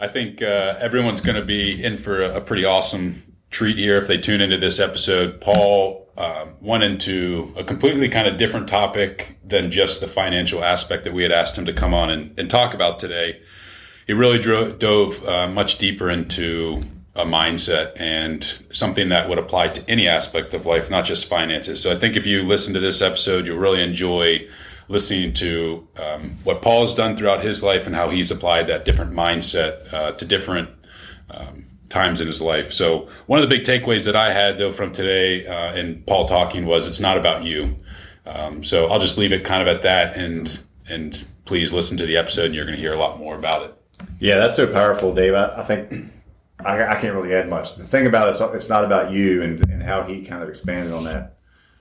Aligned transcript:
I 0.00 0.08
think 0.08 0.40
uh, 0.40 0.76
everyone's 0.78 1.20
going 1.20 1.36
to 1.36 1.44
be 1.44 1.84
in 1.84 1.98
for 1.98 2.22
a, 2.22 2.36
a, 2.36 2.40
pretty 2.40 2.64
awesome 2.64 3.22
treat 3.50 3.76
here 3.76 3.98
if 3.98 4.06
they 4.06 4.16
tune 4.16 4.40
into 4.40 4.56
this 4.56 4.80
episode. 4.80 5.42
Paul 5.42 6.08
um, 6.16 6.56
went 6.62 6.82
into 6.82 7.52
a 7.54 7.62
completely 7.62 8.08
kind 8.08 8.26
of 8.26 8.38
different 8.38 8.66
topic 8.66 9.38
than 9.44 9.70
just 9.70 10.00
the 10.00 10.06
financial 10.06 10.64
aspect 10.64 11.04
that 11.04 11.12
we 11.12 11.22
had 11.22 11.32
asked 11.32 11.58
him 11.58 11.66
to 11.66 11.74
come 11.74 11.92
on 11.92 12.08
and, 12.08 12.38
and 12.38 12.50
talk 12.50 12.72
about 12.72 12.98
today. 12.98 13.42
He 14.06 14.14
really 14.14 14.38
dove 14.38 15.26
uh, 15.26 15.48
much 15.48 15.76
deeper 15.76 16.08
into 16.08 16.82
a 17.14 17.24
mindset 17.24 17.92
and 18.00 18.58
something 18.72 19.10
that 19.10 19.28
would 19.28 19.38
apply 19.38 19.68
to 19.68 19.90
any 19.90 20.08
aspect 20.08 20.54
of 20.54 20.64
life, 20.64 20.90
not 20.90 21.04
just 21.04 21.26
finances. 21.26 21.82
So 21.82 21.92
I 21.92 21.98
think 21.98 22.16
if 22.16 22.24
you 22.24 22.42
listen 22.42 22.72
to 22.72 22.80
this 22.80 23.02
episode, 23.02 23.46
you'll 23.46 23.58
really 23.58 23.82
enjoy 23.82 24.48
listening 24.90 25.32
to 25.32 25.86
um, 26.02 26.36
what 26.42 26.60
Paul 26.62 26.80
has 26.80 26.94
done 26.96 27.16
throughout 27.16 27.42
his 27.42 27.62
life 27.62 27.86
and 27.86 27.94
how 27.94 28.10
he's 28.10 28.32
applied 28.32 28.66
that 28.66 28.84
different 28.84 29.12
mindset 29.12 29.94
uh, 29.94 30.12
to 30.12 30.24
different 30.24 30.68
um, 31.30 31.64
times 31.88 32.20
in 32.20 32.26
his 32.26 32.42
life. 32.42 32.72
So 32.72 33.08
one 33.26 33.40
of 33.40 33.48
the 33.48 33.56
big 33.56 33.64
takeaways 33.64 34.04
that 34.06 34.16
I 34.16 34.32
had 34.32 34.58
though 34.58 34.72
from 34.72 34.90
today 34.90 35.46
uh, 35.46 35.74
and 35.74 36.04
Paul 36.06 36.26
talking 36.26 36.66
was 36.66 36.88
it's 36.88 36.98
not 36.98 37.16
about 37.16 37.44
you. 37.44 37.76
Um, 38.26 38.64
so 38.64 38.88
I'll 38.88 38.98
just 38.98 39.16
leave 39.16 39.32
it 39.32 39.44
kind 39.44 39.62
of 39.62 39.68
at 39.68 39.82
that 39.82 40.16
and 40.16 40.60
and 40.88 41.24
please 41.44 41.72
listen 41.72 41.96
to 41.96 42.06
the 42.06 42.16
episode 42.16 42.46
and 42.46 42.54
you're 42.54 42.64
going 42.64 42.76
to 42.76 42.80
hear 42.80 42.92
a 42.92 42.98
lot 42.98 43.18
more 43.18 43.38
about 43.38 43.62
it. 43.62 43.74
Yeah, 44.18 44.38
that's 44.38 44.56
so 44.56 44.66
powerful, 44.66 45.14
Dave. 45.14 45.34
I, 45.34 45.54
I 45.56 45.62
think 45.62 46.10
I, 46.64 46.96
I, 46.96 47.00
can't 47.00 47.14
really 47.14 47.32
add 47.32 47.48
much. 47.48 47.76
The 47.76 47.84
thing 47.84 48.06
about 48.06 48.28
it, 48.28 48.54
it's, 48.54 48.68
not 48.68 48.84
about 48.84 49.12
you 49.12 49.42
and, 49.42 49.64
and 49.70 49.82
how 49.82 50.02
he 50.02 50.24
kind 50.24 50.42
of 50.42 50.48
expanded 50.48 50.92
on 50.92 51.04
that 51.04 51.36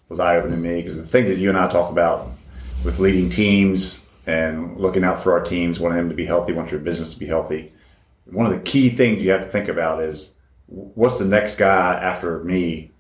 was 0.10 0.20
eye 0.20 0.38
opening 0.38 0.62
to 0.62 0.68
me 0.68 0.78
because 0.78 1.02
the 1.02 1.08
things 1.08 1.28
that 1.30 1.38
you 1.38 1.50
and 1.50 1.58
I 1.58 1.70
talk 1.70 1.92
about 1.92 2.30
with 2.84 3.00
leading 3.00 3.30
teams 3.30 4.02
and 4.26 4.78
looking 4.78 5.04
out 5.04 5.22
for 5.22 5.34
our 5.34 5.44
teams, 5.44 5.80
wanting 5.80 5.98
them 5.98 6.10
to 6.10 6.16
be 6.16 6.26
healthy, 6.26 6.54
want 6.54 6.72
your 6.72 6.80
business 6.80 7.14
to 7.14 7.20
be 7.20 7.26
healthy. 7.26 7.72
One 8.26 8.46
of 8.46 8.54
the 8.54 8.60
key 8.60 8.90
things 8.90 9.24
you 9.24 9.32
have 9.32 9.42
to 9.42 9.50
think 9.50 9.68
about 9.68 10.02
is 10.02 10.34
what's 10.68 11.20
the 11.20 11.26
next 11.26 11.56
guy 11.56 11.96
after 11.96 12.44
me? 12.44 12.92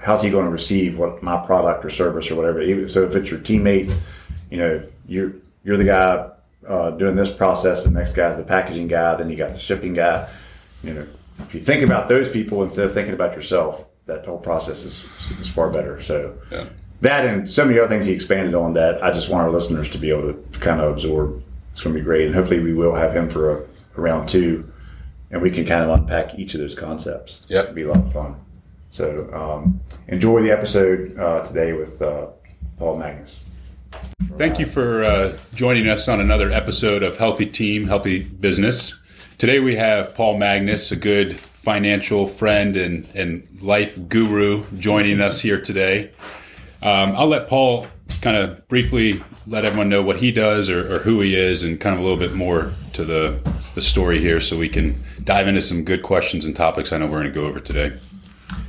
How's 0.00 0.22
he 0.22 0.30
going 0.30 0.46
to 0.46 0.50
receive 0.50 0.98
what 0.98 1.22
my 1.22 1.44
product 1.44 1.84
or 1.84 1.90
service 1.90 2.30
or 2.30 2.34
whatever? 2.34 2.88
So 2.88 3.04
if 3.04 3.14
it's 3.14 3.30
your 3.30 3.38
teammate, 3.40 3.94
you 4.50 4.58
know, 4.58 4.82
you're 5.06 5.34
you're 5.62 5.76
the 5.76 5.84
guy 5.84 6.30
uh, 6.66 6.90
doing 6.92 7.14
this 7.14 7.30
process. 7.30 7.84
The 7.84 7.90
next 7.90 8.14
guy's 8.14 8.36
the 8.36 8.42
packaging 8.42 8.88
guy. 8.88 9.14
Then 9.14 9.30
you 9.30 9.36
got 9.36 9.52
the 9.52 9.60
shipping 9.60 9.94
guy. 9.94 10.28
You 10.82 10.94
know, 10.94 11.06
if 11.40 11.54
you 11.54 11.60
think 11.60 11.82
about 11.82 12.08
those 12.08 12.28
people 12.28 12.64
instead 12.64 12.86
of 12.86 12.94
thinking 12.94 13.14
about 13.14 13.36
yourself, 13.36 13.84
that 14.06 14.24
whole 14.24 14.38
process 14.38 14.84
is, 14.84 15.04
is 15.38 15.48
far 15.48 15.70
better. 15.70 16.00
So 16.00 16.36
yeah 16.50 16.64
that 17.00 17.24
and 17.26 17.50
so 17.50 17.64
many 17.64 17.78
other 17.78 17.88
things 17.88 18.06
he 18.06 18.12
expanded 18.12 18.54
on 18.54 18.74
that 18.74 19.02
I 19.02 19.10
just 19.10 19.30
want 19.30 19.44
our 19.44 19.50
listeners 19.50 19.90
to 19.90 19.98
be 19.98 20.10
able 20.10 20.32
to 20.32 20.58
kind 20.58 20.80
of 20.80 20.92
absorb. 20.92 21.42
It's 21.72 21.82
going 21.82 21.94
to 21.94 22.00
be 22.00 22.04
great, 22.04 22.26
and 22.26 22.34
hopefully 22.34 22.60
we 22.60 22.74
will 22.74 22.94
have 22.94 23.12
him 23.12 23.30
for 23.30 23.58
a, 23.58 23.62
a 23.96 24.00
round 24.00 24.28
two, 24.28 24.70
and 25.30 25.40
we 25.40 25.50
can 25.50 25.64
kind 25.64 25.88
of 25.88 25.98
unpack 25.98 26.38
each 26.38 26.54
of 26.54 26.60
those 26.60 26.74
concepts. 26.74 27.46
Yeah, 27.48 27.62
it'd 27.62 27.74
be 27.74 27.82
a 27.82 27.88
lot 27.88 28.04
of 28.04 28.12
fun. 28.12 28.36
So 28.90 29.32
um, 29.32 29.80
enjoy 30.08 30.42
the 30.42 30.50
episode 30.50 31.16
uh, 31.16 31.44
today 31.44 31.72
with 31.72 32.02
uh, 32.02 32.26
Paul 32.76 32.98
Magnus. 32.98 33.40
Thank 34.36 34.58
you 34.58 34.66
for 34.66 35.04
uh, 35.04 35.36
joining 35.54 35.88
us 35.88 36.08
on 36.08 36.20
another 36.20 36.50
episode 36.50 37.02
of 37.02 37.18
Healthy 37.18 37.46
Team, 37.46 37.86
Healthy 37.86 38.24
Business. 38.24 39.00
Today 39.38 39.58
we 39.60 39.76
have 39.76 40.14
Paul 40.14 40.38
Magnus, 40.38 40.90
a 40.90 40.96
good 40.96 41.40
financial 41.40 42.26
friend 42.26 42.76
and, 42.76 43.08
and 43.14 43.46
life 43.62 43.98
guru, 44.08 44.64
joining 44.78 45.20
us 45.20 45.40
here 45.40 45.60
today. 45.60 46.10
Um, 46.82 47.12
I'll 47.14 47.26
let 47.26 47.46
Paul 47.46 47.86
kind 48.22 48.36
of 48.36 48.66
briefly 48.68 49.22
let 49.46 49.64
everyone 49.64 49.88
know 49.88 50.02
what 50.02 50.16
he 50.16 50.32
does 50.32 50.68
or, 50.68 50.94
or, 50.94 50.98
who 51.00 51.20
he 51.20 51.34
is 51.34 51.62
and 51.62 51.80
kind 51.80 51.94
of 51.94 52.00
a 52.00 52.02
little 52.02 52.18
bit 52.18 52.34
more 52.34 52.72
to 52.92 53.04
the, 53.04 53.38
the 53.74 53.82
story 53.82 54.18
here 54.18 54.40
so 54.40 54.58
we 54.58 54.68
can 54.68 54.94
dive 55.24 55.46
into 55.46 55.62
some 55.62 55.84
good 55.84 56.02
questions 56.02 56.44
and 56.44 56.56
topics 56.56 56.92
I 56.92 56.98
know 56.98 57.06
we're 57.06 57.22
going 57.22 57.24
to 57.24 57.30
go 57.30 57.46
over 57.46 57.60
today. 57.60 57.96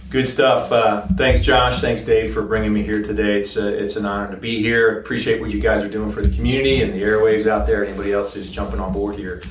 Good 0.10 0.28
stuff. 0.28 0.72
Uh, 0.74 1.08
thanks, 1.16 1.40
Josh. 1.40 1.80
Thanks, 1.80 2.04
Dave, 2.04 2.34
for 2.34 2.42
bringing 2.42 2.74
me 2.74 2.84
here 2.84 3.02
today. 3.02 3.40
It's 3.40 3.56
a, 3.56 3.68
it's 3.82 3.96
an 3.96 4.06
honor 4.06 4.30
to 4.32 4.38
be 4.38 4.62
here. 4.62 5.00
Appreciate 5.00 5.40
what 5.40 5.52
you 5.52 5.62
guys 5.62 5.82
are 5.84 5.90
doing 5.90 6.12
for 6.12 6.22
the 6.22 6.36
community 6.36 6.82
and 6.82 6.94
the 6.94 7.02
airwaves 7.02 7.48
out 7.48 7.66
there. 7.66 7.86
Anybody 7.86 8.12
else 8.12 8.34
who's 8.34 8.52
jumping 8.52 8.82
on 8.82 8.92
board 8.92 9.16
here. 9.16 9.42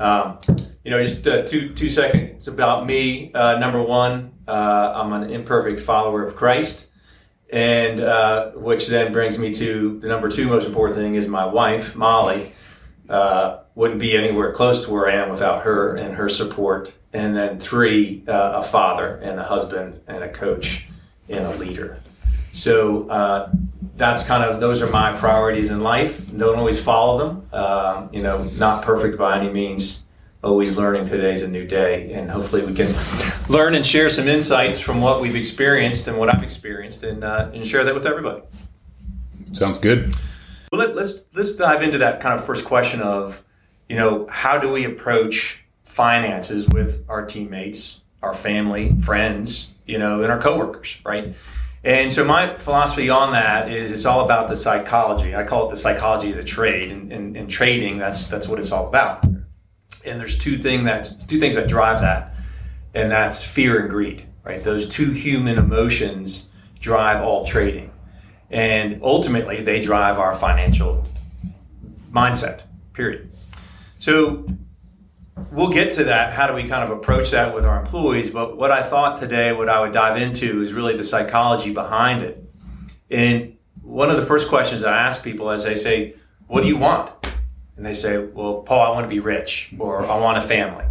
Um, 0.00 0.38
you 0.82 0.90
know, 0.92 1.02
just 1.04 1.26
uh, 1.26 1.42
two 1.42 1.74
two 1.74 1.90
seconds 1.90 2.48
about 2.48 2.86
me. 2.86 3.32
Uh, 3.34 3.58
number 3.58 3.82
one, 3.82 4.32
uh, 4.46 4.92
I'm 4.94 5.12
an 5.12 5.28
imperfect 5.28 5.80
follower 5.80 6.24
of 6.24 6.34
Christ 6.36 6.87
and 7.50 8.00
uh, 8.00 8.50
which 8.52 8.88
then 8.88 9.12
brings 9.12 9.38
me 9.38 9.52
to 9.54 9.98
the 10.00 10.08
number 10.08 10.28
two 10.28 10.46
most 10.48 10.66
important 10.66 10.96
thing 10.96 11.14
is 11.14 11.28
my 11.28 11.46
wife 11.46 11.96
Molly 11.96 12.52
uh, 13.08 13.60
wouldn't 13.74 14.00
be 14.00 14.16
anywhere 14.16 14.52
close 14.52 14.84
to 14.84 14.92
where 14.92 15.08
I 15.08 15.14
am 15.14 15.30
without 15.30 15.62
her 15.62 15.96
and 15.96 16.16
her 16.16 16.28
support. 16.28 16.92
And 17.12 17.34
then 17.34 17.58
three, 17.58 18.22
uh, 18.28 18.54
a 18.56 18.62
father 18.62 19.16
and 19.16 19.40
a 19.40 19.44
husband 19.44 20.00
and 20.06 20.22
a 20.22 20.28
coach 20.28 20.88
and 21.28 21.46
a 21.46 21.56
leader. 21.56 22.02
So 22.52 23.08
uh, 23.08 23.50
that's 23.96 24.26
kind 24.26 24.44
of 24.44 24.60
those 24.60 24.82
are 24.82 24.90
my 24.90 25.12
priorities 25.16 25.70
in 25.70 25.80
life. 25.80 26.30
Don't 26.36 26.58
always 26.58 26.82
follow 26.82 27.18
them. 27.18 27.48
Um, 27.52 28.10
you 28.12 28.22
know, 28.22 28.44
not 28.58 28.82
perfect 28.82 29.16
by 29.16 29.38
any 29.38 29.50
means 29.50 30.04
always 30.42 30.76
learning 30.76 31.04
today's 31.04 31.42
a 31.42 31.50
new 31.50 31.66
day 31.66 32.12
and 32.12 32.30
hopefully 32.30 32.64
we 32.64 32.72
can 32.72 32.88
learn 33.48 33.74
and 33.74 33.84
share 33.84 34.08
some 34.08 34.28
insights 34.28 34.78
from 34.78 35.00
what 35.00 35.20
we've 35.20 35.34
experienced 35.34 36.06
and 36.06 36.16
what 36.16 36.32
i've 36.32 36.44
experienced 36.44 37.02
and, 37.02 37.24
uh, 37.24 37.50
and 37.52 37.66
share 37.66 37.82
that 37.84 37.94
with 37.94 38.06
everybody. 38.06 38.40
Sounds 39.52 39.78
good. 39.80 40.14
Well 40.70 40.80
let, 40.80 40.94
let's 40.94 41.24
let's 41.34 41.56
dive 41.56 41.82
into 41.82 41.98
that 41.98 42.20
kind 42.20 42.38
of 42.38 42.44
first 42.44 42.64
question 42.64 43.00
of 43.00 43.42
you 43.88 43.96
know 43.96 44.28
how 44.30 44.58
do 44.58 44.70
we 44.70 44.84
approach 44.84 45.64
finances 45.84 46.68
with 46.68 47.04
our 47.08 47.24
teammates 47.24 48.02
our 48.22 48.34
family 48.34 48.96
friends 48.98 49.74
you 49.86 49.98
know 49.98 50.22
and 50.22 50.30
our 50.30 50.40
coworkers 50.40 51.00
right? 51.04 51.34
And 51.82 52.12
so 52.12 52.24
my 52.24 52.56
philosophy 52.58 53.08
on 53.08 53.32
that 53.32 53.70
is 53.70 53.92
it's 53.92 54.04
all 54.04 54.24
about 54.24 54.48
the 54.48 54.56
psychology. 54.56 55.34
I 55.36 55.44
call 55.44 55.68
it 55.68 55.70
the 55.70 55.76
psychology 55.76 56.30
of 56.30 56.36
the 56.36 56.42
trade 56.42 56.90
and, 56.90 57.12
and, 57.12 57.36
and 57.36 57.50
trading 57.50 57.98
that's 57.98 58.28
that's 58.28 58.46
what 58.46 58.60
it's 58.60 58.70
all 58.70 58.86
about 58.86 59.24
and 60.06 60.20
there's 60.20 60.38
two 60.38 60.58
thing 60.58 60.84
that 60.84 61.12
two 61.28 61.38
things 61.40 61.54
that 61.54 61.68
drive 61.68 62.00
that, 62.00 62.34
and 62.94 63.10
that's 63.10 63.42
fear 63.44 63.80
and 63.80 63.90
greed. 63.90 64.24
Right, 64.44 64.62
those 64.62 64.88
two 64.88 65.10
human 65.10 65.58
emotions 65.58 66.48
drive 66.80 67.22
all 67.22 67.44
trading, 67.44 67.90
and 68.50 69.00
ultimately 69.02 69.62
they 69.62 69.82
drive 69.82 70.18
our 70.18 70.34
financial 70.34 71.04
mindset. 72.10 72.62
Period. 72.94 73.30
So 73.98 74.46
we'll 75.52 75.70
get 75.70 75.92
to 75.92 76.04
that. 76.04 76.32
How 76.32 76.46
do 76.46 76.54
we 76.54 76.64
kind 76.64 76.90
of 76.90 76.96
approach 76.96 77.32
that 77.32 77.54
with 77.54 77.66
our 77.66 77.78
employees? 77.78 78.30
But 78.30 78.56
what 78.56 78.70
I 78.70 78.82
thought 78.82 79.18
today, 79.18 79.52
what 79.52 79.68
I 79.68 79.80
would 79.80 79.92
dive 79.92 80.16
into, 80.16 80.62
is 80.62 80.72
really 80.72 80.96
the 80.96 81.04
psychology 81.04 81.74
behind 81.74 82.22
it. 82.22 82.42
And 83.10 83.56
one 83.82 84.08
of 84.08 84.16
the 84.16 84.24
first 84.24 84.48
questions 84.48 84.82
I 84.82 84.96
ask 84.96 85.22
people 85.22 85.50
as 85.50 85.64
they 85.64 85.74
say, 85.74 86.14
"What 86.46 86.62
do 86.62 86.68
you 86.68 86.78
want?" 86.78 87.10
And 87.78 87.86
they 87.86 87.94
say, 87.94 88.18
"Well, 88.18 88.56
Paul, 88.66 88.80
I 88.80 88.90
want 88.90 89.04
to 89.04 89.08
be 89.08 89.20
rich, 89.20 89.72
or 89.78 90.04
I 90.04 90.18
want 90.20 90.36
a 90.36 90.42
family." 90.42 90.84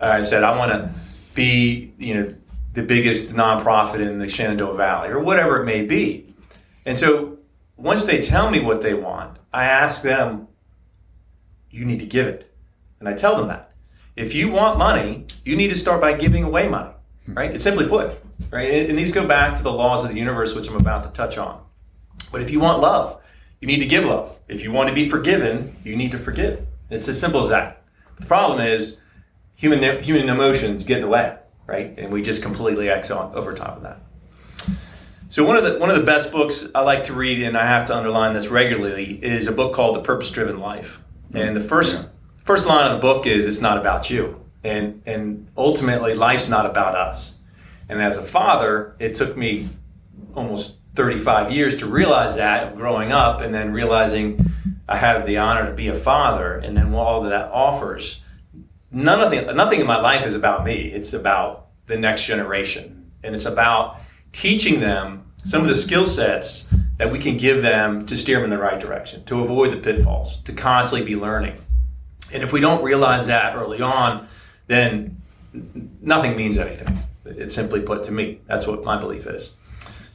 Uh, 0.00 0.06
I 0.06 0.22
said, 0.22 0.44
"I 0.44 0.56
want 0.56 0.70
to 0.72 0.90
be, 1.34 1.92
you 1.98 2.14
know, 2.14 2.34
the 2.72 2.82
biggest 2.82 3.34
nonprofit 3.34 4.00
in 4.00 4.18
the 4.20 4.28
Shenandoah 4.28 4.76
Valley, 4.76 5.08
or 5.08 5.18
whatever 5.18 5.60
it 5.60 5.66
may 5.66 5.84
be." 5.84 6.32
And 6.86 6.96
so, 6.96 7.38
once 7.76 8.04
they 8.04 8.22
tell 8.22 8.50
me 8.50 8.60
what 8.60 8.82
they 8.82 8.94
want, 8.94 9.36
I 9.52 9.64
ask 9.64 10.02
them, 10.02 10.46
"You 11.70 11.84
need 11.84 11.98
to 11.98 12.06
give 12.06 12.28
it," 12.28 12.54
and 13.00 13.08
I 13.08 13.14
tell 13.14 13.36
them 13.36 13.48
that 13.48 13.72
if 14.14 14.32
you 14.32 14.48
want 14.48 14.78
money, 14.78 15.26
you 15.44 15.56
need 15.56 15.70
to 15.70 15.76
start 15.76 16.00
by 16.00 16.12
giving 16.12 16.44
away 16.44 16.68
money. 16.68 16.90
Right? 17.28 17.50
It's 17.50 17.64
simply 17.64 17.88
put. 17.88 18.16
Right? 18.50 18.88
And 18.88 18.96
these 18.96 19.12
go 19.12 19.26
back 19.26 19.54
to 19.54 19.62
the 19.62 19.72
laws 19.72 20.04
of 20.04 20.12
the 20.12 20.18
universe, 20.18 20.54
which 20.54 20.68
I'm 20.68 20.76
about 20.76 21.04
to 21.04 21.10
touch 21.10 21.36
on. 21.36 21.60
But 22.30 22.42
if 22.42 22.50
you 22.50 22.60
want 22.60 22.80
love, 22.80 23.20
you 23.60 23.66
need 23.66 23.80
to 23.80 23.86
give 23.86 24.04
love. 24.04 24.38
If 24.48 24.62
you 24.62 24.72
want 24.72 24.88
to 24.88 24.94
be 24.94 25.08
forgiven, 25.08 25.74
you 25.84 25.96
need 25.96 26.12
to 26.12 26.18
forgive. 26.18 26.66
It's 26.90 27.08
as 27.08 27.20
simple 27.20 27.42
as 27.42 27.48
that. 27.50 27.82
The 28.18 28.26
problem 28.26 28.60
is 28.60 29.00
human 29.54 30.02
human 30.02 30.28
emotions 30.28 30.84
get 30.84 30.98
in 30.98 31.02
the 31.02 31.08
way, 31.08 31.36
right? 31.66 31.94
And 31.98 32.12
we 32.12 32.22
just 32.22 32.42
completely 32.42 32.88
X 32.88 33.10
on 33.10 33.34
over 33.34 33.54
top 33.54 33.76
of 33.76 33.82
that. 33.82 34.00
So 35.30 35.44
one 35.44 35.56
of 35.56 35.64
the 35.64 35.78
one 35.78 35.90
of 35.90 35.96
the 35.96 36.04
best 36.04 36.32
books 36.32 36.68
I 36.74 36.80
like 36.80 37.04
to 37.04 37.12
read, 37.12 37.42
and 37.42 37.56
I 37.56 37.66
have 37.66 37.86
to 37.86 37.96
underline 37.96 38.32
this 38.32 38.48
regularly, 38.48 39.22
is 39.22 39.46
a 39.46 39.52
book 39.52 39.74
called 39.74 39.96
The 39.96 40.00
Purpose 40.00 40.30
Driven 40.30 40.58
Life. 40.58 41.02
And 41.34 41.54
the 41.54 41.60
first 41.60 42.02
yeah. 42.02 42.08
first 42.44 42.66
line 42.66 42.90
of 42.90 42.96
the 42.96 43.00
book 43.00 43.26
is 43.26 43.46
it's 43.46 43.60
not 43.60 43.76
about 43.76 44.08
you. 44.08 44.42
And 44.64 45.02
and 45.04 45.48
ultimately 45.56 46.14
life's 46.14 46.48
not 46.48 46.64
about 46.64 46.94
us. 46.94 47.38
And 47.90 48.00
as 48.00 48.16
a 48.16 48.22
father, 48.22 48.96
it 48.98 49.14
took 49.14 49.36
me 49.36 49.68
almost 50.34 50.76
35 50.98 51.52
years 51.52 51.76
to 51.76 51.86
realize 51.86 52.34
that 52.38 52.74
growing 52.74 53.12
up 53.12 53.40
and 53.40 53.54
then 53.54 53.72
realizing 53.72 54.44
I 54.88 54.96
have 54.96 55.26
the 55.26 55.36
honor 55.36 55.64
to 55.66 55.72
be 55.72 55.86
a 55.86 55.94
father 55.94 56.54
and 56.54 56.76
then 56.76 56.92
all 56.92 57.22
that, 57.22 57.28
that 57.28 57.52
offers. 57.52 58.20
None 58.90 59.20
of 59.20 59.30
the, 59.30 59.54
nothing 59.54 59.80
in 59.80 59.86
my 59.86 60.00
life 60.00 60.26
is 60.26 60.34
about 60.34 60.64
me. 60.64 60.90
It's 60.90 61.12
about 61.12 61.68
the 61.86 61.96
next 61.96 62.26
generation. 62.26 63.12
And 63.22 63.36
it's 63.36 63.44
about 63.44 64.00
teaching 64.32 64.80
them 64.80 65.30
some 65.36 65.62
of 65.62 65.68
the 65.68 65.76
skill 65.76 66.04
sets 66.04 66.74
that 66.96 67.12
we 67.12 67.20
can 67.20 67.36
give 67.36 67.62
them 67.62 68.04
to 68.06 68.16
steer 68.16 68.38
them 68.38 68.44
in 68.46 68.50
the 68.50 68.58
right 68.58 68.80
direction, 68.80 69.22
to 69.26 69.40
avoid 69.40 69.72
the 69.72 69.76
pitfalls, 69.76 70.38
to 70.38 70.52
constantly 70.52 71.06
be 71.06 71.14
learning. 71.14 71.56
And 72.34 72.42
if 72.42 72.52
we 72.52 72.58
don't 72.58 72.82
realize 72.82 73.28
that 73.28 73.54
early 73.54 73.80
on, 73.80 74.26
then 74.66 75.22
nothing 76.02 76.34
means 76.34 76.58
anything. 76.58 76.98
It's 77.24 77.54
simply 77.54 77.82
put 77.82 78.02
to 78.04 78.12
me. 78.12 78.40
That's 78.48 78.66
what 78.66 78.82
my 78.82 78.98
belief 78.98 79.28
is. 79.28 79.54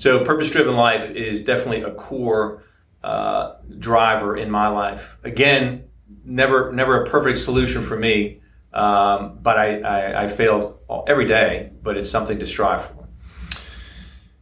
So, 0.04 0.26
purpose 0.26 0.50
driven 0.50 0.76
life 0.76 1.12
is 1.12 1.46
definitely 1.46 1.84
a 1.84 1.94
core 1.94 2.66
uh, 3.06 3.54
driver 3.80 4.36
in 4.36 4.52
my 4.52 4.68
life. 4.68 5.18
Again, 5.24 5.86
never 6.26 6.74
never 6.74 7.04
a 7.04 7.10
perfect 7.10 7.38
solution 7.38 7.82
for 7.82 7.98
me, 7.98 8.42
um, 8.74 9.40
but 9.42 9.58
I, 9.58 9.80
I, 9.80 10.24
I 10.24 10.28
failed 10.28 10.78
every 11.08 11.26
day. 11.26 11.72
But 11.82 11.96
it's 11.96 12.10
something 12.10 12.38
to 12.40 12.46
strive 12.46 12.88
for. 12.88 13.08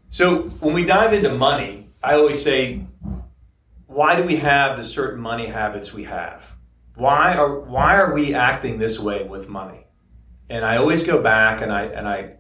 So, 0.10 0.50
when 0.62 0.74
we 0.74 0.84
dive 0.84 1.14
into 1.14 1.32
money, 1.32 1.90
I 2.04 2.16
always 2.16 2.42
say, 2.42 2.84
why 3.86 4.16
do 4.16 4.24
we 4.24 4.38
have 4.38 4.78
the 4.78 4.84
certain 4.84 5.22
money 5.22 5.46
habits 5.46 5.94
we 5.94 6.06
have? 6.06 6.56
Why 6.96 7.36
are 7.36 7.60
why 7.60 7.98
are 7.98 8.16
we 8.16 8.34
acting 8.34 8.80
this 8.80 9.00
way 9.00 9.26
with 9.26 9.48
money? 9.48 9.86
And 10.50 10.66
I 10.66 10.78
always 10.78 11.04
go 11.04 11.22
back 11.22 11.62
and 11.62 11.72
I 11.72 11.84
and 11.84 12.08
I 12.08 12.38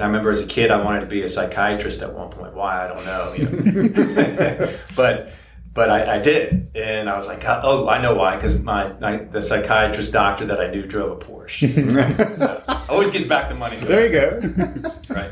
and 0.00 0.04
I 0.06 0.06
remember 0.06 0.30
as 0.30 0.42
a 0.42 0.46
kid 0.46 0.70
I 0.70 0.82
wanted 0.82 1.00
to 1.00 1.06
be 1.06 1.20
a 1.24 1.28
psychiatrist 1.28 2.00
at 2.00 2.14
one 2.14 2.30
point. 2.30 2.54
Why 2.54 2.86
I 2.86 2.88
don't 2.88 3.04
know, 3.04 3.34
you 3.34 3.44
know. 3.44 4.72
but 4.96 5.30
but 5.74 5.90
I, 5.90 6.16
I, 6.16 6.22
did, 6.22 6.70
and 6.74 7.08
I 7.08 7.16
was 7.16 7.26
like, 7.26 7.44
oh, 7.44 7.86
I 7.86 8.00
know 8.00 8.14
why, 8.14 8.34
because 8.34 8.62
my, 8.62 8.92
my, 8.94 9.18
the 9.18 9.42
psychiatrist 9.42 10.10
doctor 10.10 10.46
that 10.46 10.58
I 10.58 10.68
knew 10.70 10.86
drove 10.86 11.12
a 11.12 11.24
Porsche. 11.24 12.34
so, 12.36 12.82
always 12.88 13.10
gets 13.10 13.26
back 13.26 13.46
to 13.48 13.54
money. 13.54 13.76
So 13.76 13.86
there 13.86 14.06
you 14.06 14.10
go. 14.10 14.90
right. 15.10 15.30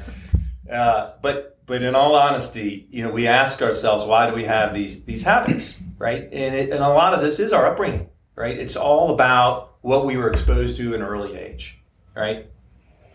Uh, 0.70 1.12
but 1.22 1.58
but 1.64 1.82
in 1.82 1.94
all 1.94 2.14
honesty, 2.14 2.86
you 2.90 3.02
know, 3.02 3.10
we 3.10 3.26
ask 3.26 3.62
ourselves, 3.62 4.04
why 4.04 4.28
do 4.28 4.36
we 4.36 4.44
have 4.44 4.74
these 4.74 5.02
these 5.04 5.22
habits, 5.22 5.80
right? 5.96 6.24
And 6.24 6.54
it, 6.54 6.70
and 6.70 6.84
a 6.84 6.88
lot 6.90 7.14
of 7.14 7.22
this 7.22 7.38
is 7.38 7.54
our 7.54 7.66
upbringing, 7.66 8.10
right? 8.34 8.56
It's 8.56 8.76
all 8.76 9.14
about 9.14 9.76
what 9.80 10.04
we 10.04 10.18
were 10.18 10.28
exposed 10.28 10.76
to 10.76 10.94
in 10.94 11.00
early 11.00 11.34
age 11.36 11.78
right? 12.18 12.46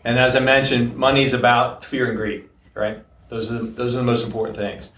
And 0.03 0.19
as 0.19 0.35
I 0.35 0.39
mentioned, 0.39 0.95
money 0.95 1.23
is 1.23 1.33
about 1.33 1.83
fear 1.83 2.07
and 2.07 2.17
greed, 2.17 2.50
right? 2.73 3.03
Those 3.29 3.51
are 3.51 3.59
the, 3.59 3.63
those 3.63 3.95
are 3.95 4.00
the 4.00 4.05
most 4.05 4.25
important 4.25 4.57
things. 4.57 4.91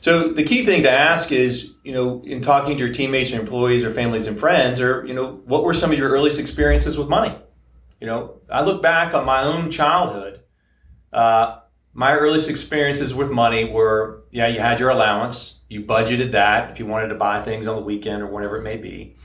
So 0.00 0.28
the 0.28 0.44
key 0.44 0.64
thing 0.64 0.84
to 0.84 0.90
ask 0.90 1.32
is, 1.32 1.74
you 1.82 1.92
know, 1.92 2.22
in 2.24 2.40
talking 2.40 2.76
to 2.76 2.84
your 2.84 2.92
teammates 2.92 3.32
or 3.32 3.40
employees 3.40 3.84
or 3.84 3.92
families 3.92 4.26
and 4.26 4.38
friends, 4.38 4.80
or 4.80 5.04
you 5.06 5.14
know, 5.14 5.42
what 5.44 5.64
were 5.64 5.74
some 5.74 5.92
of 5.92 5.98
your 5.98 6.10
earliest 6.10 6.38
experiences 6.38 6.96
with 6.96 7.08
money? 7.08 7.36
You 8.00 8.06
know, 8.06 8.40
I 8.50 8.62
look 8.62 8.80
back 8.80 9.12
on 9.12 9.26
my 9.26 9.42
own 9.42 9.70
childhood. 9.70 10.42
Uh, 11.12 11.58
my 11.92 12.12
earliest 12.12 12.48
experiences 12.48 13.12
with 13.12 13.30
money 13.30 13.64
were, 13.64 14.22
yeah, 14.30 14.46
you 14.46 14.60
had 14.60 14.78
your 14.78 14.90
allowance, 14.90 15.60
you 15.68 15.82
budgeted 15.82 16.32
that 16.32 16.70
if 16.70 16.78
you 16.78 16.86
wanted 16.86 17.08
to 17.08 17.16
buy 17.16 17.42
things 17.42 17.66
on 17.66 17.74
the 17.74 17.82
weekend 17.82 18.22
or 18.22 18.28
whatever 18.28 18.56
it 18.56 18.62
may 18.62 18.76
be. 18.76 19.16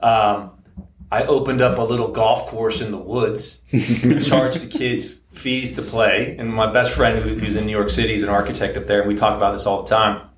Um, 0.00 0.52
I 1.10 1.24
opened 1.24 1.62
up 1.62 1.78
a 1.78 1.82
little 1.82 2.08
golf 2.08 2.48
course 2.48 2.80
in 2.80 2.90
the 2.90 2.98
woods, 2.98 3.60
charged 4.28 4.60
the 4.60 4.68
kids 4.70 5.14
fees 5.30 5.72
to 5.74 5.82
play. 5.82 6.36
And 6.38 6.52
my 6.52 6.70
best 6.70 6.92
friend, 6.92 7.18
who's 7.18 7.56
in 7.56 7.66
New 7.66 7.72
York 7.72 7.88
City, 7.88 8.14
is 8.14 8.22
an 8.22 8.28
architect 8.28 8.76
up 8.76 8.86
there, 8.86 9.00
and 9.00 9.08
we 9.08 9.14
talk 9.14 9.36
about 9.36 9.52
this 9.52 9.66
all 9.66 9.82
the 9.82 9.88
time. 9.88 10.28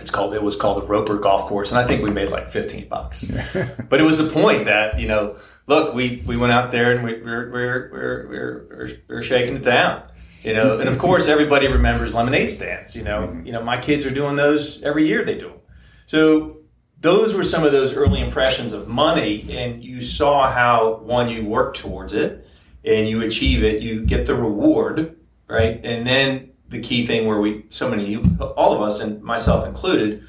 It's 0.00 0.10
called 0.10 0.34
it 0.34 0.42
was 0.42 0.56
called 0.56 0.82
the 0.82 0.86
Roper 0.86 1.18
Golf 1.18 1.48
Course, 1.48 1.72
and 1.72 1.78
I 1.80 1.84
think 1.84 2.02
we 2.02 2.10
made 2.10 2.30
like 2.30 2.48
fifteen 2.48 2.88
bucks. 2.88 3.24
but 3.88 4.00
it 4.00 4.04
was 4.04 4.18
the 4.18 4.30
point 4.30 4.66
that 4.66 5.00
you 5.00 5.08
know, 5.08 5.36
look, 5.66 5.94
we 5.94 6.22
we 6.26 6.36
went 6.36 6.52
out 6.52 6.70
there 6.70 6.92
and 6.92 7.04
we, 7.04 7.14
we're 7.20 7.50
we're 7.50 7.90
we're 7.92 8.28
we're, 8.28 8.90
we're 9.08 9.22
shaking 9.22 9.56
it 9.56 9.64
down. 9.64 10.02
You 10.42 10.54
know, 10.54 10.78
and 10.78 10.88
of 10.88 10.98
course, 11.00 11.26
everybody 11.26 11.66
remembers 11.66 12.14
lemonade 12.14 12.50
stands. 12.50 12.94
You 12.94 13.02
know, 13.02 13.26
mm-hmm. 13.26 13.46
you 13.46 13.52
know, 13.52 13.62
my 13.62 13.76
kids 13.76 14.06
are 14.06 14.10
doing 14.10 14.36
those 14.36 14.80
every 14.82 15.06
year. 15.06 15.24
They 15.24 15.36
do 15.36 15.48
them. 15.48 15.60
So 16.06 16.57
those 17.00 17.34
were 17.34 17.44
some 17.44 17.64
of 17.64 17.72
those 17.72 17.94
early 17.94 18.20
impressions 18.20 18.72
of 18.72 18.88
money 18.88 19.46
and 19.50 19.84
you 19.84 20.00
saw 20.00 20.50
how 20.50 20.96
one 20.96 21.28
you 21.28 21.44
work 21.44 21.74
towards 21.74 22.12
it 22.12 22.46
and 22.84 23.08
you 23.08 23.22
achieve 23.22 23.62
it 23.62 23.82
you 23.82 24.04
get 24.04 24.26
the 24.26 24.34
reward 24.34 25.16
right? 25.48 25.80
And 25.82 26.06
then 26.06 26.50
the 26.68 26.80
key 26.80 27.06
thing 27.06 27.26
where 27.26 27.40
we 27.40 27.64
so 27.70 27.88
many 27.90 28.04
you 28.06 28.22
all 28.56 28.74
of 28.74 28.82
us 28.82 29.00
and 29.00 29.22
myself 29.22 29.66
included 29.66 30.22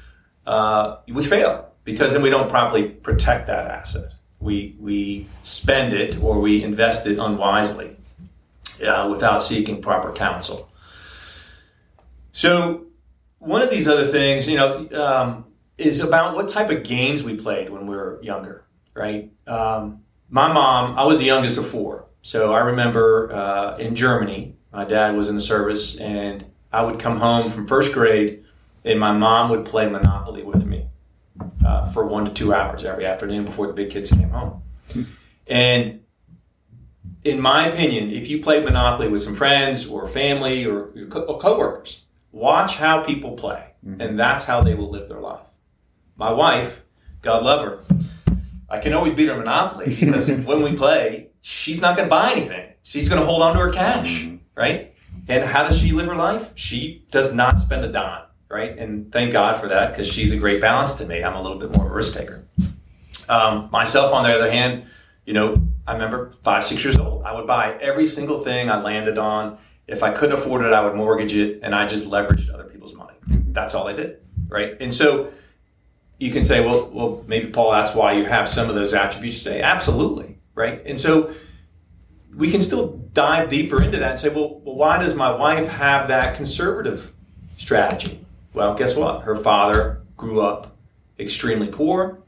uh, 0.46 0.96
we 1.06 1.22
fail 1.22 1.70
because 1.84 2.14
then 2.14 2.22
we 2.22 2.30
don't 2.30 2.48
properly 2.48 2.88
protect 2.88 3.46
that 3.46 3.66
asset. 3.66 4.14
We 4.40 4.76
we 4.80 5.26
spend 5.42 5.92
it 5.92 6.20
or 6.22 6.40
we 6.40 6.64
invest 6.64 7.06
it 7.06 7.18
unwisely 7.18 7.96
uh, 8.84 9.06
without 9.10 9.42
seeking 9.42 9.82
proper 9.82 10.12
counsel. 10.12 10.70
So 12.32 12.86
one 13.38 13.62
of 13.62 13.70
these 13.70 13.86
other 13.86 14.06
things 14.06 14.48
you 14.48 14.56
know 14.56 14.88
um, 14.92 15.44
is 15.80 16.00
about 16.00 16.34
what 16.34 16.48
type 16.48 16.70
of 16.70 16.84
games 16.84 17.22
we 17.22 17.34
played 17.36 17.70
when 17.70 17.86
we 17.86 17.96
were 17.96 18.20
younger, 18.22 18.66
right? 18.94 19.32
Um, 19.46 20.02
my 20.28 20.52
mom, 20.52 20.98
I 20.98 21.04
was 21.04 21.18
the 21.18 21.24
youngest 21.24 21.58
of 21.58 21.66
four. 21.66 22.06
So 22.22 22.52
I 22.52 22.60
remember 22.60 23.32
uh, 23.32 23.76
in 23.76 23.94
Germany, 23.94 24.56
my 24.72 24.84
dad 24.84 25.16
was 25.16 25.28
in 25.28 25.36
the 25.36 25.40
service, 25.40 25.96
and 25.96 26.44
I 26.72 26.84
would 26.84 27.00
come 27.00 27.16
home 27.16 27.50
from 27.50 27.66
first 27.66 27.94
grade, 27.94 28.44
and 28.84 29.00
my 29.00 29.12
mom 29.12 29.50
would 29.50 29.64
play 29.64 29.88
Monopoly 29.88 30.42
with 30.42 30.66
me 30.66 30.86
uh, 31.64 31.90
for 31.90 32.04
one 32.04 32.26
to 32.26 32.30
two 32.30 32.52
hours 32.52 32.84
every 32.84 33.06
afternoon 33.06 33.44
before 33.46 33.66
the 33.66 33.72
big 33.72 33.90
kids 33.90 34.10
came 34.10 34.30
home. 34.30 34.62
And 35.46 36.04
in 37.24 37.40
my 37.40 37.66
opinion, 37.66 38.10
if 38.10 38.30
you 38.30 38.40
play 38.40 38.62
Monopoly 38.62 39.08
with 39.08 39.20
some 39.20 39.34
friends 39.34 39.88
or 39.88 40.06
family 40.06 40.64
or, 40.64 40.92
co- 41.10 41.38
coworkers, 41.40 42.04
watch 42.30 42.76
how 42.76 43.02
people 43.02 43.32
play, 43.32 43.74
mm-hmm. 43.84 44.00
and 44.00 44.16
that's 44.16 44.44
how 44.44 44.62
they 44.62 44.76
will 44.76 44.90
live 44.90 45.08
their 45.08 45.18
life 45.18 45.49
my 46.20 46.30
wife, 46.30 46.82
God 47.22 47.42
love 47.42 47.64
her, 47.64 48.36
I 48.68 48.78
can 48.78 48.92
always 48.92 49.14
beat 49.14 49.28
her 49.28 49.36
Monopoly 49.36 49.96
because 49.98 50.30
when 50.46 50.62
we 50.62 50.76
play, 50.76 51.30
she's 51.40 51.80
not 51.80 51.96
going 51.96 52.08
to 52.08 52.10
buy 52.10 52.32
anything. 52.32 52.74
She's 52.82 53.08
going 53.08 53.20
to 53.20 53.26
hold 53.26 53.42
on 53.42 53.54
to 53.54 53.58
her 53.58 53.70
cash, 53.70 54.22
mm-hmm. 54.22 54.36
right? 54.54 54.94
And 55.28 55.44
how 55.44 55.64
does 55.66 55.80
she 55.80 55.92
live 55.92 56.06
her 56.06 56.14
life? 56.14 56.52
She 56.54 57.06
does 57.10 57.32
not 57.32 57.58
spend 57.58 57.84
a 57.84 57.88
dime, 57.90 58.24
right? 58.48 58.76
And 58.76 59.10
thank 59.10 59.32
God 59.32 59.60
for 59.60 59.68
that 59.68 59.92
because 59.92 60.08
she's 60.08 60.30
a 60.32 60.36
great 60.36 60.60
balance 60.60 60.94
to 60.96 61.06
me. 61.06 61.24
I'm 61.24 61.34
a 61.34 61.42
little 61.42 61.58
bit 61.58 61.74
more 61.74 61.86
of 61.86 61.92
a 61.92 61.94
risk 61.94 62.14
taker. 62.14 62.44
Um, 63.28 63.70
myself, 63.72 64.12
on 64.12 64.24
the 64.24 64.34
other 64.34 64.50
hand, 64.50 64.84
you 65.24 65.32
know, 65.32 65.56
I 65.86 65.94
remember 65.94 66.32
five, 66.42 66.64
six 66.64 66.84
years 66.84 66.98
old. 66.98 67.22
I 67.24 67.32
would 67.32 67.46
buy 67.46 67.78
every 67.80 68.06
single 68.06 68.40
thing 68.40 68.70
I 68.70 68.82
landed 68.82 69.16
on. 69.16 69.56
If 69.86 70.02
I 70.02 70.10
couldn't 70.10 70.36
afford 70.36 70.64
it, 70.66 70.72
I 70.72 70.84
would 70.84 70.94
mortgage 70.94 71.34
it, 71.34 71.60
and 71.62 71.74
I 71.74 71.86
just 71.86 72.10
leveraged 72.10 72.52
other 72.52 72.64
people's 72.64 72.94
money. 72.94 73.14
That's 73.26 73.74
all 73.74 73.88
I 73.88 73.94
did, 73.94 74.18
right? 74.48 74.76
And 74.80 74.92
so 74.92 75.30
you 76.20 76.30
can 76.30 76.44
say, 76.44 76.64
well, 76.64 76.88
well, 76.92 77.24
maybe 77.26 77.48
Paul, 77.50 77.72
that's 77.72 77.94
why 77.94 78.12
you 78.12 78.26
have 78.26 78.46
some 78.46 78.68
of 78.68 78.76
those 78.76 78.92
attributes 78.92 79.42
today. 79.42 79.62
Absolutely, 79.62 80.38
right? 80.54 80.82
And 80.84 81.00
so 81.00 81.32
we 82.36 82.50
can 82.50 82.60
still 82.60 82.98
dive 83.14 83.48
deeper 83.48 83.82
into 83.82 83.98
that 83.98 84.10
and 84.10 84.18
say, 84.18 84.28
well, 84.28 84.60
well, 84.60 84.76
why 84.76 84.98
does 84.98 85.14
my 85.14 85.34
wife 85.34 85.66
have 85.68 86.08
that 86.08 86.36
conservative 86.36 87.12
strategy? 87.56 88.24
Well, 88.52 88.74
guess 88.74 88.96
what? 88.96 89.22
Her 89.22 89.34
father 89.34 90.02
grew 90.18 90.42
up 90.42 90.76
extremely 91.18 91.68
poor, 91.68 92.18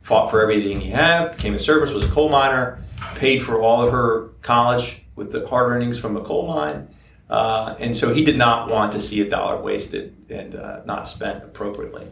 fought 0.00 0.30
for 0.30 0.42
everything 0.42 0.80
he 0.80 0.90
had, 0.90 1.30
became 1.36 1.54
a 1.54 1.58
service, 1.58 1.92
was 1.92 2.04
a 2.04 2.10
coal 2.10 2.28
miner, 2.28 2.80
paid 3.14 3.40
for 3.40 3.60
all 3.60 3.82
of 3.82 3.92
her 3.92 4.28
college 4.42 5.02
with 5.14 5.30
the 5.30 5.46
hard 5.46 5.70
earnings 5.70 5.98
from 6.00 6.16
a 6.16 6.20
coal 6.20 6.48
mine. 6.48 6.88
Uh, 7.30 7.76
and 7.78 7.96
so 7.96 8.12
he 8.12 8.24
did 8.24 8.36
not 8.36 8.68
want 8.68 8.92
to 8.92 8.98
see 8.98 9.20
a 9.20 9.28
dollar 9.28 9.60
wasted 9.60 10.16
and 10.30 10.56
uh, 10.56 10.80
not 10.84 11.06
spent 11.06 11.44
appropriately. 11.44 12.06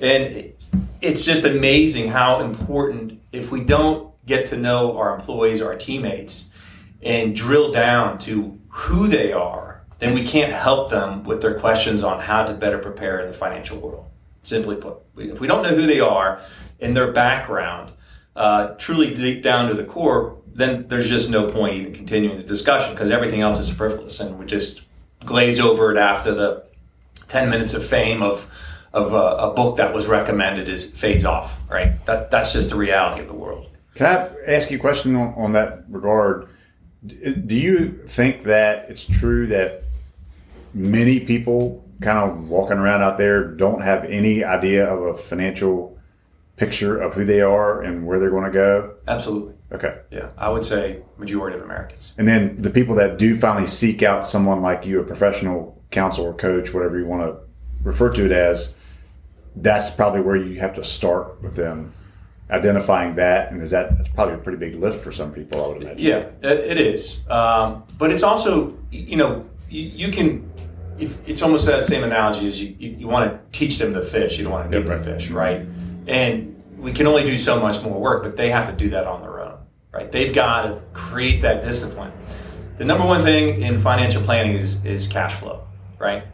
And 0.00 0.52
it's 1.06 1.24
just 1.24 1.44
amazing 1.44 2.08
how 2.08 2.40
important 2.40 3.20
if 3.32 3.52
we 3.52 3.62
don't 3.62 4.12
get 4.26 4.46
to 4.46 4.56
know 4.56 4.98
our 4.98 5.14
employees 5.14 5.62
our 5.62 5.76
teammates 5.76 6.48
and 7.00 7.36
drill 7.36 7.70
down 7.70 8.18
to 8.18 8.58
who 8.68 9.06
they 9.06 9.32
are, 9.32 9.82
then 10.00 10.14
we 10.14 10.24
can't 10.24 10.52
help 10.52 10.90
them 10.90 11.22
with 11.22 11.40
their 11.40 11.58
questions 11.58 12.02
on 12.02 12.20
how 12.20 12.44
to 12.44 12.52
better 12.52 12.78
prepare 12.78 13.20
in 13.20 13.28
the 13.28 13.32
financial 13.32 13.78
world. 13.78 14.06
Simply 14.42 14.74
put, 14.74 14.96
if 15.16 15.40
we 15.40 15.46
don't 15.46 15.62
know 15.62 15.74
who 15.74 15.86
they 15.86 16.00
are 16.00 16.40
and 16.80 16.96
their 16.96 17.12
background, 17.12 17.92
uh, 18.34 18.74
truly 18.74 19.14
deep 19.14 19.42
down 19.42 19.68
to 19.68 19.74
the 19.74 19.84
core, 19.84 20.38
then 20.52 20.88
there's 20.88 21.08
just 21.08 21.30
no 21.30 21.48
point 21.48 21.74
even 21.74 21.94
continuing 21.94 22.36
the 22.36 22.42
discussion 22.42 22.92
because 22.92 23.10
everything 23.10 23.42
else 23.42 23.60
is 23.60 23.68
superfluous 23.68 24.18
and 24.18 24.38
we 24.38 24.44
just 24.44 24.84
glaze 25.24 25.60
over 25.60 25.92
it 25.92 25.98
after 25.98 26.34
the 26.34 26.64
10 27.28 27.48
minutes 27.48 27.74
of 27.74 27.84
fame 27.84 28.22
of 28.22 28.50
of 28.96 29.12
a, 29.12 29.50
a, 29.50 29.52
book 29.52 29.76
that 29.76 29.92
was 29.92 30.06
recommended 30.06 30.70
is 30.70 30.86
fades 30.86 31.26
off, 31.26 31.60
right? 31.70 32.04
That 32.06 32.30
that's 32.30 32.54
just 32.54 32.70
the 32.70 32.76
reality 32.76 33.20
of 33.20 33.28
the 33.28 33.34
world. 33.34 33.68
Can 33.94 34.06
I 34.06 34.50
ask 34.50 34.70
you 34.70 34.78
a 34.78 34.80
question 34.80 35.14
on, 35.14 35.34
on 35.34 35.52
that 35.52 35.84
regard? 35.88 36.48
Do 37.06 37.54
you 37.54 38.04
think 38.08 38.44
that 38.44 38.90
it's 38.90 39.06
true 39.06 39.46
that 39.48 39.82
many 40.72 41.20
people 41.20 41.84
kind 42.00 42.18
of 42.18 42.48
walking 42.48 42.78
around 42.78 43.02
out 43.02 43.18
there 43.18 43.44
don't 43.44 43.82
have 43.82 44.04
any 44.04 44.42
idea 44.42 44.86
of 44.86 45.02
a 45.02 45.16
financial 45.18 45.98
picture 46.56 46.98
of 46.98 47.12
who 47.12 47.24
they 47.26 47.42
are 47.42 47.82
and 47.82 48.06
where 48.06 48.18
they're 48.18 48.30
going 48.30 48.44
to 48.44 48.50
go? 48.50 48.94
Absolutely. 49.06 49.54
Okay. 49.72 49.98
Yeah, 50.10 50.30
I 50.38 50.48
would 50.48 50.64
say 50.64 51.02
majority 51.18 51.58
of 51.58 51.62
Americans. 51.62 52.14
And 52.16 52.26
then 52.26 52.56
the 52.56 52.70
people 52.70 52.94
that 52.94 53.18
do 53.18 53.38
finally 53.38 53.66
seek 53.66 54.02
out 54.02 54.26
someone 54.26 54.62
like 54.62 54.86
you, 54.86 55.00
a 55.00 55.04
professional 55.04 55.82
counsel 55.90 56.24
or 56.24 56.34
coach, 56.34 56.72
whatever 56.72 56.98
you 56.98 57.04
want 57.04 57.22
to 57.22 57.36
refer 57.82 58.12
to 58.14 58.24
it 58.24 58.32
as, 58.32 58.74
that's 59.56 59.90
probably 59.90 60.20
where 60.20 60.36
you 60.36 60.60
have 60.60 60.74
to 60.74 60.84
start 60.84 61.42
with 61.42 61.56
them 61.56 61.92
identifying 62.50 63.16
that, 63.16 63.50
and 63.50 63.60
is 63.60 63.70
that 63.72 63.96
that's 63.96 64.08
probably 64.10 64.34
a 64.34 64.38
pretty 64.38 64.58
big 64.58 64.76
lift 64.76 65.02
for 65.02 65.12
some 65.12 65.32
people, 65.32 65.64
I 65.64 65.68
would 65.68 65.82
imagine. 65.82 65.98
Yeah, 65.98 66.28
it, 66.48 66.78
is. 66.78 67.28
Um, 67.28 67.84
but 67.98 68.12
it's 68.12 68.22
also, 68.22 68.76
you 68.90 69.16
know, 69.16 69.48
you, 69.68 70.06
you 70.06 70.12
can. 70.12 70.50
If, 70.98 71.28
it's 71.28 71.42
almost 71.42 71.66
that 71.66 71.82
same 71.82 72.04
analogy 72.04 72.46
as 72.48 72.60
you, 72.60 72.74
you, 72.78 72.90
you 73.00 73.08
want 73.08 73.30
to 73.30 73.58
teach 73.58 73.78
them 73.78 73.92
to 73.92 74.02
fish. 74.02 74.38
You 74.38 74.44
don't 74.44 74.52
want 74.52 74.70
to 74.70 74.78
give 74.78 74.86
them 74.86 75.02
fish, 75.02 75.30
right? 75.30 75.66
And 76.06 76.62
we 76.78 76.92
can 76.92 77.06
only 77.06 77.24
do 77.24 77.36
so 77.36 77.60
much 77.60 77.82
more 77.82 78.00
work, 78.00 78.22
but 78.22 78.36
they 78.36 78.50
have 78.50 78.70
to 78.70 78.72
do 78.74 78.90
that 78.90 79.06
on 79.06 79.20
their 79.20 79.40
own, 79.40 79.58
right? 79.92 80.10
They've 80.10 80.32
got 80.32 80.62
to 80.62 80.82
create 80.94 81.42
that 81.42 81.64
discipline. 81.64 82.12
The 82.78 82.86
number 82.86 83.04
one 83.04 83.24
thing 83.24 83.60
in 83.60 83.78
financial 83.78 84.22
planning 84.22 84.52
is, 84.52 84.82
is 84.86 85.06
cash 85.06 85.34
flow, 85.34 85.66
right? 85.98 86.24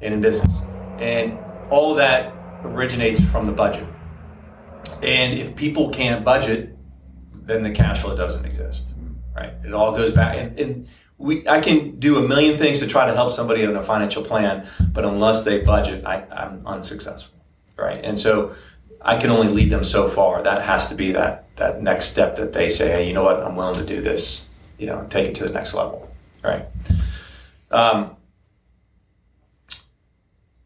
And 0.00 0.14
in 0.14 0.20
business. 0.20 0.60
And 0.98 1.36
all 1.68 1.90
of 1.90 1.96
that 1.96 2.32
originates 2.64 3.20
from 3.20 3.46
the 3.46 3.52
budget. 3.52 3.86
And 5.02 5.38
if 5.38 5.56
people 5.56 5.90
can't 5.90 6.24
budget, 6.24 6.76
then 7.32 7.62
the 7.62 7.70
cash 7.70 8.02
flow 8.02 8.16
doesn't 8.16 8.44
exist, 8.44 8.94
right? 9.34 9.52
It 9.64 9.74
all 9.74 9.92
goes 9.92 10.12
back. 10.12 10.36
And, 10.38 10.58
and 10.58 10.88
we, 11.18 11.46
I 11.48 11.60
can 11.60 11.98
do 11.98 12.18
a 12.18 12.26
million 12.26 12.58
things 12.58 12.80
to 12.80 12.86
try 12.86 13.06
to 13.06 13.14
help 13.14 13.30
somebody 13.30 13.64
on 13.66 13.76
a 13.76 13.82
financial 13.82 14.22
plan, 14.22 14.66
but 14.92 15.04
unless 15.04 15.44
they 15.44 15.60
budget, 15.60 16.04
I, 16.04 16.24
I'm 16.30 16.66
unsuccessful, 16.66 17.38
right? 17.76 18.04
And 18.04 18.18
so 18.18 18.54
I 19.00 19.16
can 19.16 19.30
only 19.30 19.48
lead 19.48 19.70
them 19.70 19.84
so 19.84 20.08
far. 20.08 20.42
That 20.42 20.62
has 20.62 20.88
to 20.88 20.94
be 20.94 21.12
that 21.12 21.56
that 21.56 21.82
next 21.82 22.06
step 22.06 22.36
that 22.36 22.52
they 22.52 22.68
say, 22.68 22.90
hey, 22.90 23.06
you 23.06 23.12
know 23.12 23.22
what, 23.22 23.42
I'm 23.42 23.56
willing 23.56 23.74
to 23.76 23.84
do 23.84 24.00
this, 24.00 24.48
you 24.78 24.86
know, 24.86 25.00
and 25.00 25.10
take 25.10 25.28
it 25.28 25.34
to 25.36 25.44
the 25.44 25.52
next 25.52 25.74
level, 25.74 26.10
right? 26.42 26.66
Um, 27.70 28.16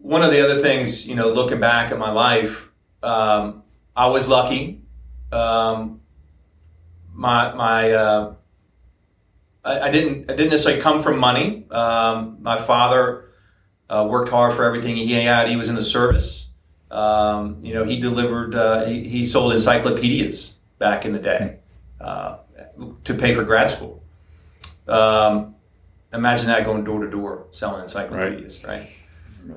one 0.06 0.22
of 0.22 0.30
the 0.30 0.40
other 0.40 0.62
things, 0.62 1.08
you 1.08 1.16
know, 1.16 1.28
looking 1.28 1.58
back 1.58 1.90
at 1.90 1.98
my 1.98 2.12
life, 2.12 2.70
um, 3.02 3.64
I 3.96 4.06
was 4.06 4.28
lucky. 4.28 4.82
Um, 5.32 6.00
my 7.12 7.52
my 7.54 7.90
uh, 7.90 8.34
I, 9.64 9.80
I, 9.80 9.90
didn't 9.90 10.30
I 10.30 10.36
didn't 10.36 10.50
necessarily 10.50 10.80
come 10.80 11.02
from 11.02 11.18
money. 11.18 11.66
Um, 11.72 12.38
my 12.40 12.56
father 12.56 13.30
uh, 13.90 14.06
worked 14.08 14.30
hard 14.30 14.54
for 14.54 14.64
everything 14.64 14.94
he 14.94 15.12
had. 15.12 15.48
He 15.48 15.56
was 15.56 15.68
in 15.68 15.74
the 15.74 15.82
service. 15.82 16.50
Um, 16.88 17.58
you 17.62 17.74
know, 17.74 17.82
he 17.82 17.98
delivered. 17.98 18.54
Uh, 18.54 18.84
he, 18.84 19.08
he, 19.08 19.24
sold 19.24 19.52
encyclopedias 19.52 20.58
back 20.78 21.04
in 21.04 21.14
the 21.14 21.18
day 21.18 21.58
uh, 22.00 22.38
to 23.02 23.12
pay 23.12 23.34
for 23.34 23.42
grad 23.42 23.70
school. 23.70 24.04
Um, 24.86 25.56
imagine 26.12 26.46
that 26.46 26.64
going 26.64 26.84
door 26.84 27.04
to 27.04 27.10
door 27.10 27.48
selling 27.50 27.82
encyclopedias, 27.82 28.62
right? 28.62 28.82
right? 28.82 29.05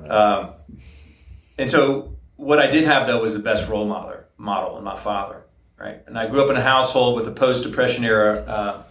Um, 0.08 0.50
and 1.58 1.70
so, 1.70 2.16
what 2.36 2.58
I 2.58 2.70
did 2.70 2.84
have 2.84 3.06
though 3.06 3.20
was 3.20 3.34
the 3.34 3.40
best 3.40 3.68
role 3.68 3.86
model 3.86 4.20
model 4.40 4.78
in 4.78 4.84
my 4.84 4.96
father, 4.96 5.44
right? 5.78 6.00
And 6.06 6.18
I 6.18 6.26
grew 6.26 6.42
up 6.42 6.50
in 6.50 6.56
a 6.56 6.62
household 6.62 7.16
with 7.16 7.28
a 7.28 7.32
post-depression 7.32 8.04
era 8.04 8.38
uh, 8.40 8.82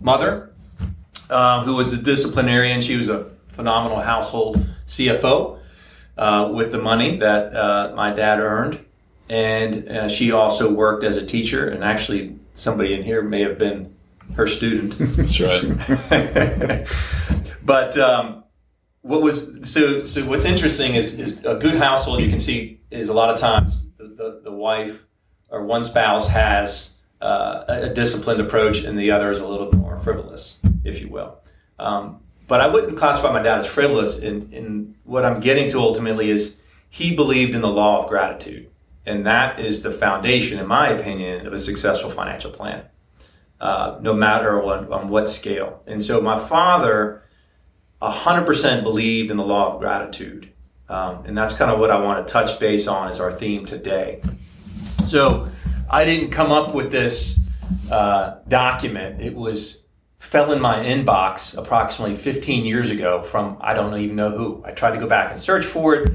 mother 0.00 0.52
uh, 1.30 1.64
who 1.64 1.74
was 1.76 1.92
a 1.92 1.96
disciplinarian. 1.96 2.80
She 2.80 2.96
was 2.96 3.08
a 3.08 3.30
phenomenal 3.48 4.00
household 4.00 4.56
CFO 4.86 5.58
uh, 6.18 6.50
with 6.52 6.72
the 6.72 6.78
money 6.78 7.16
that 7.16 7.54
uh, 7.54 7.92
my 7.94 8.12
dad 8.12 8.38
earned, 8.38 8.84
and 9.28 9.88
uh, 9.88 10.08
she 10.08 10.30
also 10.30 10.72
worked 10.72 11.04
as 11.04 11.16
a 11.16 11.24
teacher. 11.24 11.68
And 11.68 11.82
actually, 11.82 12.38
somebody 12.54 12.92
in 12.92 13.02
here 13.02 13.22
may 13.22 13.40
have 13.40 13.58
been 13.58 13.94
her 14.34 14.46
student. 14.46 14.94
That's 14.98 15.40
right. 15.40 16.86
but 17.64 17.96
um, 17.98 18.41
what 19.02 19.20
was 19.20 19.70
so 19.70 20.04
so? 20.04 20.24
What's 20.24 20.44
interesting 20.44 20.94
is 20.94 21.18
is 21.18 21.44
a 21.44 21.56
good 21.56 21.74
household. 21.74 22.20
You 22.20 22.28
can 22.28 22.38
see 22.38 22.80
is 22.90 23.08
a 23.08 23.14
lot 23.14 23.30
of 23.30 23.38
times 23.38 23.90
the, 23.98 24.40
the 24.42 24.52
wife 24.52 25.06
or 25.48 25.64
one 25.64 25.84
spouse 25.84 26.28
has 26.28 26.94
uh, 27.20 27.64
a, 27.68 27.88
disciplined 27.90 28.40
approach 28.40 28.84
and 28.84 28.98
the 28.98 29.10
other 29.10 29.30
is 29.30 29.38
a 29.38 29.46
little 29.46 29.70
bit 29.70 29.78
more 29.80 29.98
frivolous, 29.98 30.60
if 30.84 31.00
you 31.00 31.08
will. 31.08 31.38
Um, 31.78 32.20
but 32.48 32.60
I 32.60 32.68
wouldn't 32.68 32.96
classify 32.96 33.32
my 33.32 33.42
dad 33.42 33.58
as 33.58 33.66
frivolous. 33.66 34.18
In, 34.18 34.52
in 34.52 34.94
what 35.04 35.24
I'm 35.24 35.40
getting 35.40 35.70
to 35.70 35.78
ultimately 35.78 36.30
is 36.30 36.56
he 36.88 37.14
believed 37.14 37.54
in 37.54 37.60
the 37.60 37.70
law 37.70 38.02
of 38.02 38.08
gratitude. 38.08 38.70
And 39.04 39.26
that 39.26 39.58
is 39.58 39.82
the 39.82 39.90
foundation, 39.90 40.58
in 40.58 40.66
my 40.66 40.88
opinion, 40.88 41.46
of 41.46 41.52
a 41.52 41.58
successful 41.58 42.10
financial 42.10 42.50
plan, 42.50 42.84
uh, 43.60 43.98
no 44.00 44.14
matter 44.14 44.62
on 44.62 45.08
what 45.08 45.28
scale. 45.28 45.82
And 45.86 46.02
so 46.02 46.20
my 46.20 46.38
father 46.38 47.21
100% 48.02 48.82
believed 48.82 49.30
in 49.30 49.36
the 49.36 49.44
law 49.44 49.72
of 49.72 49.80
gratitude. 49.80 50.52
Um, 50.88 51.24
and 51.24 51.38
that's 51.38 51.56
kind 51.56 51.70
of 51.70 51.78
what 51.78 51.90
I 51.90 52.00
want 52.00 52.26
to 52.26 52.32
touch 52.32 52.58
base 52.58 52.86
on 52.86 53.08
as 53.08 53.20
our 53.20 53.32
theme 53.32 53.64
today. 53.64 54.20
So 55.06 55.48
I 55.88 56.04
didn't 56.04 56.30
come 56.30 56.52
up 56.52 56.74
with 56.74 56.90
this 56.90 57.40
uh, 57.90 58.38
document. 58.48 59.20
It 59.20 59.34
was 59.34 59.84
fell 60.18 60.52
in 60.52 60.60
my 60.60 60.76
inbox 60.84 61.58
approximately 61.58 62.14
15 62.14 62.64
years 62.64 62.90
ago 62.90 63.22
from 63.22 63.56
I 63.60 63.74
don't 63.74 63.96
even 63.98 64.16
know 64.16 64.30
who. 64.30 64.62
I 64.64 64.72
tried 64.72 64.92
to 64.92 64.98
go 64.98 65.06
back 65.06 65.30
and 65.30 65.40
search 65.40 65.64
for 65.64 65.96
it, 65.96 66.10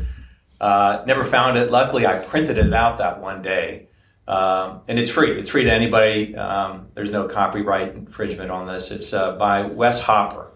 uh, 0.61 1.03
never 1.05 1.23
found 1.23 1.57
it. 1.57 1.71
Luckily, 1.71 2.05
I 2.05 2.19
printed 2.19 2.57
it 2.57 2.73
out 2.73 2.99
that 2.99 3.19
one 3.19 3.41
day. 3.41 3.87
Um, 4.27 4.81
and 4.87 4.99
it's 4.99 5.09
free. 5.09 5.31
It's 5.31 5.49
free 5.49 5.63
to 5.63 5.71
anybody. 5.71 6.35
Um, 6.35 6.89
there's 6.93 7.09
no 7.09 7.27
copyright 7.27 7.95
infringement 7.95 8.51
on 8.51 8.65
this. 8.65 8.91
It's 8.91 9.13
uh, 9.13 9.37
by 9.37 9.63
Wes 9.63 10.01
Hopper. 10.01 10.51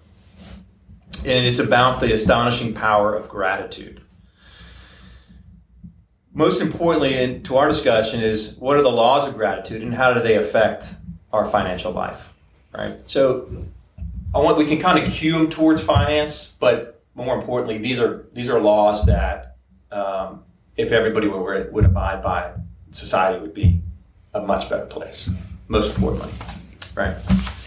And 1.20 1.46
it's 1.46 1.60
about 1.60 2.00
the 2.00 2.13
astonishing 2.13 2.74
power 2.74 3.15
of 3.15 3.30
gratitude. 3.30 4.01
Most 6.34 6.62
importantly 6.62 7.22
in, 7.22 7.44
to 7.44 7.58
our 7.58 7.68
discussion 7.68 8.22
is 8.22 8.56
what 8.56 8.77
are 8.77 8.82
the 8.82 8.91
laws 8.91 9.27
of 9.27 9.36
gratitude 9.36 9.84
and 9.84 9.94
how 9.94 10.13
do 10.13 10.22
they 10.22 10.36
affect 10.36 10.96
our 11.32 11.46
financial 11.46 11.91
life 11.91 12.34
right? 12.74 13.08
So 13.08 13.50
i 14.34 14.38
want 14.38 14.58
we 14.58 14.65
can 14.65 14.80
kind 14.80 14.98
of 14.98 15.13
cue 15.13 15.34
them 15.34 15.50
towards 15.50 15.84
finance 15.84 16.56
but 16.60 17.01
more 17.15 17.36
importantly 17.36 17.77
these 17.77 18.00
are 18.00 18.25
these 18.34 18.50
are 18.50 18.62
laws 18.62 19.06
that 19.06 19.58
um, 19.91 20.44
if 20.77 20.94
everybody 20.94 21.27
would, 21.27 21.74
would 21.74 21.84
abide 21.84 22.24
by 22.24 22.53
society 22.91 23.39
would 23.41 23.53
be 23.53 23.82
a 24.34 24.39
much 24.39 24.70
better 24.70 24.86
place 24.86 25.30
most 25.68 25.94
importantly 25.96 26.32
right? 26.96 27.18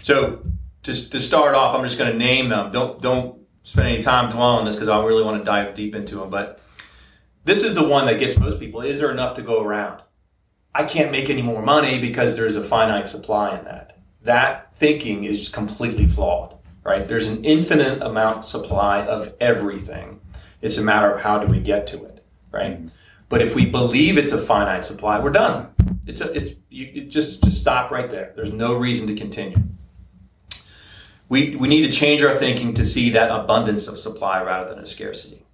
So 0.03 0.41
just 0.85 1.11
to 1.11 1.19
start 1.19 1.55
off 1.55 1.75
i'm 1.75 1.83
just 1.83 1.97
going 1.97 2.11
to 2.11 2.17
name 2.17 2.49
them 2.49 2.71
don't 2.71 3.01
don't 3.01 3.39
spend 3.63 3.87
any 3.87 4.01
time 4.01 4.31
dwelling 4.31 4.59
on 4.59 4.65
this 4.65 4.75
because 4.75 4.87
i 4.87 5.03
really 5.03 5.23
want 5.23 5.37
to 5.37 5.43
dive 5.43 5.73
deep 5.73 5.93
into 5.95 6.15
them 6.15 6.29
but 6.29 6.61
this 7.45 7.63
is 7.63 7.75
the 7.75 7.87
one 7.87 8.07
that 8.07 8.17
gets 8.17 8.39
most 8.39 8.59
people. 8.59 8.81
Is 8.81 8.99
there 8.99 9.11
enough 9.11 9.35
to 9.35 9.43
go 9.43 9.63
around? 9.63 10.01
I 10.73 10.83
can't 10.83 11.11
make 11.11 11.29
any 11.29 11.43
more 11.43 11.61
money 11.61 12.01
because 12.01 12.35
there's 12.35 12.55
a 12.55 12.63
finite 12.63 13.07
supply 13.07 13.57
in 13.57 13.63
that. 13.65 13.99
That 14.23 14.75
thinking 14.75 15.23
is 15.23 15.47
completely 15.47 16.07
flawed, 16.07 16.57
right? 16.83 17.07
There's 17.07 17.27
an 17.27 17.45
infinite 17.45 18.01
amount 18.01 18.45
supply 18.45 19.01
of 19.05 19.33
everything. 19.39 20.21
It's 20.61 20.79
a 20.79 20.83
matter 20.83 21.13
of 21.13 21.21
how 21.21 21.37
do 21.37 21.45
we 21.45 21.59
get 21.59 21.85
to 21.87 22.03
it, 22.03 22.25
right? 22.51 22.79
But 23.29 23.43
if 23.43 23.53
we 23.53 23.67
believe 23.67 24.17
it's 24.17 24.31
a 24.31 24.39
finite 24.39 24.83
supply, 24.83 25.19
we're 25.19 25.29
done. 25.29 25.69
It's 26.07 26.21
a, 26.21 26.31
it's 26.31 26.55
you, 26.69 26.87
you 26.87 27.05
just 27.05 27.43
just 27.43 27.61
stop 27.61 27.91
right 27.91 28.09
there. 28.09 28.33
There's 28.35 28.51
no 28.51 28.75
reason 28.75 29.05
to 29.07 29.15
continue. 29.15 29.57
We 31.35 31.53
we 31.57 31.67
need 31.67 31.81
to 31.81 31.91
change 31.91 32.23
our 32.23 32.33
thinking 32.33 32.73
to 32.75 32.85
see 32.85 33.09
that 33.09 33.29
abundance 33.29 33.89
of 33.89 33.99
supply 33.99 34.41
rather 34.41 34.69
than 34.69 34.79
a 34.79 34.85
scarcity. 34.85 35.45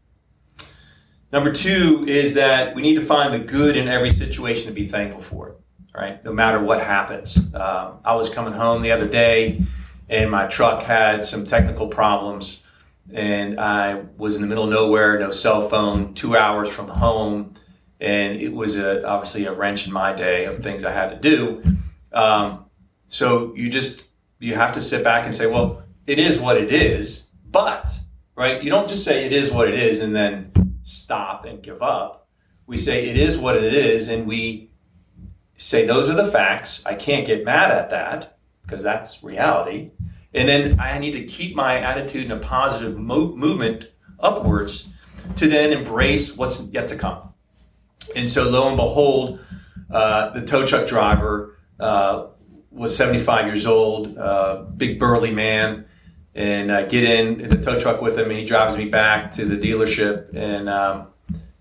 Number 1.34 1.52
two 1.52 2.06
is 2.08 2.36
that 2.36 2.76
we 2.76 2.84
need 2.84 2.98
to 2.98 3.04
find 3.04 3.34
the 3.34 3.40
good 3.40 3.76
in 3.76 3.88
every 3.88 4.12
situation 4.12 4.68
to 4.68 4.74
be 4.74 4.86
thankful 4.86 5.24
for 5.24 5.50
it, 5.50 5.56
right? 5.96 6.24
No 6.24 6.34
matter 6.34 6.62
what 6.62 6.84
happens. 6.84 7.36
Um, 7.56 7.98
I 8.06 8.14
was 8.14 8.30
coming 8.30 8.54
home 8.54 8.84
the 8.84 8.92
other 8.92 9.08
day 9.08 9.64
and 10.08 10.30
my 10.30 10.46
truck 10.46 10.84
had 10.84 11.26
some 11.26 11.48
technical 11.48 11.88
problems 11.88 12.62
and 13.12 13.60
I 13.60 14.04
was 14.18 14.36
in 14.36 14.44
the 14.44 14.48
middle 14.48 14.66
of 14.66 14.70
nowhere, 14.70 15.18
no 15.18 15.32
cell 15.32 15.64
phone, 15.68 16.14
two 16.14 16.38
hours 16.38 16.70
from 16.70 16.90
home. 16.90 17.56
And 18.00 18.40
it 18.40 18.54
was 18.54 18.78
a, 18.78 19.04
obviously 19.04 19.46
a 19.46 19.54
wrench 19.54 19.88
in 19.88 19.94
my 19.94 20.14
day 20.14 20.46
of 20.46 20.60
things 20.60 20.86
I 20.86 20.92
had 20.92 21.10
to 21.10 21.16
do. 21.16 21.64
Um, 22.14 22.66
so 23.08 23.56
you 23.56 23.68
just, 23.68 24.04
you 24.42 24.56
have 24.56 24.74
to 24.74 24.82
sit 24.82 25.04
back 25.04 25.26
and 25.26 25.34
say, 25.34 25.46
well, 25.46 25.84
it 26.08 26.20
is 26.20 26.40
what 26.40 26.58
it 26.58 26.72
is, 26.72 27.30
but, 27.50 27.90
right? 28.36 28.62
You 28.62 28.72
don't 28.72 28.90
just 28.90 29.06
say 29.06 29.26
it 29.26 29.32
is 29.32 29.52
what 29.52 29.68
it 29.68 29.76
is 29.76 30.02
and 30.02 30.16
then 30.16 30.52
stop 30.84 31.46
and 31.46 31.62
give 31.62 31.82
up. 31.82 32.28
We 32.66 32.76
say 32.76 33.08
it 33.08 33.18
is 33.18 33.38
what 33.38 33.56
it 33.56 33.74
is, 33.74 34.08
and 34.08 34.26
we 34.26 34.72
say 35.58 35.86
those 35.86 36.10
are 36.10 36.16
the 36.16 36.32
facts. 36.32 36.84
I 36.86 36.96
can't 36.96 37.28
get 37.28 37.46
mad 37.46 37.70
at 37.72 37.90
that 37.92 38.38
because 38.64 38.82
that's 38.82 39.24
reality. 39.24 39.92
And 40.34 40.48
then 40.48 40.80
I 40.80 40.98
need 40.98 41.12
to 41.14 41.24
keep 41.24 41.56
my 41.56 41.78
attitude 41.78 42.26
in 42.26 42.32
a 42.32 42.40
positive 42.40 42.98
mo- 42.98 43.36
movement 43.36 43.92
upwards 44.20 44.90
to 45.36 45.48
then 45.48 45.74
embrace 45.74 46.36
what's 46.36 46.62
yet 46.62 46.88
to 46.88 46.96
come. 46.96 47.34
And 48.16 48.30
so, 48.30 48.50
lo 48.50 48.68
and 48.68 48.78
behold, 48.78 49.40
uh, 49.90 50.30
the 50.30 50.46
tow 50.46 50.66
truck 50.66 50.88
driver 50.88 51.58
uh, 51.80 52.28
was 52.72 52.96
75 52.96 53.48
years 53.48 53.68
old, 53.68 54.18
uh, 54.18 54.64
big 54.78 55.00
burly 55.00 55.32
man 55.32 55.86
and 56.34 56.72
uh, 56.72 56.88
get 56.88 57.04
in 57.04 57.50
the 57.50 57.62
tow 57.62 57.78
truck 57.78 58.02
with 58.02 58.18
him, 58.18 58.30
and 58.30 58.40
he 58.40 58.46
drives 58.46 58.78
me 58.78 58.86
back 58.86 59.32
to 59.32 59.46
the 59.46 59.58
dealership. 59.58 60.34
And 60.34 60.70
um, 60.70 61.08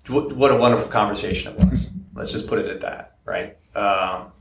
what, 0.08 0.52
a 0.52 0.56
wonderful 0.56 0.88
conversation 0.88 1.52
it 1.52 1.58
was. 1.58 1.90
Let's 2.14 2.32
just 2.32 2.46
put 2.46 2.58
it 2.58 2.66
at 2.66 2.80
that, 2.82 3.16
right? 3.24 3.56
Um, 3.74 4.32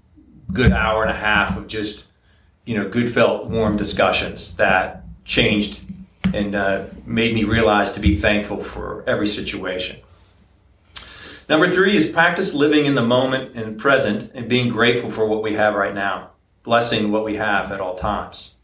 good 0.51 0.71
hour 0.71 1.03
and 1.03 1.11
a 1.11 1.15
half 1.15 1.57
of 1.57 1.67
just 1.67 2.07
you 2.65 2.75
know 2.75 2.89
good 2.89 3.11
felt 3.11 3.47
warm 3.47 3.77
discussions 3.77 4.55
that 4.57 5.03
changed 5.23 5.81
and 6.33 6.55
uh, 6.55 6.85
made 7.05 7.33
me 7.33 7.43
realize 7.43 7.91
to 7.91 7.99
be 7.99 8.15
thankful 8.15 8.63
for 8.63 9.03
every 9.07 9.27
situation. 9.27 9.97
Number 11.47 11.71
three 11.71 11.95
is 11.95 12.07
practice 12.07 12.53
living 12.53 12.85
in 12.85 12.93
the 12.93 13.05
moment 13.05 13.55
and 13.55 13.79
present 13.79 14.31
and 14.35 14.47
being 14.47 14.69
grateful 14.69 15.09
for 15.09 15.25
what 15.25 15.41
we 15.41 15.53
have 15.53 15.73
right 15.73 15.95
now, 15.95 16.28
blessing 16.63 17.11
what 17.11 17.23
we 17.23 17.35
have 17.35 17.71
at 17.71 17.79
all 17.79 17.95
times. 17.95 18.55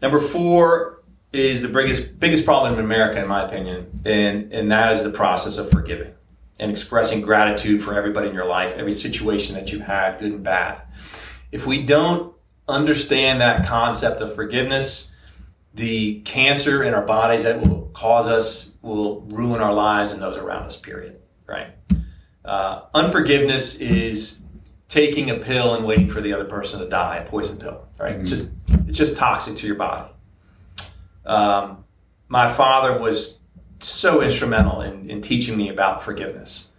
Number 0.00 0.18
four 0.18 1.02
is 1.32 1.62
the 1.62 1.68
biggest 1.68 2.18
biggest 2.18 2.44
problem 2.44 2.74
in 2.74 2.80
America, 2.80 3.22
in 3.22 3.28
my 3.28 3.42
opinion, 3.42 4.02
and 4.04 4.52
and 4.52 4.70
that 4.70 4.92
is 4.92 5.04
the 5.04 5.10
process 5.10 5.58
of 5.58 5.70
forgiving 5.70 6.14
and 6.58 6.70
expressing 6.70 7.20
gratitude 7.20 7.82
for 7.82 7.94
everybody 7.94 8.28
in 8.28 8.34
your 8.34 8.46
life, 8.46 8.76
every 8.76 8.92
situation 8.92 9.54
that 9.54 9.72
you've 9.72 9.82
had, 9.82 10.18
good 10.20 10.32
and 10.32 10.44
bad. 10.44 10.82
If 11.50 11.66
we 11.66 11.82
don't 11.82 12.34
understand 12.68 13.40
that 13.40 13.66
concept 13.66 14.20
of 14.20 14.34
forgiveness, 14.34 15.10
the 15.74 16.20
cancer 16.20 16.82
in 16.82 16.94
our 16.94 17.04
bodies 17.04 17.44
that 17.44 17.60
will 17.60 17.90
cause 17.94 18.28
us 18.28 18.74
will 18.82 19.22
ruin 19.22 19.60
our 19.60 19.72
lives 19.72 20.12
and 20.12 20.22
those 20.22 20.36
around 20.36 20.64
us. 20.64 20.76
Period. 20.76 21.20
Right. 21.46 21.68
Uh, 22.44 22.82
unforgiveness 22.94 23.76
is 23.76 24.38
taking 24.92 25.30
a 25.30 25.36
pill 25.36 25.74
and 25.74 25.86
waiting 25.86 26.06
for 26.06 26.20
the 26.20 26.34
other 26.34 26.44
person 26.44 26.78
to 26.78 26.86
die, 26.86 27.16
a 27.16 27.24
poison 27.26 27.58
pill. 27.58 27.86
Right. 27.98 28.12
Mm-hmm. 28.12 28.20
It's 28.20 28.30
just 28.30 28.52
it's 28.86 28.98
just 28.98 29.16
toxic 29.16 29.56
to 29.56 29.66
your 29.66 29.76
body. 29.76 30.10
Um, 31.24 31.84
my 32.28 32.52
father 32.52 32.98
was 32.98 33.40
so 33.78 34.20
instrumental 34.20 34.82
in, 34.82 35.08
in 35.08 35.22
teaching 35.22 35.56
me 35.56 35.70
about 35.70 36.02
forgiveness. 36.02 36.72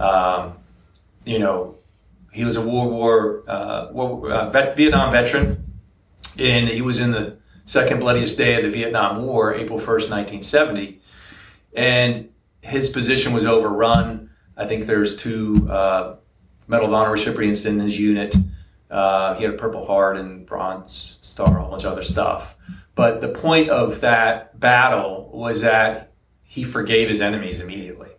Um, 0.00 0.54
you 1.24 1.38
know, 1.38 1.76
he 2.32 2.44
was 2.44 2.56
a 2.56 2.60
World 2.60 2.90
War, 2.90 3.44
uh, 3.46 3.88
War 3.92 4.30
uh, 4.30 4.74
Vietnam 4.74 5.12
veteran, 5.12 5.80
and 6.38 6.68
he 6.68 6.82
was 6.82 6.98
in 6.98 7.12
the 7.12 7.38
second 7.66 8.00
bloodiest 8.00 8.36
day 8.36 8.56
of 8.56 8.64
the 8.64 8.70
Vietnam 8.70 9.24
War, 9.24 9.54
April 9.54 9.78
1st, 9.78 10.10
1970. 10.10 11.00
And 11.76 12.30
his 12.62 12.88
position 12.88 13.32
was 13.32 13.46
overrun. 13.46 14.30
I 14.56 14.66
think 14.66 14.86
there's 14.86 15.16
two 15.16 15.68
uh, 15.70 16.16
Medal 16.70 16.86
of 16.86 16.94
Honor 16.94 17.10
recipients 17.10 17.66
in 17.66 17.80
his 17.80 17.98
unit. 17.98 18.34
Uh, 18.88 19.34
he 19.34 19.42
had 19.42 19.54
a 19.54 19.56
Purple 19.56 19.84
Heart 19.84 20.18
and 20.18 20.46
Bronze 20.46 21.18
Star, 21.20 21.58
a 21.58 21.68
bunch 21.68 21.84
of 21.84 21.92
other 21.92 22.04
stuff. 22.04 22.54
But 22.94 23.20
the 23.20 23.28
point 23.28 23.70
of 23.70 24.00
that 24.02 24.58
battle 24.58 25.30
was 25.32 25.62
that 25.62 26.12
he 26.44 26.62
forgave 26.62 27.08
his 27.08 27.20
enemies 27.20 27.60
immediately, 27.60 28.10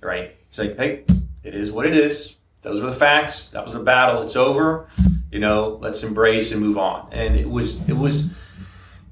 right? 0.00 0.36
He's 0.50 0.58
like, 0.58 0.76
hey, 0.76 1.04
it 1.42 1.54
is 1.54 1.72
what 1.72 1.86
it 1.86 1.96
is. 1.96 2.36
Those 2.60 2.80
were 2.80 2.88
the 2.88 2.94
facts. 2.94 3.48
That 3.50 3.64
was 3.64 3.72
the 3.72 3.82
battle. 3.82 4.22
It's 4.22 4.36
over. 4.36 4.88
You 5.30 5.40
know, 5.40 5.78
let's 5.80 6.02
embrace 6.02 6.52
and 6.52 6.60
move 6.60 6.76
on. 6.76 7.08
And 7.10 7.36
it 7.36 7.48
was, 7.48 7.88
it 7.88 7.96
was, 7.96 8.30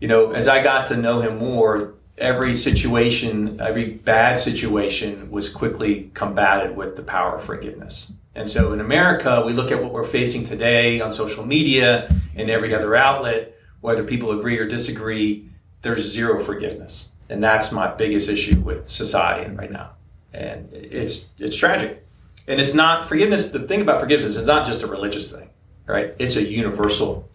you 0.01 0.09
know, 0.09 0.33
as 0.33 0.49
I 0.49 0.63
got 0.63 0.89
to 0.89 0.97
know 0.97 1.21
him 1.21 1.39
more, 1.39 1.95
every 2.19 2.53
situation, 2.53 3.59
every 3.59 3.91
bad 3.91 4.39
situation 4.39 5.31
was 5.31 5.49
quickly 5.49 6.11
combated 6.15 6.77
with 6.77 6.97
the 6.97 7.03
power 7.03 7.37
of 7.37 7.45
forgiveness. 7.45 8.13
And 8.35 8.49
so 8.49 8.73
in 8.73 8.81
America, 8.81 9.43
we 9.45 9.53
look 9.53 9.71
at 9.71 9.83
what 9.83 9.93
we're 9.93 10.07
facing 10.07 10.45
today 10.45 11.01
on 11.01 11.13
social 11.13 11.47
media 11.47 12.09
and 12.35 12.49
every 12.49 12.75
other 12.75 12.97
outlet, 12.97 13.55
whether 13.81 14.05
people 14.05 14.31
agree 14.31 14.59
or 14.59 14.67
disagree, 14.67 15.49
there's 15.83 16.11
zero 16.11 16.41
forgiveness. 16.41 17.11
And 17.29 17.43
that's 17.43 17.73
my 17.73 17.93
biggest 17.93 18.29
issue 18.29 18.61
with 18.61 18.89
society 18.89 19.51
right 19.55 19.71
now. 19.71 19.91
And 20.33 20.73
it's 20.73 21.31
it's 21.39 21.57
tragic. 21.57 22.05
And 22.49 22.61
it's 22.61 22.75
not 22.75 23.07
forgiveness, 23.07 23.51
the 23.51 23.61
thing 23.61 23.81
about 23.81 24.01
forgiveness 24.01 24.37
is 24.37 24.47
not 24.47 24.67
just 24.67 24.83
a 24.83 24.87
religious 24.87 25.31
thing, 25.31 25.51
right? 25.87 26.15
It's 26.19 26.37
a 26.37 26.43
universal 26.43 27.31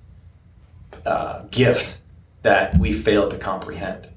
uh, 1.05 1.43
gift 1.49 1.99
that 2.41 2.77
we 2.77 2.91
failed 2.91 3.31
to 3.31 3.37
comprehend. 3.37 4.07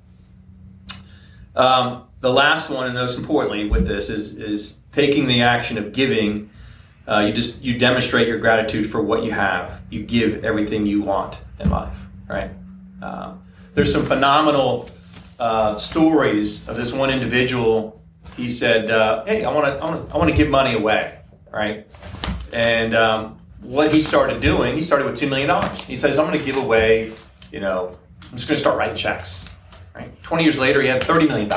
Um, 1.54 2.04
the 2.20 2.32
last 2.32 2.70
one, 2.70 2.86
and 2.86 2.94
most 2.94 3.18
importantly, 3.18 3.68
with 3.68 3.86
this 3.86 4.10
is 4.10 4.36
is 4.36 4.78
taking 4.92 5.26
the 5.26 5.42
action 5.42 5.78
of 5.78 5.92
giving. 5.92 6.50
Uh, 7.10 7.20
you 7.26 7.32
just 7.32 7.60
you 7.60 7.76
demonstrate 7.76 8.28
your 8.28 8.38
gratitude 8.38 8.88
for 8.88 9.02
what 9.02 9.24
you 9.24 9.32
have. 9.32 9.82
You 9.90 10.02
give 10.02 10.44
everything 10.44 10.86
you 10.86 11.02
want 11.02 11.42
in 11.58 11.68
life, 11.68 12.06
right? 12.28 12.50
Um, 13.02 13.42
there's 13.74 13.92
some 13.92 14.04
phenomenal 14.04 14.88
uh, 15.38 15.74
stories 15.74 16.68
of 16.68 16.76
this 16.76 16.92
one 16.92 17.10
individual. 17.10 18.00
He 18.36 18.48
said, 18.48 18.90
uh, 18.90 19.24
"Hey, 19.24 19.44
I 19.44 19.52
want 19.52 19.66
to 19.66 20.14
I 20.14 20.16
want 20.16 20.30
to 20.30 20.36
give 20.36 20.50
money 20.50 20.74
away, 20.74 21.20
right?" 21.50 21.86
And 22.52 22.94
um, 22.94 23.38
what 23.60 23.92
he 23.92 24.00
started 24.00 24.40
doing, 24.40 24.76
he 24.76 24.82
started 24.82 25.06
with 25.06 25.16
two 25.16 25.28
million 25.28 25.48
dollars. 25.48 25.80
He 25.82 25.96
says, 25.96 26.16
"I'm 26.16 26.26
going 26.26 26.38
to 26.38 26.44
give 26.44 26.56
away, 26.56 27.12
you 27.50 27.58
know, 27.58 27.98
I'm 28.30 28.36
just 28.36 28.48
going 28.48 28.56
to 28.56 28.60
start 28.60 28.78
writing 28.78 28.94
checks. 28.94 29.44
Right? 29.94 30.22
20 30.22 30.44
years 30.44 30.58
later, 30.58 30.80
he 30.80 30.88
had 30.88 31.02
$30 31.02 31.26
million 31.26 31.48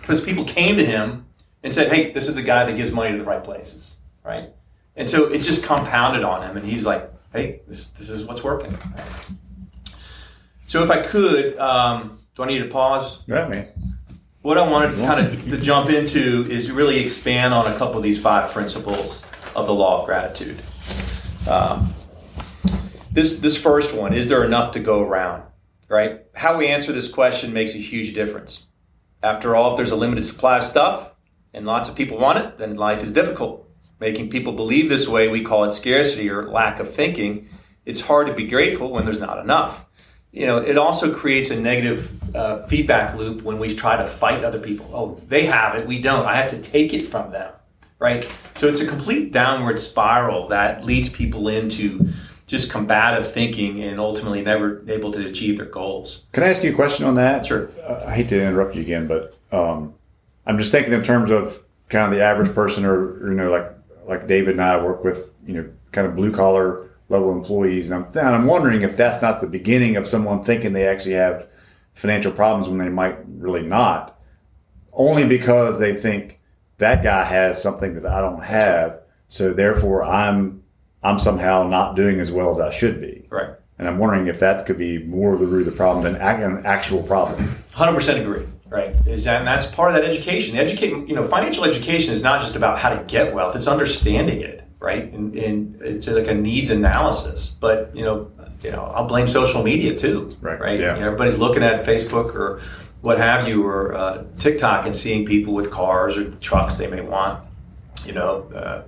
because 0.00 0.24
people 0.24 0.44
came 0.44 0.76
to 0.78 0.84
him 0.84 1.26
and 1.62 1.74
said, 1.74 1.92
hey, 1.92 2.12
this 2.12 2.28
is 2.28 2.34
the 2.34 2.42
guy 2.42 2.64
that 2.64 2.76
gives 2.76 2.92
money 2.92 3.12
to 3.12 3.18
the 3.18 3.24
right 3.24 3.44
places. 3.44 3.96
Right? 4.24 4.50
And 4.96 5.08
so 5.08 5.26
it 5.26 5.38
just 5.38 5.64
compounded 5.64 6.22
on 6.22 6.42
him, 6.42 6.56
and 6.56 6.66
he 6.66 6.76
was 6.76 6.86
like, 6.86 7.10
hey, 7.32 7.62
this, 7.66 7.88
this 7.88 8.10
is 8.10 8.24
what's 8.24 8.44
working. 8.44 8.76
So 10.66 10.82
if 10.82 10.90
I 10.90 11.02
could, 11.02 11.58
um, 11.58 12.18
do 12.34 12.42
I 12.42 12.46
need 12.46 12.60
to 12.60 12.68
pause? 12.68 13.22
Yeah, 13.26 13.48
man. 13.48 13.68
What 14.42 14.58
I 14.58 14.68
wanted 14.68 14.96
to 14.96 15.06
kind 15.06 15.26
of 15.26 15.50
to 15.50 15.58
jump 15.58 15.88
into 15.90 16.46
is 16.50 16.70
really 16.72 16.98
expand 17.00 17.54
on 17.54 17.70
a 17.70 17.76
couple 17.76 17.96
of 17.96 18.02
these 18.02 18.20
five 18.20 18.50
principles 18.52 19.22
of 19.54 19.66
the 19.66 19.74
law 19.74 20.00
of 20.00 20.06
gratitude. 20.06 20.58
Um, 21.48 21.88
this 23.12 23.38
this 23.38 23.60
first 23.60 23.94
one 23.96 24.14
is 24.14 24.28
there 24.28 24.44
enough 24.44 24.72
to 24.72 24.80
go 24.80 25.00
around? 25.00 25.44
right? 25.92 26.22
How 26.34 26.56
we 26.56 26.68
answer 26.68 26.90
this 26.90 27.10
question 27.12 27.52
makes 27.52 27.74
a 27.74 27.78
huge 27.78 28.14
difference. 28.14 28.66
After 29.22 29.54
all, 29.54 29.72
if 29.72 29.76
there's 29.76 29.90
a 29.90 29.96
limited 29.96 30.24
supply 30.24 30.56
of 30.56 30.64
stuff 30.64 31.14
and 31.52 31.66
lots 31.66 31.88
of 31.88 31.94
people 31.94 32.16
want 32.18 32.38
it, 32.38 32.56
then 32.56 32.76
life 32.76 33.02
is 33.02 33.12
difficult. 33.12 33.68
Making 34.02 34.30
people 34.30 34.52
believe 34.52 34.88
this 34.88 35.06
way, 35.06 35.28
we 35.28 35.44
call 35.44 35.62
it 35.62 35.70
scarcity 35.70 36.28
or 36.28 36.48
lack 36.48 36.80
of 36.80 36.92
thinking. 36.92 37.48
It's 37.86 38.00
hard 38.00 38.26
to 38.26 38.34
be 38.34 38.48
grateful 38.48 38.90
when 38.90 39.04
there's 39.04 39.20
not 39.20 39.38
enough. 39.38 39.86
You 40.32 40.44
know, 40.46 40.56
it 40.56 40.76
also 40.76 41.14
creates 41.14 41.52
a 41.52 41.60
negative 41.60 42.34
uh, 42.34 42.64
feedback 42.64 43.14
loop 43.14 43.42
when 43.42 43.60
we 43.60 43.72
try 43.72 43.96
to 43.96 44.04
fight 44.04 44.42
other 44.42 44.58
people. 44.58 44.90
Oh, 44.92 45.20
they 45.28 45.46
have 45.46 45.76
it, 45.76 45.86
we 45.86 46.00
don't. 46.00 46.26
I 46.26 46.34
have 46.34 46.50
to 46.50 46.60
take 46.60 46.92
it 46.92 47.02
from 47.02 47.30
them, 47.30 47.54
right? 48.00 48.24
So 48.56 48.66
it's 48.66 48.80
a 48.80 48.88
complete 48.88 49.30
downward 49.30 49.78
spiral 49.78 50.48
that 50.48 50.84
leads 50.84 51.08
people 51.08 51.46
into 51.46 52.08
just 52.48 52.72
combative 52.72 53.32
thinking 53.32 53.84
and 53.84 54.00
ultimately 54.00 54.42
never 54.42 54.82
able 54.88 55.12
to 55.12 55.24
achieve 55.28 55.58
their 55.58 55.66
goals. 55.66 56.22
Can 56.32 56.42
I 56.42 56.48
ask 56.48 56.64
you 56.64 56.72
a 56.72 56.74
question 56.74 57.06
on 57.06 57.14
that? 57.14 57.46
Sure. 57.46 57.70
Uh, 57.88 58.02
I 58.08 58.16
hate 58.16 58.28
to 58.30 58.42
interrupt 58.42 58.74
you 58.74 58.82
again, 58.82 59.06
but 59.06 59.38
um, 59.52 59.94
I'm 60.44 60.58
just 60.58 60.72
thinking 60.72 60.92
in 60.92 61.04
terms 61.04 61.30
of 61.30 61.62
kind 61.88 62.06
of 62.06 62.18
the 62.18 62.24
average 62.24 62.52
person, 62.52 62.84
or 62.84 63.30
you 63.30 63.36
know, 63.36 63.48
like 63.48 63.70
like 64.06 64.26
David 64.26 64.52
and 64.52 64.62
I 64.62 64.82
work 64.82 65.04
with, 65.04 65.30
you 65.46 65.54
know, 65.54 65.70
kind 65.92 66.06
of 66.06 66.16
blue 66.16 66.32
collar 66.32 66.90
level 67.08 67.32
employees, 67.32 67.90
and 67.90 68.04
I'm, 68.04 68.10
and 68.18 68.34
I'm 68.34 68.46
wondering 68.46 68.82
if 68.82 68.96
that's 68.96 69.20
not 69.20 69.40
the 69.40 69.46
beginning 69.46 69.96
of 69.96 70.08
someone 70.08 70.42
thinking 70.42 70.72
they 70.72 70.88
actually 70.88 71.14
have 71.14 71.48
financial 71.94 72.32
problems 72.32 72.68
when 72.68 72.78
they 72.78 72.88
might 72.88 73.18
really 73.26 73.62
not, 73.62 74.18
only 74.92 75.26
because 75.26 75.78
they 75.78 75.94
think 75.94 76.40
that 76.78 77.02
guy 77.02 77.24
has 77.24 77.62
something 77.62 77.94
that 77.94 78.06
I 78.06 78.20
don't 78.20 78.42
have, 78.42 79.00
so 79.28 79.52
therefore 79.52 80.04
I'm 80.04 80.62
I'm 81.02 81.18
somehow 81.18 81.66
not 81.68 81.96
doing 81.96 82.20
as 82.20 82.30
well 82.30 82.50
as 82.50 82.60
I 82.60 82.70
should 82.70 83.00
be. 83.00 83.26
Right. 83.28 83.50
And 83.78 83.88
I'm 83.88 83.98
wondering 83.98 84.28
if 84.28 84.38
that 84.40 84.66
could 84.66 84.78
be 84.78 84.98
more 84.98 85.34
of 85.34 85.40
the 85.40 85.46
root 85.46 85.66
of 85.66 85.72
the 85.72 85.76
problem 85.76 86.04
than 86.04 86.14
an 86.14 86.64
actual 86.64 87.02
problem. 87.02 87.42
100% 87.72 88.20
agree. 88.20 88.46
Right. 88.72 88.96
Is 89.06 89.24
that, 89.24 89.38
and 89.38 89.46
that's 89.46 89.66
part 89.66 89.94
of 89.94 90.00
that 90.00 90.08
education. 90.08 90.56
The 90.56 90.62
educate, 90.62 90.90
you 90.90 91.14
know, 91.14 91.26
financial 91.26 91.64
education 91.64 92.12
is 92.14 92.22
not 92.22 92.40
just 92.40 92.56
about 92.56 92.78
how 92.78 92.88
to 92.88 93.04
get 93.04 93.34
wealth; 93.34 93.54
it's 93.54 93.68
understanding 93.68 94.40
it. 94.40 94.64
Right. 94.80 95.12
And, 95.12 95.34
and 95.34 95.80
it's 95.82 96.08
like 96.08 96.26
a 96.26 96.34
needs 96.34 96.70
analysis. 96.70 97.50
But 97.60 97.94
you 97.94 98.02
know, 98.02 98.30
you 98.62 98.70
know, 98.70 98.84
I'll 98.84 99.06
blame 99.06 99.28
social 99.28 99.62
media 99.62 99.94
too. 99.94 100.30
Right. 100.40 100.58
Right. 100.58 100.80
Yeah. 100.80 100.94
You 100.94 101.00
know, 101.00 101.06
everybody's 101.06 101.38
looking 101.38 101.62
at 101.62 101.84
Facebook 101.84 102.34
or 102.34 102.60
what 103.02 103.18
have 103.18 103.46
you, 103.46 103.66
or 103.66 103.94
uh, 103.94 104.24
TikTok, 104.38 104.86
and 104.86 104.96
seeing 104.96 105.26
people 105.26 105.52
with 105.52 105.70
cars 105.70 106.16
or 106.16 106.30
trucks 106.36 106.78
they 106.78 106.88
may 106.88 107.02
want. 107.02 107.44
You 108.06 108.14
know, 108.14 108.48
uh, 108.54 108.82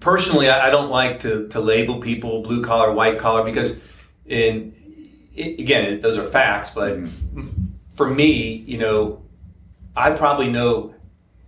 personally, 0.00 0.48
I, 0.48 0.70
don't 0.70 0.90
like 0.90 1.20
to, 1.20 1.48
to 1.48 1.60
label 1.60 2.00
people 2.00 2.42
blue 2.42 2.62
collar, 2.62 2.92
white 2.92 3.18
collar 3.18 3.44
because, 3.44 3.80
in 4.26 4.74
it, 5.34 5.60
again, 5.60 6.00
those 6.00 6.18
are 6.18 6.26
facts. 6.26 6.70
But 6.70 6.98
mm-hmm. 6.98 7.59
For 8.00 8.08
me, 8.08 8.64
you 8.66 8.78
know, 8.78 9.20
I 9.94 10.12
probably 10.12 10.50
know 10.50 10.94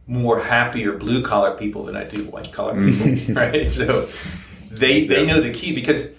more 0.06 0.38
happier 0.38 0.92
blue 0.92 1.22
collar 1.22 1.56
people 1.56 1.84
than 1.84 1.96
I 1.96 2.04
do 2.04 2.24
white 2.24 2.52
collar 2.52 2.74
people, 2.74 3.06
mm-hmm. 3.06 3.32
right? 3.42 3.72
So 3.72 4.06
they 4.70 5.06
they 5.06 5.24
know 5.24 5.40
the 5.40 5.50
key 5.50 5.74
because 5.74 6.12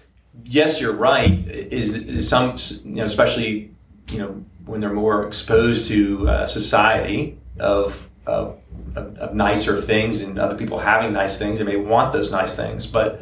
yes, 0.44 0.82
you're 0.82 0.92
right. 0.92 1.30
Is, 1.48 1.96
is 1.96 2.28
some 2.28 2.56
you 2.84 2.96
know, 2.96 3.04
especially 3.04 3.76
you 4.10 4.18
know 4.18 4.44
when 4.66 4.82
they're 4.82 4.92
more 4.92 5.28
exposed 5.28 5.86
to 5.90 6.28
uh, 6.28 6.46
society 6.48 7.38
of 7.60 8.10
of 8.26 8.58
of, 8.96 9.16
of, 9.20 9.36
nicer 9.36 9.78
things 9.78 10.24
and 10.24 10.40
other 10.40 10.56
people 10.56 10.80
having 10.80 11.14
nice 11.14 11.38
things 11.38 11.60
they 11.60 11.66
may 11.66 11.76
want 11.76 12.12
those 12.12 12.32
nice 12.32 12.56
things. 12.56 12.88
But 12.88 13.22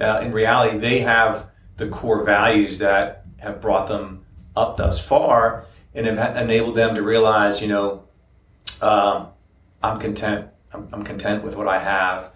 uh, 0.00 0.20
in 0.24 0.32
reality, 0.32 0.78
they 0.78 1.00
have 1.00 1.50
the 1.76 1.88
core 1.88 2.24
values 2.24 2.78
that 2.78 3.26
have 3.36 3.60
brought 3.60 3.88
them 3.88 4.24
up 4.56 4.78
thus 4.78 4.98
far 4.98 5.66
and 5.98 6.18
have 6.18 6.36
enabled 6.36 6.76
them 6.76 6.94
to 6.94 7.02
realize, 7.02 7.60
you 7.60 7.68
know, 7.68 8.04
um, 8.80 9.28
I'm 9.82 9.98
content. 9.98 10.48
I'm, 10.72 10.88
I'm 10.92 11.02
content 11.02 11.42
with 11.42 11.56
what 11.56 11.66
I 11.66 11.78
have. 11.78 12.32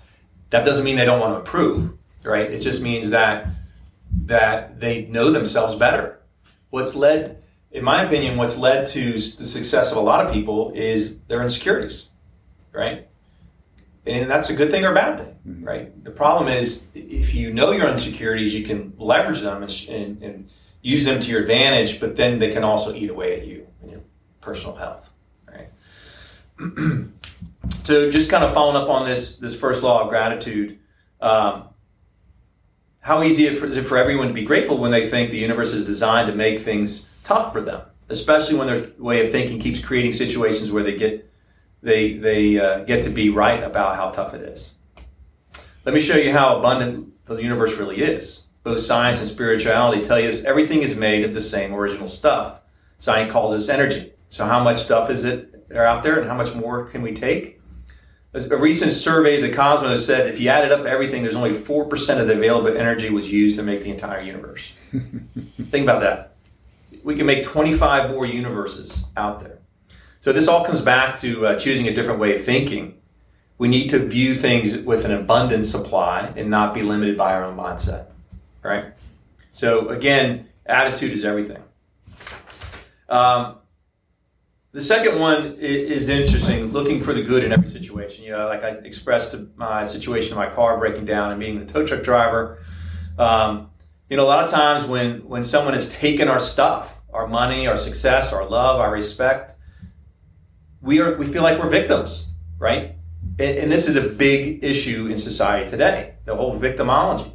That 0.51 0.65
doesn't 0.65 0.85
mean 0.85 0.97
they 0.97 1.05
don't 1.05 1.21
want 1.21 1.35
to 1.35 1.39
improve, 1.39 1.97
right? 2.25 2.51
It 2.51 2.61
just 2.61 2.83
means 2.83 3.11
that 3.11 3.49
that 4.25 4.81
they 4.81 5.07
know 5.07 5.31
themselves 5.31 5.75
better. 5.75 6.21
What's 6.71 6.95
led, 6.95 7.43
in 7.71 7.85
my 7.85 8.03
opinion, 8.03 8.37
what's 8.37 8.59
led 8.59 8.87
to 8.89 9.13
the 9.13 9.19
success 9.19 9.91
of 9.93 9.97
a 9.97 10.01
lot 10.01 10.27
of 10.27 10.33
people 10.33 10.73
is 10.75 11.19
their 11.29 11.43
insecurities, 11.43 12.09
right? 12.73 13.09
And 14.05 14.29
that's 14.29 14.51
a 14.51 14.55
good 14.55 14.71
thing 14.71 14.85
or 14.85 14.91
a 14.91 14.95
bad 14.95 15.21
thing, 15.21 15.37
mm-hmm. 15.47 15.65
right? 15.65 16.05
The 16.05 16.11
problem 16.11 16.49
is 16.49 16.89
if 16.95 17.35
you 17.35 17.53
know 17.53 17.71
your 17.71 17.89
insecurities, 17.89 18.55
you 18.55 18.65
can 18.65 18.93
leverage 18.99 19.41
them 19.41 19.63
and, 19.63 19.89
and, 19.89 20.23
and 20.23 20.51
use 20.83 21.05
them 21.05 21.21
to 21.21 21.31
your 21.31 21.41
advantage, 21.41 22.01
but 22.01 22.17
then 22.17 22.39
they 22.39 22.51
can 22.51 22.65
also 22.65 22.93
eat 22.93 23.09
away 23.09 23.41
at 23.41 23.47
you 23.47 23.67
and 23.81 23.91
your 23.93 24.01
personal 24.41 24.77
health, 24.77 25.13
right? 25.49 25.69
so 27.85 28.11
just 28.11 28.31
kind 28.31 28.45
of 28.45 28.53
following 28.53 28.77
up 28.77 28.89
on 28.91 29.07
this 29.07 29.37
this 29.37 29.59
first 29.59 29.83
law 29.83 30.03
of 30.03 30.09
gratitude. 30.09 30.79
Um, 31.21 31.69
how 33.01 33.23
easy 33.23 33.47
is 33.47 33.77
it 33.77 33.87
for 33.87 33.97
everyone 33.97 34.29
to 34.29 34.35
be 34.35 34.45
grateful 34.45 34.79
when 34.79 34.91
they 34.91 35.09
think 35.09 35.31
the 35.31 35.39
universe 35.39 35.73
is 35.73 35.87
designed 35.87 36.29
to 36.29 36.35
make 36.35 36.61
things 36.61 37.09
tough 37.25 37.53
for 37.53 37.61
them, 37.61 37.83
especially 38.09 38.57
when 38.57 38.67
their 38.67 38.91
way 38.99 39.25
of 39.25 39.33
thinking 39.33 39.59
keeps 39.59 39.85
creating 39.85 40.13
situations 40.13 40.71
where 40.71 40.83
they 40.83 40.97
get 40.97 41.29
they 41.83 42.15
they 42.15 42.59
uh, 42.59 42.81
get 42.85 43.05
to 43.05 43.11
be 43.11 43.31
right 43.31 43.63
about 43.63 43.97
how 43.97 44.11
tough 44.11 44.35
it 44.35 44.43
is. 44.43 44.75
Let 45.85 45.95
me 45.95 46.01
show 46.01 46.17
you 46.17 46.33
how 46.33 46.59
abundant 46.59 47.13
the 47.27 47.37
universe 47.37 47.79
really 47.79 48.01
is. 48.01 48.42
Both 48.63 48.81
science 48.81 49.21
and 49.21 49.29
spirituality 49.29 50.03
tell 50.03 50.19
us 50.19 50.45
everything 50.45 50.83
is 50.83 50.97
made 50.97 51.25
of 51.25 51.35
the 51.35 51.41
same 51.41 51.75
original 51.75 52.07
stuff. 52.07 52.61
Science 52.99 53.33
calls 53.33 53.53
this 53.53 53.69
energy. 53.69 54.13
So 54.29 54.47
how 54.47 54.63
much 54.63 54.79
stuff 54.79 55.11
is 55.11 55.25
it 55.25 55.67
out 55.75 56.03
there, 56.03 56.19
and 56.19 56.29
how 56.29 56.37
much 56.37 56.55
more 56.55 56.85
can 56.85 57.03
we 57.03 57.13
take? 57.13 57.61
A 58.35 58.57
recent 58.57 58.93
survey 58.93 59.37
of 59.37 59.43
the 59.43 59.55
cosmos 59.55 60.07
said 60.07 60.27
if 60.27 60.41
you 60.41 60.49
added 60.49 60.73
up 60.73 60.87
everything, 60.87 61.23
there's 61.23 61.35
only 61.35 61.51
4% 61.51 62.21
of 62.21 62.27
the 62.27 62.35
available 62.35 62.75
energy 62.75 63.11
was 63.11 63.31
used 63.31 63.59
to 63.59 63.63
make 63.63 63.83
the 63.83 63.91
entire 63.91 64.23
universe. 64.23 64.73
Think 64.93 65.85
about 65.85 66.01
that. 66.01 66.35
We 67.05 67.15
can 67.15 67.27
make 67.27 67.45
25 67.45 68.11
more 68.11 68.25
universes 68.25 69.07
out 69.19 69.41
there. 69.41 69.59
So 70.21 70.33
this 70.33 70.49
all 70.49 70.65
comes 70.65 70.81
back 70.81 71.19
to 71.19 71.47
uh, 71.47 71.59
choosing 71.59 71.89
a 71.89 71.93
different 71.93 72.21
way 72.21 72.35
of 72.35 72.43
thinking. 72.43 72.95
We 73.59 73.69
need 73.69 73.91
to 73.91 73.99
view 73.99 74.35
things 74.35 74.79
with 74.79 75.05
an 75.05 75.13
abundant 75.13 75.67
supply 75.67 76.33
and 76.35 76.49
not 76.49 76.73
be 76.73 76.83
limited 76.83 77.19
by 77.19 77.35
our 77.35 77.45
own 77.45 77.57
mindset, 77.57 78.12
right? 78.63 78.95
So 79.53 79.89
again, 79.89 80.49
attitude 80.67 81.13
is 81.13 81.25
everything. 81.25 81.63
Um, 83.09 83.59
the 84.73 84.81
second 84.81 85.21
one 85.21 85.57
is 85.59 86.09
interesting, 86.09 86.73
looking 86.73 87.01
for 87.01 87.13
the 87.13 87.23
good 87.23 87.45
in 87.45 87.53
every 87.53 87.69
situation. 87.69 88.25
You 88.25 88.33
know, 88.33 88.47
like 88.47 88.65
I 88.65 88.71
expressed 88.71 89.37
my 89.55 89.85
situation 89.85 90.33
in 90.33 90.39
my 90.39 90.49
car 90.49 90.79
breaking 90.79 91.05
down 91.05 91.31
and 91.31 91.39
being 91.39 91.59
the 91.59 91.67
tow 91.71 91.85
truck 91.85 92.03
driver. 92.03 92.59
Um, 93.19 93.71
you 94.09 94.17
know, 94.17 94.25
a 94.25 94.29
lot 94.29 94.43
of 94.45 94.51
times 94.51 94.87
when 94.87 95.29
when 95.29 95.45
someone 95.45 95.75
has 95.75 95.91
taken 95.93 96.29
our 96.29 96.41
stuff, 96.41 97.03
our 97.13 97.27
money, 97.27 97.67
our 97.67 97.77
success, 97.77 98.33
our 98.33 98.49
love, 98.49 98.81
our 98.81 98.91
respect, 98.91 99.55
we 100.81 101.01
are 101.01 101.17
we 101.17 101.27
feel 101.27 101.43
like 101.43 101.59
we're 101.59 101.69
victims, 101.69 102.31
right? 102.59 102.97
And, 103.39 103.59
and 103.59 103.73
this 103.73 103.87
is 103.89 103.97
a 103.97 104.09
big 104.09 104.65
issue 104.65 105.07
in 105.07 105.19
society 105.19 105.69
today. 105.69 106.15
The 106.25 106.35
whole 106.35 106.59
victimology, 106.59 107.31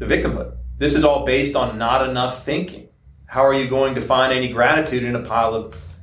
the 0.00 0.06
victimhood. 0.06 0.56
This 0.78 0.96
is 0.96 1.04
all 1.04 1.24
based 1.24 1.54
on 1.54 1.78
not 1.78 2.08
enough 2.08 2.44
thinking. 2.44 2.88
How 3.26 3.46
are 3.46 3.54
you 3.54 3.68
going 3.68 3.94
to 3.94 4.00
find 4.00 4.32
any 4.32 4.48
gratitude 4.48 5.04
in 5.04 5.14
a 5.14 5.20
pile 5.20 5.54
of 5.54 5.96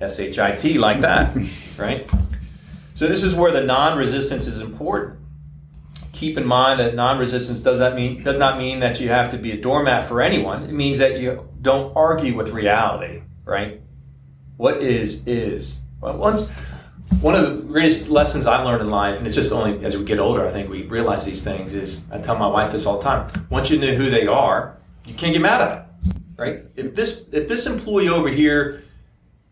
S-H-I-T 0.00 0.78
like 0.78 1.00
that, 1.02 1.36
right? 1.76 2.08
So 2.94 3.06
this 3.06 3.24
is 3.24 3.34
where 3.34 3.50
the 3.50 3.64
non-resistance 3.64 4.46
is 4.46 4.60
important. 4.60 5.18
Keep 6.12 6.38
in 6.38 6.46
mind 6.46 6.78
that 6.78 6.94
non-resistance 6.94 7.60
does 7.60 7.80
that 7.80 7.96
mean 7.96 8.22
does 8.22 8.38
not 8.38 8.56
mean 8.56 8.78
that 8.78 9.00
you 9.00 9.08
have 9.08 9.28
to 9.30 9.36
be 9.36 9.50
a 9.50 9.60
doormat 9.60 10.06
for 10.06 10.22
anyone. 10.22 10.62
It 10.62 10.72
means 10.72 10.98
that 10.98 11.18
you 11.18 11.48
don't 11.60 11.92
argue 11.96 12.36
with 12.36 12.50
reality, 12.50 13.22
right? 13.44 13.80
What 14.56 14.80
is 14.80 15.26
is. 15.26 15.82
Well, 16.00 16.16
once 16.18 16.42
one 17.20 17.34
of 17.34 17.42
the 17.42 17.62
greatest 17.62 18.08
lessons 18.08 18.46
I've 18.46 18.64
learned 18.64 18.82
in 18.82 18.90
life, 18.90 19.18
and 19.18 19.26
it's 19.26 19.36
just 19.36 19.52
only 19.52 19.84
as 19.84 19.96
we 19.96 20.04
get 20.04 20.18
older, 20.18 20.46
I 20.46 20.50
think 20.50 20.70
we 20.70 20.84
realize 20.84 21.26
these 21.26 21.44
things. 21.44 21.74
Is 21.74 22.04
I 22.10 22.18
tell 22.18 22.38
my 22.38 22.46
wife 22.46 22.72
this 22.72 22.86
all 22.86 22.98
the 22.98 23.04
time. 23.04 23.30
Once 23.50 23.70
you 23.70 23.78
know 23.78 23.94
who 23.94 24.10
they 24.10 24.26
are, 24.26 24.76
you 25.04 25.14
can't 25.14 25.32
get 25.32 25.42
mad 25.42 25.60
at 25.60 25.78
it, 25.78 26.14
right? 26.36 26.64
If 26.76 26.94
this 26.94 27.26
if 27.32 27.48
this 27.48 27.66
employee 27.66 28.08
over 28.08 28.28
here 28.28 28.82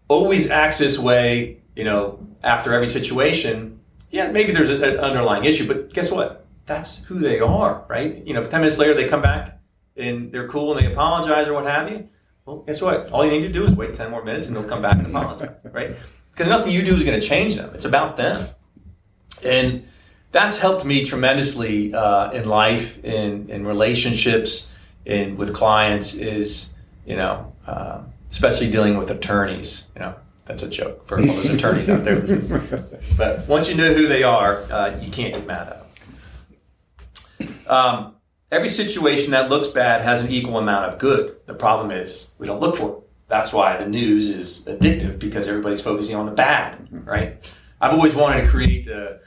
always 0.08 0.50
acts 0.50 0.78
this 0.78 0.98
way, 0.98 1.58
you 1.76 1.84
know, 1.84 2.26
after 2.42 2.72
every 2.74 2.86
situation, 2.86 3.80
yeah, 4.10 4.30
maybe 4.30 4.52
there's 4.52 4.70
an 4.70 4.82
underlying 4.82 5.44
issue, 5.44 5.66
but 5.66 5.92
guess 5.92 6.10
what? 6.10 6.46
That's 6.66 7.04
who 7.04 7.18
they 7.18 7.40
are, 7.40 7.84
right? 7.88 8.24
You 8.26 8.34
know, 8.34 8.44
10 8.44 8.60
minutes 8.60 8.78
later 8.78 8.94
they 8.94 9.08
come 9.08 9.22
back 9.22 9.60
and 9.96 10.32
they're 10.32 10.48
cool 10.48 10.76
and 10.76 10.84
they 10.84 10.92
apologize 10.92 11.48
or 11.48 11.54
what 11.54 11.66
have 11.66 11.90
you. 11.90 12.08
Well, 12.44 12.58
guess 12.58 12.82
what? 12.82 13.10
All 13.10 13.24
you 13.24 13.30
need 13.30 13.42
to 13.42 13.52
do 13.52 13.64
is 13.64 13.72
wait 13.72 13.94
10 13.94 14.10
more 14.10 14.24
minutes 14.24 14.48
and 14.48 14.56
they'll 14.56 14.68
come 14.68 14.82
back 14.82 14.96
and 14.96 15.06
apologize, 15.06 15.56
right? 15.72 15.96
Because 16.40 16.56
nothing 16.56 16.72
you 16.72 16.82
do 16.82 16.94
is 16.94 17.02
going 17.02 17.20
to 17.20 17.28
change 17.28 17.56
them. 17.56 17.70
It's 17.74 17.84
about 17.84 18.16
them. 18.16 18.48
And 19.44 19.86
that's 20.32 20.56
helped 20.56 20.86
me 20.86 21.04
tremendously 21.04 21.92
uh, 21.92 22.30
in 22.30 22.48
life, 22.48 23.04
in, 23.04 23.50
in 23.50 23.66
relationships, 23.66 24.72
in 25.04 25.36
with 25.36 25.54
clients 25.54 26.14
is, 26.14 26.72
you 27.04 27.14
know, 27.14 27.52
um, 27.66 28.14
especially 28.30 28.70
dealing 28.70 28.96
with 28.96 29.10
attorneys. 29.10 29.86
You 29.94 30.00
know, 30.00 30.14
that's 30.46 30.62
a 30.62 30.70
joke 30.70 31.06
for 31.06 31.18
all 31.18 31.26
those 31.26 31.50
attorneys 31.50 31.90
out 31.90 32.04
there. 32.04 32.20
Listening. 32.20 32.84
But 33.18 33.46
once 33.46 33.68
you 33.68 33.76
know 33.76 33.92
who 33.92 34.08
they 34.08 34.22
are, 34.22 34.62
uh, 34.72 34.98
you 34.98 35.10
can't 35.10 35.34
get 35.34 35.46
mad 35.46 35.68
at 35.68 35.84
them. 37.38 37.54
Um, 37.68 38.14
every 38.50 38.70
situation 38.70 39.32
that 39.32 39.50
looks 39.50 39.68
bad 39.68 40.00
has 40.00 40.24
an 40.24 40.32
equal 40.32 40.56
amount 40.56 40.90
of 40.90 40.98
good. 40.98 41.36
The 41.44 41.52
problem 41.52 41.90
is 41.90 42.30
we 42.38 42.46
don't 42.46 42.60
look 42.60 42.76
for 42.76 42.92
it. 42.92 42.99
That's 43.30 43.52
why 43.52 43.76
the 43.76 43.88
news 43.88 44.28
is 44.28 44.64
addictive 44.66 45.18
because 45.18 45.48
everybody's 45.48 45.80
focusing 45.80 46.16
on 46.16 46.26
the 46.26 46.32
bad, 46.32 46.88
right? 46.90 47.54
I've 47.80 47.94
always 47.94 48.14
wanted 48.14 48.42
to 48.42 48.48
create 48.48 48.88
a, 48.88 49.20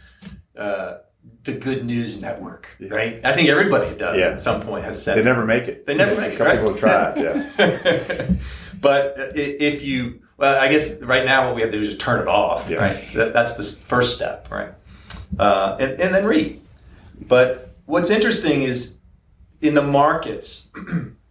uh, 0.55 0.97
the 1.43 1.53
Good 1.53 1.85
News 1.85 2.19
Network, 2.19 2.75
yeah. 2.79 2.89
right? 2.89 3.21
I 3.23 3.33
think 3.33 3.49
everybody 3.49 3.95
does 3.95 4.19
yeah. 4.19 4.31
at 4.31 4.41
some 4.41 4.61
point 4.61 4.83
has 4.83 5.01
said 5.01 5.17
they 5.17 5.23
never 5.23 5.45
make 5.45 5.63
it. 5.63 5.85
They 5.85 5.95
never 5.95 6.15
make 6.21 6.33
it. 6.33 6.39
Right? 6.39 6.59
People 6.59 6.75
try 6.75 7.15
yeah. 7.15 8.27
But 8.81 9.15
if 9.35 9.81
you, 9.83 10.21
well, 10.35 10.61
I 10.61 10.69
guess 10.69 11.01
right 11.01 11.25
now 11.25 11.45
what 11.45 11.55
we 11.55 11.61
have 11.61 11.71
to 11.71 11.77
do 11.77 11.81
is 11.81 11.87
just 11.87 12.01
turn 12.01 12.19
it 12.19 12.27
off, 12.27 12.69
yeah. 12.69 12.77
right? 12.77 13.33
That's 13.33 13.55
the 13.55 13.85
first 13.85 14.13
step, 14.15 14.51
right? 14.51 14.73
Uh, 15.39 15.77
and, 15.79 16.01
and 16.01 16.13
then 16.13 16.25
read. 16.25 16.59
But 17.27 17.69
what's 17.85 18.09
interesting 18.09 18.63
is 18.63 18.97
in 19.61 19.73
the 19.73 19.81
markets, 19.81 20.67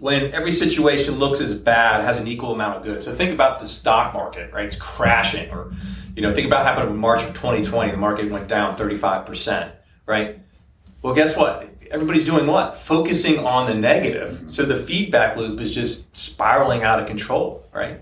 when 0.00 0.32
every 0.32 0.50
situation 0.50 1.16
looks 1.16 1.40
as 1.40 1.56
bad, 1.56 2.02
has 2.02 2.18
an 2.18 2.26
equal 2.26 2.54
amount 2.54 2.78
of 2.78 2.82
good. 2.82 3.02
So 3.02 3.12
think 3.12 3.32
about 3.32 3.60
the 3.60 3.66
stock 3.66 4.14
market, 4.14 4.52
right? 4.52 4.64
It's 4.64 4.76
crashing, 4.76 5.50
or 5.50 5.72
you 6.16 6.22
know, 6.22 6.32
think 6.32 6.46
about 6.46 6.64
what 6.64 6.74
happened 6.74 6.90
in 6.90 6.96
March 6.96 7.22
of 7.22 7.28
2020. 7.28 7.92
The 7.92 7.96
market 7.96 8.30
went 8.30 8.48
down 8.48 8.76
35 8.76 9.26
percent, 9.26 9.74
right? 10.06 10.38
Well, 11.02 11.14
guess 11.14 11.36
what? 11.36 11.68
Everybody's 11.90 12.24
doing 12.24 12.46
what? 12.46 12.76
Focusing 12.76 13.38
on 13.38 13.66
the 13.66 13.74
negative. 13.74 14.44
So 14.50 14.64
the 14.64 14.76
feedback 14.76 15.36
loop 15.36 15.60
is 15.60 15.74
just 15.74 16.14
spiraling 16.16 16.82
out 16.82 17.00
of 17.00 17.06
control, 17.06 17.66
right? 17.72 18.00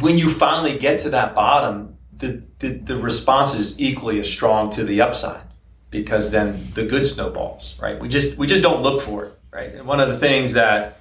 When 0.00 0.18
you 0.18 0.28
finally 0.28 0.78
get 0.78 1.00
to 1.00 1.10
that 1.10 1.34
bottom, 1.34 1.98
the, 2.16 2.42
the, 2.58 2.68
the 2.74 2.96
response 2.96 3.54
is 3.54 3.78
equally 3.78 4.18
as 4.18 4.30
strong 4.30 4.70
to 4.70 4.84
the 4.84 5.00
upside 5.02 5.42
because 5.90 6.30
then 6.30 6.58
the 6.74 6.84
good 6.84 7.06
snowballs, 7.06 7.78
right? 7.80 8.00
We 8.00 8.08
just 8.08 8.36
we 8.36 8.46
just 8.46 8.62
don't 8.62 8.82
look 8.82 9.00
for 9.02 9.26
it, 9.26 9.38
right? 9.52 9.72
And 9.74 9.86
one 9.86 10.00
of 10.00 10.08
the 10.08 10.18
things 10.18 10.54
that 10.54 11.00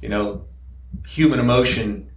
you 0.00 0.08
know 0.08 0.46
human 1.06 1.40
emotion 1.40 2.08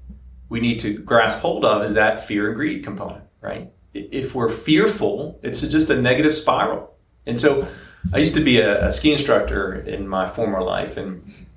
we 0.47 0.59
need 0.59 0.79
to 0.79 0.93
grasp 0.93 1.39
hold 1.39 1.65
of 1.65 1.83
is 1.83 1.95
that 1.95 2.23
fear 2.23 2.47
and 2.47 2.55
greed 2.55 2.83
component, 2.83 3.23
right? 3.41 3.71
If 3.93 4.35
we're 4.35 4.49
fearful, 4.49 5.39
it's 5.41 5.61
just 5.61 5.89
a 5.89 5.99
negative 5.99 6.33
spiral 6.33 6.95
and 7.25 7.39
so 7.39 7.67
I 8.13 8.19
used 8.19 8.35
to 8.35 8.41
be 8.41 8.59
a, 8.59 8.87
a 8.87 8.91
ski 8.91 9.11
instructor 9.11 9.73
in 9.73 10.07
my 10.07 10.27
former 10.27 10.61
life, 10.61 10.97
and 10.97 11.47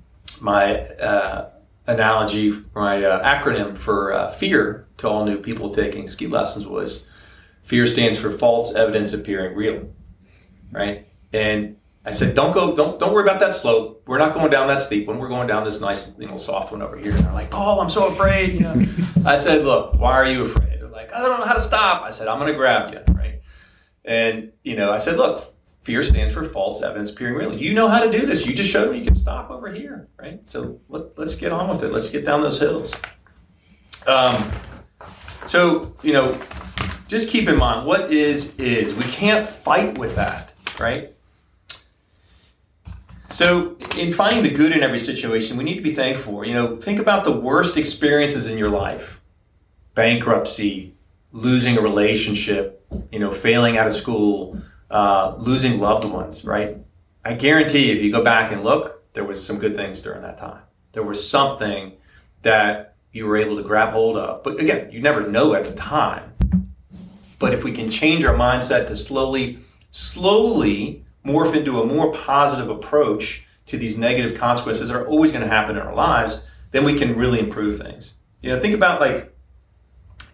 my 0.41 0.79
uh, 0.81 1.49
analogy, 1.85 2.53
my 2.73 3.03
uh, 3.03 3.23
acronym 3.23 3.77
for 3.77 4.13
uh, 4.13 4.31
fear 4.31 4.87
to 4.97 5.07
all 5.07 5.25
new 5.25 5.37
people 5.37 5.69
taking 5.73 6.07
ski 6.07 6.27
lessons 6.27 6.67
was 6.67 7.07
fear 7.61 7.85
stands 7.85 8.17
for 8.17 8.31
false 8.31 8.73
evidence 8.73 9.13
appearing 9.13 9.55
real, 9.55 9.89
right? 10.71 11.05
And 11.31 11.77
I 12.05 12.11
said, 12.11 12.33
don't 12.33 12.53
go, 12.53 12.75
don't 12.75 12.99
don't 12.99 13.13
worry 13.13 13.23
about 13.23 13.39
that 13.41 13.53
slope. 13.53 14.03
We're 14.07 14.19
not 14.19 14.33
going 14.33 14.49
down 14.49 14.67
that 14.67 14.81
steep 14.81 15.07
one. 15.07 15.19
We're 15.19 15.27
going 15.27 15.47
down 15.47 15.65
this 15.65 15.81
nice, 15.81 16.17
you 16.17 16.27
know, 16.27 16.37
soft 16.37 16.71
one 16.71 16.81
over 16.81 16.97
here. 16.97 17.11
And 17.11 17.25
they're 17.25 17.33
like, 17.33 17.51
Paul, 17.51 17.81
I'm 17.81 17.89
so 17.89 18.07
afraid. 18.07 18.53
You 18.53 18.61
know, 18.61 18.85
I 19.25 19.35
said, 19.35 19.65
look, 19.65 19.95
why 19.95 20.13
are 20.13 20.25
you 20.25 20.43
afraid? 20.43 20.79
They're 20.79 20.87
like, 20.87 21.13
I 21.13 21.19
don't 21.19 21.39
know 21.39 21.45
how 21.45 21.53
to 21.53 21.59
stop. 21.59 22.03
I 22.03 22.09
said, 22.09 22.27
I'm 22.27 22.39
going 22.39 22.51
to 22.51 22.57
grab 22.57 22.93
you, 22.93 23.13
right? 23.13 23.41
And 24.05 24.53
you 24.63 24.75
know, 24.75 24.91
I 24.91 24.97
said, 24.97 25.17
look, 25.17 25.53
fear 25.81 26.01
stands 26.01 26.33
for 26.33 26.43
false 26.43 26.81
evidence 26.81 27.11
appearing 27.11 27.35
real. 27.35 27.53
You 27.53 27.73
know 27.73 27.89
how 27.89 28.03
to 28.03 28.11
do 28.11 28.25
this. 28.25 28.45
You 28.45 28.53
just 28.53 28.71
showed 28.71 28.91
me 28.91 28.99
you 28.99 29.05
can 29.05 29.15
stop 29.15 29.49
over 29.49 29.71
here, 29.71 30.07
right? 30.17 30.39
So 30.47 30.79
let, 30.87 31.17
us 31.17 31.35
get 31.35 31.51
on 31.51 31.67
with 31.67 31.83
it. 31.83 31.91
Let's 31.91 32.09
get 32.09 32.25
down 32.25 32.41
those 32.41 32.59
hills. 32.59 32.93
Um, 34.07 34.51
so, 35.45 35.95
you 36.01 36.13
know, 36.13 36.39
just 37.07 37.29
keep 37.29 37.47
in 37.47 37.57
mind 37.57 37.85
what 37.85 38.11
is, 38.11 38.55
is. 38.57 38.93
We 38.93 39.03
can't 39.03 39.49
fight 39.49 39.97
with 39.97 40.15
that, 40.15 40.53
right? 40.79 41.13
So, 43.31 43.77
in 43.95 44.11
finding 44.11 44.41
the 44.41 44.49
good 44.49 44.71
in 44.71 44.81
every 44.81 44.97
situation, 44.97 45.55
we 45.55 45.63
need 45.63 45.75
to 45.75 45.81
be 45.81 45.93
thankful. 45.93 46.43
You 46.43 46.53
know, 46.53 46.77
think 46.77 46.99
about 46.99 47.23
the 47.23 47.31
worst 47.31 47.77
experiences 47.77 48.47
in 48.49 48.57
your 48.57 48.69
life 48.69 49.21
bankruptcy, 49.93 50.95
losing 51.31 51.77
a 51.77 51.81
relationship, 51.81 52.85
you 53.11 53.19
know, 53.19 53.31
failing 53.31 53.77
out 53.77 53.85
of 53.85 53.93
school, 53.93 54.61
uh, 54.89 55.35
losing 55.37 55.79
loved 55.79 56.05
ones, 56.05 56.45
right? 56.45 56.77
I 57.25 57.33
guarantee 57.33 57.91
if 57.91 58.01
you 58.01 58.11
go 58.11 58.23
back 58.23 58.51
and 58.51 58.63
look, 58.63 59.13
there 59.13 59.25
was 59.25 59.45
some 59.45 59.59
good 59.59 59.75
things 59.75 60.01
during 60.01 60.21
that 60.21 60.37
time. 60.37 60.61
There 60.93 61.03
was 61.03 61.27
something 61.27 61.93
that 62.43 62.95
you 63.11 63.27
were 63.27 63.37
able 63.37 63.57
to 63.57 63.63
grab 63.63 63.89
hold 63.89 64.17
of. 64.17 64.43
But 64.43 64.59
again, 64.59 64.91
you 64.91 65.01
never 65.01 65.27
know 65.27 65.53
at 65.53 65.65
the 65.65 65.73
time. 65.73 66.33
But 67.37 67.53
if 67.53 67.63
we 67.63 67.71
can 67.71 67.89
change 67.89 68.23
our 68.23 68.35
mindset 68.35 68.87
to 68.87 68.95
slowly, 68.95 69.59
slowly 69.91 71.05
morph 71.25 71.55
into 71.55 71.79
a 71.79 71.85
more 71.85 72.13
positive 72.13 72.69
approach 72.69 73.47
to 73.67 73.77
these 73.77 73.97
negative 73.97 74.37
consequences 74.37 74.89
that 74.89 74.95
are 74.95 75.07
always 75.07 75.31
going 75.31 75.43
to 75.43 75.47
happen 75.47 75.77
in 75.77 75.81
our 75.81 75.93
lives, 75.93 76.45
then 76.71 76.83
we 76.83 76.95
can 76.95 77.15
really 77.15 77.39
improve 77.39 77.77
things. 77.77 78.15
You 78.41 78.51
know, 78.51 78.59
think 78.59 78.73
about 78.73 78.99
like, 78.99 79.35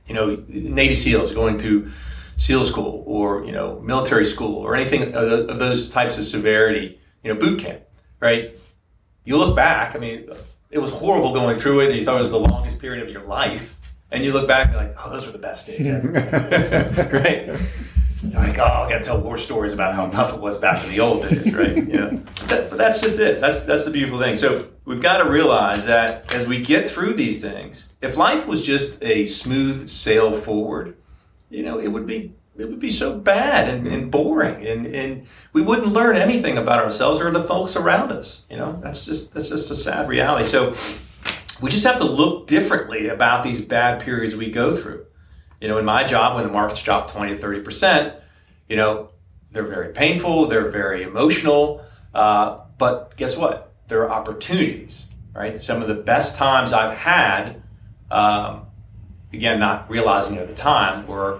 you 0.05 0.13
know, 0.13 0.43
Navy 0.47 0.93
SEALs 0.93 1.33
going 1.33 1.57
to 1.59 1.89
SEAL 2.37 2.63
school 2.63 3.03
or, 3.05 3.43
you 3.45 3.51
know, 3.51 3.79
military 3.81 4.25
school 4.25 4.57
or 4.57 4.75
anything 4.75 5.13
of 5.13 5.59
those 5.59 5.89
types 5.89 6.17
of 6.17 6.23
severity, 6.23 6.99
you 7.23 7.33
know, 7.33 7.39
boot 7.39 7.59
camp, 7.59 7.81
right? 8.19 8.57
You 9.23 9.37
look 9.37 9.55
back, 9.55 9.95
I 9.95 9.99
mean, 9.99 10.29
it 10.69 10.79
was 10.79 10.91
horrible 10.91 11.33
going 11.33 11.57
through 11.57 11.81
it 11.81 11.89
and 11.89 11.95
you 11.97 12.05
thought 12.05 12.17
it 12.17 12.21
was 12.21 12.31
the 12.31 12.39
longest 12.39 12.79
period 12.79 13.03
of 13.03 13.09
your 13.09 13.23
life. 13.23 13.77
And 14.11 14.23
you 14.23 14.31
look 14.31 14.47
back 14.47 14.67
and 14.67 14.77
like, 14.77 14.95
oh, 15.03 15.09
those 15.09 15.25
were 15.25 15.31
the 15.31 15.39
best 15.39 15.67
days 15.67 15.87
ever. 15.87 16.07
right? 17.11 17.59
You're 18.31 18.41
like, 18.41 18.59
oh, 18.59 18.63
I 18.63 18.89
got 18.89 18.97
to 18.99 19.03
tell 19.03 19.21
war 19.21 19.37
stories 19.37 19.73
about 19.73 19.95
how 19.95 20.07
tough 20.07 20.33
it 20.33 20.39
was 20.39 20.57
back 20.57 20.83
in 20.83 20.91
the 20.91 20.99
old 20.99 21.23
days, 21.23 21.53
right? 21.53 21.75
Yeah. 21.95 22.09
But, 22.47 22.69
but 22.69 22.77
that's 22.77 23.01
just 23.01 23.19
it. 23.19 23.39
That's 23.39 23.63
that's 23.63 23.85
the 23.85 23.91
beautiful 23.91 24.19
thing. 24.19 24.35
So 24.35 24.67
we've 24.85 25.01
got 25.01 25.23
to 25.23 25.29
realize 25.29 25.85
that 25.85 26.33
as 26.35 26.47
we 26.47 26.61
get 26.61 26.89
through 26.89 27.13
these 27.13 27.41
things, 27.41 27.95
if 28.01 28.17
life 28.17 28.47
was 28.47 28.65
just 28.65 29.01
a 29.03 29.25
smooth 29.25 29.87
sail 29.87 30.33
forward, 30.33 30.97
you 31.49 31.63
know, 31.63 31.79
it 31.79 31.87
would 31.87 32.05
be 32.05 32.33
it 32.57 32.69
would 32.69 32.79
be 32.79 32.89
so 32.89 33.17
bad 33.17 33.69
and, 33.69 33.87
and 33.87 34.01
mm-hmm. 34.03 34.09
boring 34.09 34.65
and, 34.65 34.87
and 34.87 35.27
we 35.53 35.61
wouldn't 35.61 35.87
learn 35.87 36.15
anything 36.15 36.57
about 36.57 36.83
ourselves 36.83 37.19
or 37.19 37.31
the 37.31 37.43
folks 37.43 37.75
around 37.75 38.11
us. 38.11 38.45
You 38.49 38.57
know, 38.57 38.79
that's 38.83 39.05
just 39.05 39.33
that's 39.33 39.49
just 39.49 39.71
a 39.71 39.75
sad 39.75 40.07
reality. 40.07 40.45
So 40.45 40.73
we 41.61 41.69
just 41.69 41.85
have 41.85 41.97
to 41.97 42.05
look 42.05 42.47
differently 42.47 43.07
about 43.07 43.43
these 43.43 43.63
bad 43.63 44.01
periods 44.01 44.35
we 44.35 44.49
go 44.49 44.75
through. 44.75 45.05
You 45.65 45.71
know, 45.71 45.79
in 45.79 45.85
my 45.85 46.03
job, 46.03 46.35
when 46.35 46.43
the 46.43 46.53
markets 46.53 46.83
drop 46.83 47.09
20 47.09 47.37
to 47.37 47.41
30%, 47.41 48.13
you 48.69 48.75
know, 48.75 49.09
they're 49.49 49.65
very 49.65 49.91
painful, 49.91 50.45
they're 50.45 50.69
very 50.69 51.01
emotional. 51.01 51.83
Uh, 52.13 52.59
but 52.77 53.17
guess 53.17 53.35
what? 53.35 53.73
There 53.87 54.03
are 54.03 54.11
opportunities, 54.11 55.07
right? 55.33 55.57
Some 55.57 55.81
of 55.81 55.87
the 55.87 55.95
best 55.95 56.35
times 56.35 56.71
I've 56.71 56.95
had, 56.95 57.63
um, 58.11 58.67
again, 59.33 59.59
not 59.59 59.89
realizing 59.89 60.35
it 60.35 60.41
at 60.41 60.49
the 60.49 60.55
time, 60.55 61.07
were 61.07 61.39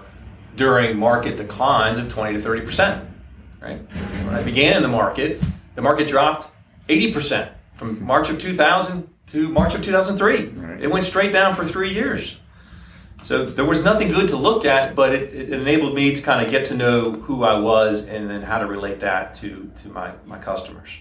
during 0.56 0.98
market 0.98 1.36
declines 1.36 1.96
of 1.96 2.12
20 2.12 2.36
to 2.36 2.42
30%, 2.42 3.06
right? 3.60 3.78
When 4.24 4.34
I 4.34 4.42
began 4.42 4.74
in 4.74 4.82
the 4.82 4.88
market, 4.88 5.40
the 5.76 5.82
market 5.82 6.08
dropped 6.08 6.50
80% 6.88 7.48
from 7.74 8.04
March 8.04 8.28
of 8.28 8.40
2000 8.40 9.08
to 9.28 9.48
March 9.50 9.76
of 9.76 9.82
2003. 9.82 10.46
Right. 10.46 10.82
It 10.82 10.90
went 10.90 11.04
straight 11.04 11.30
down 11.30 11.54
for 11.54 11.64
three 11.64 11.94
years. 11.94 12.40
So 13.26 13.44
there 13.44 13.64
was 13.64 13.82
nothing 13.82 14.06
good 14.12 14.28
to 14.28 14.36
look 14.36 14.64
at, 14.64 14.94
but 14.94 15.12
it, 15.12 15.34
it, 15.34 15.52
enabled 15.52 15.96
me 15.96 16.14
to 16.14 16.22
kind 16.22 16.46
of 16.46 16.48
get 16.48 16.66
to 16.66 16.76
know 16.76 17.10
who 17.10 17.42
I 17.42 17.58
was 17.58 18.06
and 18.06 18.30
then 18.30 18.42
how 18.42 18.60
to 18.60 18.66
relate 18.66 19.00
that 19.00 19.34
to, 19.34 19.68
to 19.82 19.88
my, 19.88 20.12
my 20.26 20.38
customers. 20.38 21.00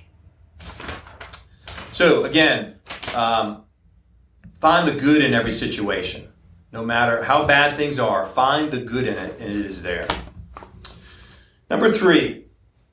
So 1.92 2.26
again, 2.26 2.80
um, 3.14 3.66
find 4.60 4.88
the 4.88 5.00
good 5.00 5.24
in 5.24 5.36
every 5.36 5.52
situation. 5.52 6.28
No 6.72 6.84
matter 6.84 7.26
how 7.26 7.46
bad 7.46 7.78
things 7.78 8.00
are, 8.00 8.26
find 8.26 8.72
the 8.72 8.82
good 8.82 9.08
in 9.08 9.14
it, 9.14 9.40
and 9.40 9.52
it 9.52 9.64
is 9.64 9.84
there. 9.84 10.08
Number 11.70 11.92
three, 11.92 12.46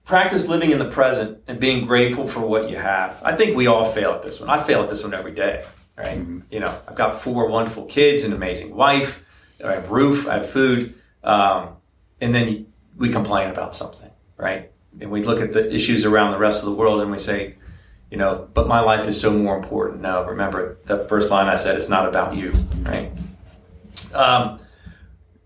practice 0.05 0.47
living 0.47 0.73
in 0.73 0.79
the 0.79 0.90
present 0.90 1.38
and 1.47 1.59
being 1.59 1.87
grateful 1.87 2.27
for 2.29 2.40
what 2.40 2.68
you 2.68 2.77
have. 2.77 3.18
I 3.25 3.35
think 3.35 3.57
we 3.57 3.66
all 3.66 3.87
fail 3.87 4.11
at 4.11 4.23
this 4.23 4.40
one. 4.42 4.51
I 4.51 4.62
fail 4.62 4.83
at 4.83 4.90
this 4.90 5.03
one 5.03 5.14
every 5.14 5.33
day, 5.33 5.64
right? 5.96 6.18
You 6.50 6.61
know, 6.61 6.78
I've 6.88 6.94
got 6.94 7.20
four 7.20 7.48
wonderful 7.48 7.85
kids, 7.87 8.24
an 8.24 8.33
amazing 8.33 8.74
wife, 8.74 9.24
I 9.64 9.74
have 9.74 9.90
roof, 9.90 10.28
I 10.28 10.35
have 10.35 10.48
food, 10.48 10.94
um, 11.22 11.76
and 12.20 12.35
then 12.35 12.66
we 12.96 13.09
complain 13.09 13.50
about 13.50 13.74
something, 13.74 14.11
right? 14.37 14.70
And 15.00 15.11
we 15.11 15.22
look 15.22 15.40
at 15.40 15.52
the 15.52 15.72
issues 15.72 16.05
around 16.05 16.33
the 16.33 16.38
rest 16.38 16.62
of 16.62 16.68
the 16.68 16.74
world 16.74 17.00
and 17.00 17.11
we 17.11 17.18
say, 17.18 17.57
you 18.11 18.18
know, 18.18 18.48
but 18.52 18.68
my 18.68 18.81
life 18.81 19.07
is 19.07 19.18
so 19.18 19.33
more 19.33 19.57
important. 19.57 20.02
No, 20.02 20.24
remember 20.24 20.78
that 20.85 21.09
first 21.09 21.31
line 21.31 21.48
I 21.48 21.55
said, 21.55 21.76
it's 21.76 21.88
not 21.88 22.07
about 22.07 22.37
you, 22.37 22.52
right? 22.83 23.11
Um, 24.14 24.61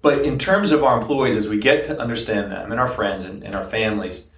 but 0.02 0.24
in 0.24 0.36
terms 0.38 0.72
of 0.72 0.82
our 0.82 0.98
employees, 0.98 1.36
as 1.36 1.48
we 1.48 1.58
get 1.58 1.84
to 1.84 1.98
understand 1.98 2.50
them 2.50 2.72
and 2.72 2.80
our 2.80 2.88
friends 2.88 3.24
and, 3.24 3.44
and 3.44 3.54
our 3.54 3.64
families, 3.64 4.28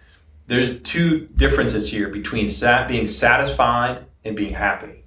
there's 0.47 0.81
two 0.81 1.29
differences 1.35 1.91
here 1.91 2.09
between 2.09 2.49
sat, 2.49 2.87
being 2.87 3.07
satisfied 3.07 4.05
and 4.25 4.37
being 4.37 4.55
happy, 4.55 5.05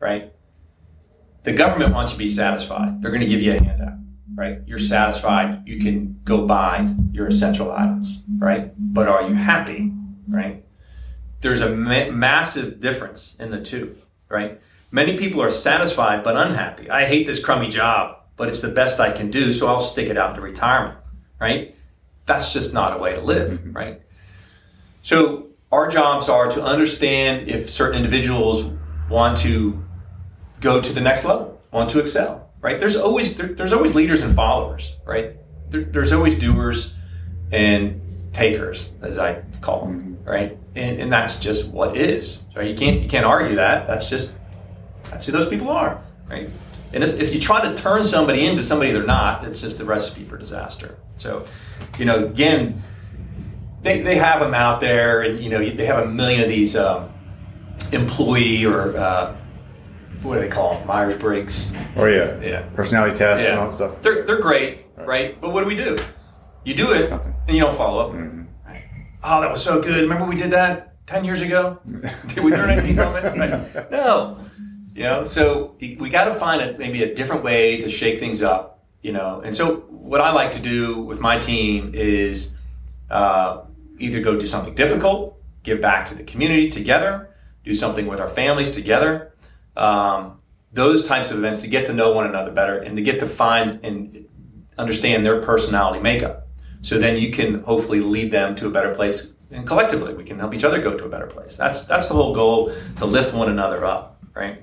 right? 0.00 0.33
The 1.44 1.52
government 1.52 1.94
wants 1.94 2.12
you 2.12 2.16
to 2.16 2.24
be 2.24 2.28
satisfied. 2.28 3.00
They're 3.00 3.10
going 3.10 3.20
to 3.20 3.26
give 3.26 3.42
you 3.42 3.52
a 3.52 3.62
handout, 3.62 3.98
right? 4.34 4.60
You're 4.66 4.78
satisfied. 4.78 5.62
You 5.66 5.78
can 5.78 6.20
go 6.24 6.46
buy 6.46 6.88
your 7.12 7.26
essential 7.28 7.70
items, 7.70 8.22
right? 8.38 8.72
But 8.78 9.08
are 9.08 9.28
you 9.28 9.34
happy, 9.34 9.92
right? 10.26 10.64
There's 11.42 11.60
a 11.60 11.68
ma- 11.68 12.10
massive 12.10 12.80
difference 12.80 13.36
in 13.38 13.50
the 13.50 13.60
two, 13.60 13.94
right? 14.30 14.58
Many 14.90 15.18
people 15.18 15.42
are 15.42 15.50
satisfied 15.50 16.24
but 16.24 16.36
unhappy. 16.36 16.88
I 16.88 17.04
hate 17.04 17.26
this 17.26 17.44
crummy 17.44 17.68
job, 17.68 18.16
but 18.36 18.48
it's 18.48 18.60
the 18.60 18.68
best 18.68 18.98
I 18.98 19.12
can 19.12 19.30
do, 19.30 19.52
so 19.52 19.66
I'll 19.66 19.80
stick 19.80 20.08
it 20.08 20.16
out 20.16 20.30
into 20.30 20.40
retirement, 20.40 20.98
right? 21.38 21.76
That's 22.24 22.54
just 22.54 22.72
not 22.72 22.96
a 22.96 23.02
way 23.02 23.14
to 23.14 23.20
live, 23.20 23.52
mm-hmm. 23.52 23.72
right? 23.72 24.00
So 25.02 25.48
our 25.70 25.88
jobs 25.88 26.30
are 26.30 26.48
to 26.52 26.64
understand 26.64 27.48
if 27.48 27.68
certain 27.68 27.98
individuals 27.98 28.70
want 29.10 29.36
to 29.38 29.84
go 30.64 30.80
to 30.80 30.92
the 30.92 31.00
next 31.00 31.24
level, 31.24 31.60
want 31.70 31.90
to 31.90 32.00
excel, 32.00 32.50
right? 32.60 32.80
There's 32.80 32.96
always 32.96 33.36
there, 33.36 33.48
there's 33.48 33.72
always 33.72 33.94
leaders 33.94 34.22
and 34.22 34.34
followers, 34.34 34.96
right? 35.04 35.36
There, 35.70 35.84
there's 35.84 36.12
always 36.12 36.36
doers 36.36 36.94
and 37.52 38.00
takers, 38.32 38.92
as 39.02 39.18
I 39.18 39.42
call 39.60 39.82
them, 39.82 40.18
right? 40.24 40.58
And, 40.74 41.00
and 41.00 41.12
that's 41.12 41.38
just 41.38 41.70
what 41.70 41.96
is, 41.96 42.46
right? 42.56 42.66
You 42.66 42.74
can't 42.74 43.02
you 43.02 43.08
can't 43.08 43.26
argue 43.26 43.56
that. 43.56 43.86
That's 43.86 44.10
just 44.10 44.38
that's 45.10 45.26
who 45.26 45.32
those 45.32 45.48
people 45.48 45.68
are, 45.68 46.00
right? 46.28 46.48
And 46.92 47.04
if 47.04 47.34
you 47.34 47.40
try 47.40 47.68
to 47.68 47.74
turn 47.76 48.04
somebody 48.04 48.46
into 48.46 48.62
somebody 48.62 48.92
they're 48.92 49.02
not, 49.02 49.44
it's 49.44 49.60
just 49.60 49.80
a 49.80 49.84
recipe 49.84 50.24
for 50.24 50.38
disaster. 50.38 50.96
So, 51.16 51.44
you 51.98 52.04
know, 52.04 52.24
again, 52.24 52.80
they, 53.82 54.00
they 54.00 54.14
have 54.14 54.38
them 54.38 54.54
out 54.54 54.78
there, 54.80 55.22
and 55.22 55.40
you 55.40 55.50
know 55.50 55.58
they 55.58 55.86
have 55.86 56.04
a 56.04 56.08
million 56.08 56.40
of 56.40 56.48
these 56.48 56.76
um, 56.76 57.12
employee 57.92 58.64
or 58.64 58.96
uh, 58.96 59.36
what 60.24 60.34
do 60.34 60.40
they 60.40 60.48
call 60.48 60.78
them? 60.78 60.86
Myers 60.86 61.16
Briggs. 61.16 61.74
Oh 61.96 62.06
yeah, 62.06 62.40
yeah. 62.40 62.62
Personality 62.74 63.16
tests 63.16 63.46
yeah. 63.46 63.52
and 63.52 63.60
all 63.60 63.66
that 63.68 63.74
stuff. 63.74 64.02
They're 64.02 64.22
they're 64.24 64.40
great, 64.40 64.84
right? 64.96 65.06
right? 65.06 65.40
But 65.40 65.52
what 65.52 65.60
do 65.60 65.66
we 65.66 65.76
do? 65.76 65.96
You 66.64 66.74
do 66.74 66.92
it, 66.92 67.10
Nothing. 67.10 67.34
and 67.46 67.56
you 67.56 67.62
don't 67.62 67.76
follow 67.76 68.08
up. 68.08 68.12
Mm-hmm. 68.14 68.44
Right? 68.66 68.84
Oh, 69.22 69.40
that 69.40 69.50
was 69.50 69.62
so 69.62 69.82
good. 69.82 70.02
Remember 70.02 70.24
we 70.24 70.36
did 70.36 70.50
that 70.52 71.06
ten 71.06 71.24
years 71.24 71.42
ago? 71.42 71.78
did 71.86 72.42
we 72.42 72.50
learn 72.50 72.70
anything 72.70 72.96
from 72.96 73.14
it? 73.16 73.24
Right? 73.38 73.90
No. 73.90 74.38
You 74.94 75.02
know, 75.02 75.24
so 75.24 75.74
we 75.80 76.08
got 76.08 76.26
to 76.26 76.34
find 76.34 76.62
a, 76.62 76.78
maybe 76.78 77.02
a 77.02 77.14
different 77.14 77.42
way 77.42 77.78
to 77.80 77.90
shake 77.90 78.20
things 78.20 78.42
up. 78.42 78.84
You 79.02 79.12
know, 79.12 79.40
and 79.40 79.54
so 79.54 79.76
what 79.88 80.20
I 80.20 80.32
like 80.32 80.52
to 80.52 80.60
do 80.60 81.00
with 81.00 81.20
my 81.20 81.38
team 81.38 81.92
is. 81.94 82.54
Uh, 83.10 83.64
either 83.98 84.20
go 84.20 84.38
do 84.38 84.46
something 84.46 84.74
difficult, 84.74 85.40
give 85.62 85.80
back 85.80 86.06
to 86.06 86.14
the 86.14 86.24
community 86.24 86.68
together, 86.70 87.30
do 87.64 87.74
something 87.74 88.06
with 88.06 88.20
our 88.20 88.28
families 88.28 88.70
together. 88.72 89.32
Um, 89.76 90.40
those 90.72 91.06
types 91.06 91.30
of 91.30 91.38
events 91.38 91.60
to 91.60 91.68
get 91.68 91.86
to 91.86 91.92
know 91.92 92.12
one 92.12 92.26
another 92.26 92.50
better 92.50 92.78
and 92.78 92.96
to 92.96 93.02
get 93.02 93.20
to 93.20 93.26
find 93.26 93.84
and 93.84 94.26
understand 94.76 95.24
their 95.24 95.40
personality 95.40 96.00
makeup. 96.00 96.48
So 96.82 96.98
then 96.98 97.16
you 97.16 97.30
can 97.30 97.62
hopefully 97.62 98.00
lead 98.00 98.32
them 98.32 98.54
to 98.56 98.66
a 98.66 98.70
better 98.70 98.94
place 98.94 99.34
and 99.54 99.66
collectively 99.66 100.14
we 100.14 100.24
can 100.24 100.38
help 100.38 100.52
each 100.54 100.64
other 100.64 100.82
go 100.82 100.96
to 100.96 101.04
a 101.04 101.08
better 101.08 101.26
place. 101.26 101.56
That's 101.56 101.84
that's 101.84 102.08
the 102.08 102.14
whole 102.14 102.34
goal 102.34 102.72
to 102.96 103.06
lift 103.06 103.34
one 103.34 103.48
another 103.48 103.84
up, 103.84 104.22
right? 104.34 104.62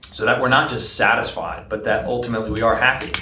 So 0.00 0.24
that 0.24 0.40
we're 0.40 0.48
not 0.48 0.70
just 0.70 0.96
satisfied, 0.96 1.68
but 1.68 1.84
that 1.84 2.06
ultimately 2.06 2.50
we 2.50 2.62
are 2.62 2.76
happy. 2.76 3.12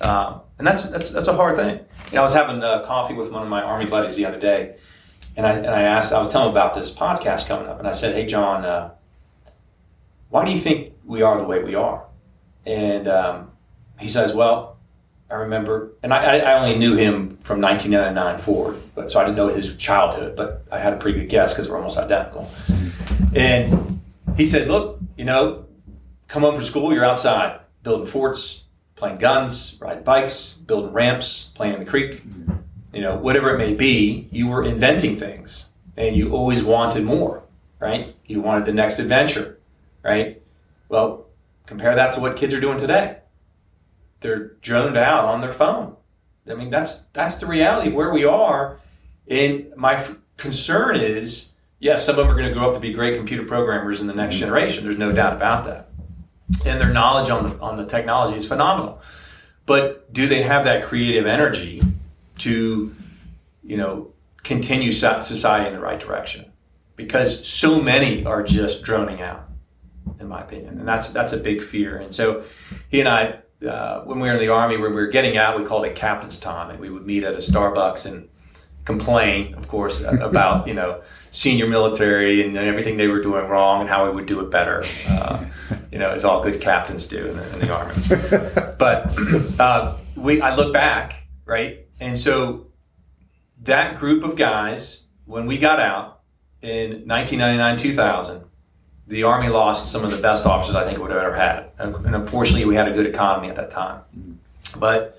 Um, 0.00 0.42
and 0.58 0.66
that's 0.66 0.88
that's 0.90 1.10
that's 1.10 1.28
a 1.28 1.34
hard 1.34 1.56
thing. 1.56 1.80
You 2.06 2.14
know, 2.16 2.20
I 2.20 2.24
was 2.24 2.34
having 2.34 2.62
uh, 2.62 2.84
coffee 2.84 3.14
with 3.14 3.32
one 3.32 3.42
of 3.42 3.48
my 3.48 3.62
army 3.62 3.86
buddies 3.86 4.16
the 4.16 4.26
other 4.26 4.38
day, 4.38 4.76
and 5.36 5.46
I 5.46 5.54
and 5.54 5.68
I 5.68 5.82
asked, 5.82 6.12
I 6.12 6.18
was 6.18 6.28
telling 6.28 6.48
him 6.48 6.52
about 6.52 6.74
this 6.74 6.92
podcast 6.92 7.48
coming 7.48 7.68
up, 7.68 7.78
and 7.78 7.88
I 7.88 7.92
said, 7.92 8.14
"Hey, 8.14 8.26
John, 8.26 8.64
uh, 8.64 8.94
why 10.32 10.46
do 10.46 10.50
you 10.50 10.56
think 10.56 10.94
we 11.04 11.20
are 11.20 11.38
the 11.38 11.44
way 11.44 11.62
we 11.62 11.74
are?" 11.74 12.06
And 12.64 13.06
um, 13.06 13.50
he 14.00 14.08
says, 14.08 14.34
"Well, 14.34 14.78
I 15.30 15.34
remember, 15.34 15.92
and 16.02 16.12
I, 16.12 16.38
I 16.38 16.58
only 16.58 16.78
knew 16.78 16.96
him 16.96 17.36
from 17.38 17.60
1999 17.60 18.38
forward, 18.40 18.80
but 18.94 19.12
so 19.12 19.20
I 19.20 19.24
didn't 19.24 19.36
know 19.36 19.48
his 19.48 19.76
childhood, 19.76 20.34
but 20.34 20.64
I 20.72 20.78
had 20.78 20.94
a 20.94 20.96
pretty 20.96 21.20
good 21.20 21.28
guess 21.28 21.52
because 21.52 21.68
we're 21.68 21.76
almost 21.76 21.98
identical." 21.98 22.50
And 23.34 24.00
he 24.36 24.46
said, 24.46 24.68
"Look, 24.68 25.00
you 25.18 25.26
know, 25.26 25.66
come 26.28 26.42
home 26.42 26.54
from 26.54 26.64
school, 26.64 26.94
you're 26.94 27.04
outside 27.04 27.60
building 27.82 28.06
forts, 28.06 28.64
playing 28.94 29.18
guns, 29.18 29.76
riding 29.80 30.02
bikes, 30.02 30.54
building 30.54 30.92
ramps, 30.92 31.50
playing 31.54 31.74
in 31.74 31.80
the 31.80 31.86
creek." 31.86 32.22
you 32.92 33.00
know, 33.00 33.16
whatever 33.16 33.54
it 33.54 33.58
may 33.58 33.74
be, 33.74 34.28
you 34.30 34.48
were 34.48 34.62
inventing 34.62 35.16
things 35.16 35.70
and 35.96 36.14
you 36.14 36.32
always 36.32 36.62
wanted 36.62 37.04
more, 37.04 37.42
right? 37.78 38.14
You 38.26 38.40
wanted 38.40 38.66
the 38.66 38.72
next 38.72 38.98
adventure, 38.98 39.58
right? 40.02 40.42
Well, 40.88 41.26
compare 41.66 41.94
that 41.94 42.12
to 42.14 42.20
what 42.20 42.36
kids 42.36 42.54
are 42.54 42.60
doing 42.60 42.78
today. 42.78 43.18
They're 44.20 44.54
droned 44.60 44.96
out 44.96 45.24
on 45.24 45.40
their 45.40 45.52
phone. 45.52 45.96
I 46.48 46.54
mean, 46.54 46.70
that's 46.70 47.02
that's 47.12 47.38
the 47.38 47.46
reality 47.46 47.88
of 47.88 47.94
where 47.94 48.12
we 48.12 48.24
are. 48.24 48.80
And 49.28 49.72
my 49.76 49.94
f- 49.94 50.16
concern 50.36 50.96
is, 50.96 51.52
yes, 51.78 52.04
some 52.04 52.18
of 52.18 52.26
them 52.26 52.34
are 52.34 52.38
going 52.38 52.48
to 52.48 52.54
grow 52.54 52.68
up 52.68 52.74
to 52.74 52.80
be 52.80 52.92
great 52.92 53.16
computer 53.16 53.44
programmers 53.44 54.00
in 54.00 54.06
the 54.06 54.14
next 54.14 54.36
mm-hmm. 54.36 54.46
generation. 54.46 54.84
There's 54.84 54.98
no 54.98 55.12
doubt 55.12 55.34
about 55.34 55.64
that. 55.64 55.88
And 56.66 56.80
their 56.80 56.92
knowledge 56.92 57.30
on 57.30 57.44
the 57.44 57.58
on 57.60 57.76
the 57.76 57.86
technology 57.86 58.36
is 58.36 58.46
phenomenal. 58.46 59.00
But 59.66 60.12
do 60.12 60.26
they 60.26 60.42
have 60.42 60.64
that 60.64 60.84
creative 60.84 61.26
energy 61.26 61.80
to, 62.38 62.92
you 63.62 63.76
know, 63.76 64.12
continue 64.42 64.90
society 64.92 65.68
in 65.68 65.74
the 65.74 65.80
right 65.80 66.00
direction 66.00 66.52
because 66.96 67.46
so 67.46 67.80
many 67.80 68.24
are 68.24 68.42
just 68.42 68.82
droning 68.82 69.20
out, 69.20 69.48
in 70.18 70.28
my 70.28 70.40
opinion, 70.40 70.78
and 70.78 70.88
that's 70.88 71.10
that's 71.10 71.32
a 71.32 71.36
big 71.36 71.62
fear. 71.62 71.96
And 71.96 72.12
so, 72.14 72.44
he 72.88 73.00
and 73.00 73.08
I, 73.08 73.38
uh, 73.66 74.02
when 74.04 74.20
we 74.20 74.28
were 74.28 74.34
in 74.34 74.40
the 74.40 74.48
army, 74.48 74.76
when 74.76 74.90
we 74.90 74.96
were 74.96 75.08
getting 75.08 75.36
out, 75.36 75.58
we 75.58 75.64
called 75.64 75.84
it 75.84 75.94
captain's 75.94 76.38
time, 76.38 76.70
and 76.70 76.78
we 76.80 76.90
would 76.90 77.06
meet 77.06 77.24
at 77.24 77.34
a 77.34 77.38
Starbucks 77.38 78.10
and 78.10 78.28
complain, 78.84 79.54
of 79.54 79.68
course, 79.68 80.00
about 80.20 80.66
you 80.66 80.74
know 80.74 81.02
senior 81.30 81.66
military 81.66 82.44
and 82.44 82.56
everything 82.56 82.96
they 82.96 83.08
were 83.08 83.22
doing 83.22 83.48
wrong 83.48 83.80
and 83.80 83.88
how 83.88 84.06
we 84.06 84.12
would 84.14 84.26
do 84.26 84.40
it 84.40 84.50
better. 84.50 84.82
Uh, 85.08 85.44
you 85.90 85.98
know, 85.98 86.10
as 86.10 86.24
all 86.24 86.42
good 86.42 86.60
captains 86.60 87.06
do 87.06 87.26
in 87.26 87.36
the, 87.36 87.52
in 87.54 87.58
the 87.60 87.74
army. 87.74 87.94
but 88.78 89.60
uh, 89.60 89.98
we, 90.16 90.40
I 90.40 90.54
look 90.54 90.72
back, 90.72 91.26
right, 91.44 91.86
and 92.00 92.18
so 92.18 92.66
that 93.62 93.98
group 93.98 94.24
of 94.24 94.36
guys, 94.36 95.04
when 95.24 95.46
we 95.46 95.58
got 95.58 95.80
out 95.80 96.20
in 96.60 97.06
1999 97.06 97.76
2000, 97.76 98.44
the 99.06 99.24
Army 99.24 99.48
lost 99.48 99.90
some 99.90 100.04
of 100.04 100.10
the 100.10 100.18
best 100.18 100.46
officers 100.46 100.74
I 100.74 100.84
think 100.84 100.98
it 100.98 101.00
would 101.00 101.10
have 101.10 101.22
ever 101.22 101.36
had. 101.36 101.70
And 101.78 102.14
unfortunately, 102.14 102.64
we 102.64 102.74
had 102.74 102.88
a 102.88 102.92
good 102.92 103.06
economy 103.06 103.48
at 103.48 103.56
that 103.56 103.70
time. 103.70 104.00
But 104.78 105.18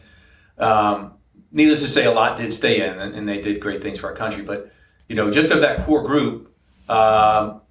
um, 0.57 1.13
needless 1.51 1.81
to 1.81 1.87
say, 1.87 2.05
a 2.05 2.11
lot 2.11 2.37
did 2.37 2.51
stay 2.53 2.87
in, 2.87 2.99
and, 2.99 3.27
they 3.27 3.41
did 3.41 3.59
great 3.59 3.81
things 3.81 3.99
for 3.99 4.07
our 4.07 4.15
country. 4.15 4.43
But 4.43 4.71
you 5.07 5.15
know, 5.15 5.31
just 5.31 5.51
of 5.51 5.61
that 5.61 5.85
core 5.85 6.03
group, 6.03 6.53
um, 6.89 7.61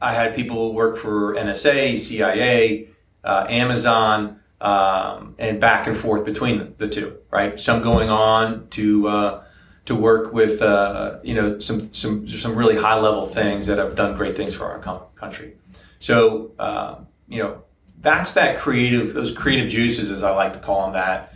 I 0.00 0.12
had 0.12 0.34
people 0.34 0.74
work 0.74 0.96
for 0.96 1.34
NSA, 1.34 1.96
CIA, 1.96 2.88
uh, 3.22 3.46
Amazon, 3.48 4.40
um, 4.60 5.34
and 5.38 5.60
back 5.60 5.86
and 5.86 5.96
forth 5.96 6.24
between 6.24 6.74
the 6.78 6.88
two, 6.88 7.18
right? 7.30 7.58
Some 7.58 7.82
going 7.82 8.10
on 8.10 8.68
to 8.70 9.08
uh, 9.08 9.43
to 9.86 9.94
work 9.94 10.32
with 10.32 10.62
uh, 10.62 11.18
you 11.22 11.34
know 11.34 11.58
some 11.58 11.92
some 11.92 12.26
some 12.28 12.54
really 12.54 12.76
high 12.76 12.98
level 12.98 13.26
things 13.26 13.66
that 13.66 13.78
have 13.78 13.94
done 13.94 14.16
great 14.16 14.36
things 14.36 14.54
for 14.54 14.66
our 14.66 14.78
country. 15.14 15.56
So 15.98 16.52
uh, 16.58 16.96
you 17.28 17.42
know 17.42 17.62
that's 18.00 18.34
that 18.34 18.58
creative 18.58 19.12
those 19.12 19.34
creative 19.34 19.68
juices, 19.68 20.10
as 20.10 20.22
I 20.22 20.30
like 20.34 20.52
to 20.54 20.58
call 20.58 20.84
them. 20.84 20.92
That 20.94 21.34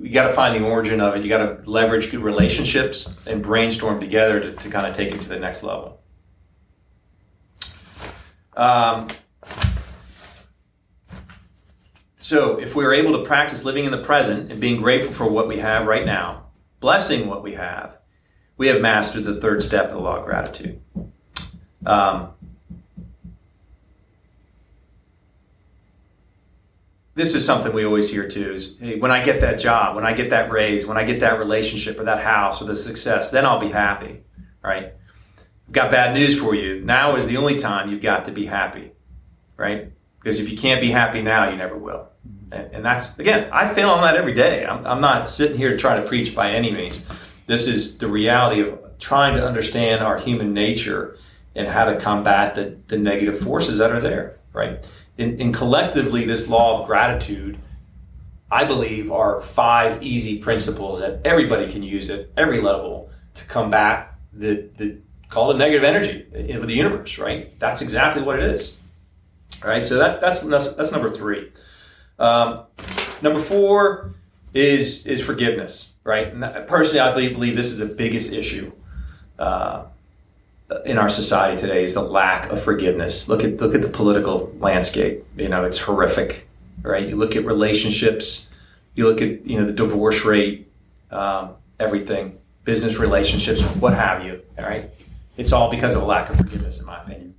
you 0.00 0.10
got 0.10 0.26
to 0.26 0.32
find 0.32 0.54
the 0.54 0.66
origin 0.66 1.00
of 1.00 1.14
it. 1.16 1.22
You 1.22 1.28
got 1.28 1.46
to 1.46 1.70
leverage 1.70 2.10
good 2.10 2.20
relationships 2.20 3.26
and 3.26 3.42
brainstorm 3.42 4.00
together 4.00 4.40
to, 4.40 4.52
to 4.52 4.68
kind 4.68 4.86
of 4.86 4.94
take 4.94 5.12
it 5.12 5.20
to 5.22 5.28
the 5.28 5.38
next 5.38 5.62
level. 5.62 6.00
Um, 8.56 9.08
So, 12.22 12.56
if 12.56 12.76
we 12.76 12.84
are 12.84 12.94
able 12.94 13.18
to 13.18 13.24
practice 13.24 13.64
living 13.64 13.84
in 13.84 13.90
the 13.90 14.00
present 14.00 14.52
and 14.52 14.60
being 14.60 14.80
grateful 14.80 15.12
for 15.12 15.28
what 15.28 15.48
we 15.48 15.58
have 15.58 15.88
right 15.88 16.06
now, 16.06 16.44
blessing 16.82 17.28
what 17.28 17.42
we 17.42 17.54
have, 17.54 17.96
we 18.58 18.66
have 18.66 18.82
mastered 18.82 19.24
the 19.24 19.40
third 19.40 19.62
step 19.62 19.86
of 19.86 19.92
the 19.92 19.98
law 20.00 20.16
of 20.16 20.26
gratitude. 20.26 20.82
Um, 21.86 22.30
this 27.14 27.34
is 27.34 27.46
something 27.46 27.72
we 27.72 27.84
always 27.84 28.10
hear 28.10 28.28
too 28.28 28.52
is 28.52 28.76
hey, 28.78 28.98
when 28.98 29.10
I 29.10 29.22
get 29.24 29.40
that 29.40 29.58
job, 29.58 29.96
when 29.96 30.04
I 30.04 30.12
get 30.12 30.30
that 30.30 30.50
raise, 30.50 30.86
when 30.86 30.98
I 30.98 31.04
get 31.04 31.20
that 31.20 31.38
relationship 31.38 31.98
or 31.98 32.04
that 32.04 32.22
house 32.22 32.60
or 32.60 32.66
the 32.66 32.74
success, 32.74 33.30
then 33.30 33.46
I'll 33.46 33.60
be 33.60 33.70
happy, 33.70 34.24
right? 34.62 34.92
I've 35.66 35.72
got 35.72 35.90
bad 35.90 36.14
news 36.14 36.38
for 36.38 36.54
you. 36.54 36.82
Now 36.82 37.16
is 37.16 37.28
the 37.28 37.36
only 37.36 37.56
time 37.56 37.90
you've 37.90 38.02
got 38.02 38.24
to 38.26 38.32
be 38.32 38.46
happy, 38.46 38.92
right? 39.56 39.92
Because 40.18 40.40
if 40.40 40.50
you 40.50 40.58
can't 40.58 40.80
be 40.80 40.90
happy 40.90 41.22
now, 41.22 41.48
you 41.48 41.56
never 41.56 41.76
will. 41.76 42.11
And, 42.52 42.84
that's, 42.84 43.18
again, 43.18 43.48
I 43.50 43.72
fail 43.72 43.88
on 43.90 44.02
that 44.02 44.14
every 44.14 44.34
day. 44.34 44.66
I'm, 44.66 44.86
I'm 44.86 45.00
not 45.00 45.26
sitting 45.26 45.56
here 45.56 45.70
to 45.70 45.76
try 45.76 45.98
to 45.98 46.06
preach 46.06 46.34
by 46.34 46.50
any 46.50 46.70
means. 46.70 47.06
This 47.46 47.66
is 47.66 47.98
the 47.98 48.08
reality 48.08 48.60
of 48.60 48.78
trying 48.98 49.34
to 49.36 49.46
understand 49.46 50.02
our 50.02 50.18
human 50.18 50.52
nature 50.52 51.16
and 51.54 51.68
how 51.68 51.86
to 51.86 51.98
combat 51.98 52.54
the, 52.54 52.76
the 52.88 52.98
negative 52.98 53.38
forces 53.38 53.78
that 53.78 53.90
are 53.90 54.00
there, 54.00 54.38
right? 54.52 54.86
and, 55.18 55.54
collectively, 55.54 56.24
this 56.24 56.48
law 56.48 56.80
of 56.80 56.86
gratitude, 56.86 57.58
I 58.50 58.64
believe, 58.64 59.10
are 59.10 59.40
five 59.40 60.02
easy 60.02 60.38
principles 60.38 61.00
that 61.00 61.20
everybody 61.24 61.70
can 61.70 61.82
use 61.82 62.10
at 62.10 62.28
every 62.36 62.60
level 62.60 63.10
to 63.34 63.46
combat 63.46 64.14
the, 64.32 64.68
the 64.76 64.98
call 65.28 65.50
it 65.50 65.58
negative 65.58 65.84
energy 65.84 66.26
of 66.52 66.66
the 66.66 66.74
universe, 66.74 67.18
right? 67.18 67.58
That's 67.58 67.80
exactly 67.82 68.22
what 68.22 68.38
it 68.38 68.44
is. 68.44 68.78
Right? 69.64 69.84
So 69.84 69.96
that, 69.98 70.20
that's, 70.20 70.40
that's 70.40 70.92
number 70.92 71.10
three. 71.10 71.52
Um, 72.18 72.64
number 73.20 73.40
four 73.40 74.12
is 74.54 75.06
is 75.06 75.24
forgiveness, 75.24 75.94
right? 76.04 76.32
And 76.32 76.66
personally, 76.66 77.00
I 77.00 77.12
believe, 77.12 77.34
believe 77.34 77.56
this 77.56 77.72
is 77.72 77.78
the 77.78 77.86
biggest 77.86 78.32
issue 78.32 78.72
uh, 79.38 79.84
in 80.84 80.98
our 80.98 81.08
society 81.08 81.60
today 81.60 81.84
is 81.84 81.94
the 81.94 82.02
lack 82.02 82.50
of 82.50 82.62
forgiveness. 82.62 83.28
Look 83.28 83.44
at 83.44 83.60
look 83.60 83.74
at 83.74 83.82
the 83.82 83.88
political 83.88 84.52
landscape. 84.58 85.24
You 85.36 85.48
know, 85.48 85.64
it's 85.64 85.80
horrific, 85.80 86.48
right? 86.82 87.08
You 87.08 87.16
look 87.16 87.36
at 87.36 87.44
relationships, 87.44 88.48
you 88.94 89.06
look 89.06 89.20
at 89.20 89.44
you 89.46 89.58
know 89.58 89.66
the 89.66 89.72
divorce 89.72 90.24
rate, 90.24 90.70
um, 91.10 91.50
everything, 91.78 92.38
business 92.64 92.98
relationships, 92.98 93.62
what 93.76 93.94
have 93.94 94.24
you. 94.24 94.42
All 94.58 94.64
right, 94.64 94.90
it's 95.36 95.52
all 95.52 95.70
because 95.70 95.94
of 95.94 96.02
a 96.02 96.06
lack 96.06 96.30
of 96.30 96.36
forgiveness, 96.36 96.80
in 96.80 96.86
my 96.86 97.02
opinion. 97.02 97.34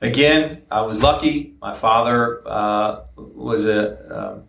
Again, 0.00 0.62
I 0.70 0.82
was 0.82 1.02
lucky. 1.02 1.54
My 1.60 1.74
father 1.74 2.42
uh, 2.46 3.04
was 3.16 3.66
a 3.66 4.34
um, 4.34 4.42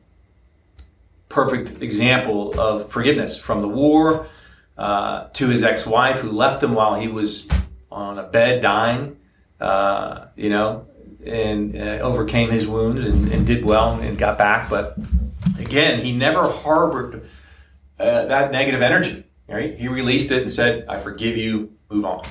perfect 1.30 1.82
example 1.82 2.60
of 2.60 2.92
forgiveness 2.92 3.40
from 3.40 3.62
the 3.62 3.68
war 3.68 4.28
uh, 4.78 5.28
to 5.34 5.48
his 5.48 5.64
ex-wife 5.64 6.20
who 6.20 6.32
left 6.32 6.62
him 6.62 6.74
while 6.74 6.96
he 6.96 7.08
was 7.08 7.48
on 7.92 8.20
a 8.20 8.24
bed 8.24 8.62
dying. 8.62 9.18
Uh, 9.60 10.28
you 10.36 10.50
know, 10.50 10.86
and 11.26 11.76
uh, 11.76 12.00
overcame 12.02 12.50
his 12.50 12.68
wounds 12.68 13.08
and, 13.08 13.32
and, 13.32 13.48
did 13.48 13.64
well 13.64 14.00
and 14.00 14.18
got 14.18 14.38
back. 14.38 14.70
But 14.70 14.98
again, 15.58 16.02
he 16.02 16.14
never 16.14 16.44
harbored 16.44 17.26
uh, 17.98 18.26
that 18.26 18.52
negative 18.52 18.82
energy. 18.82 19.24
Right? 19.48 19.80
He 19.80 19.88
released 19.88 20.32
it 20.32 20.42
and 20.42 20.52
said, 20.52 20.86
"I 20.90 21.00
forgive 21.00 21.38
you. 21.38 21.72
Move 21.90 22.06
on." 22.06 22.26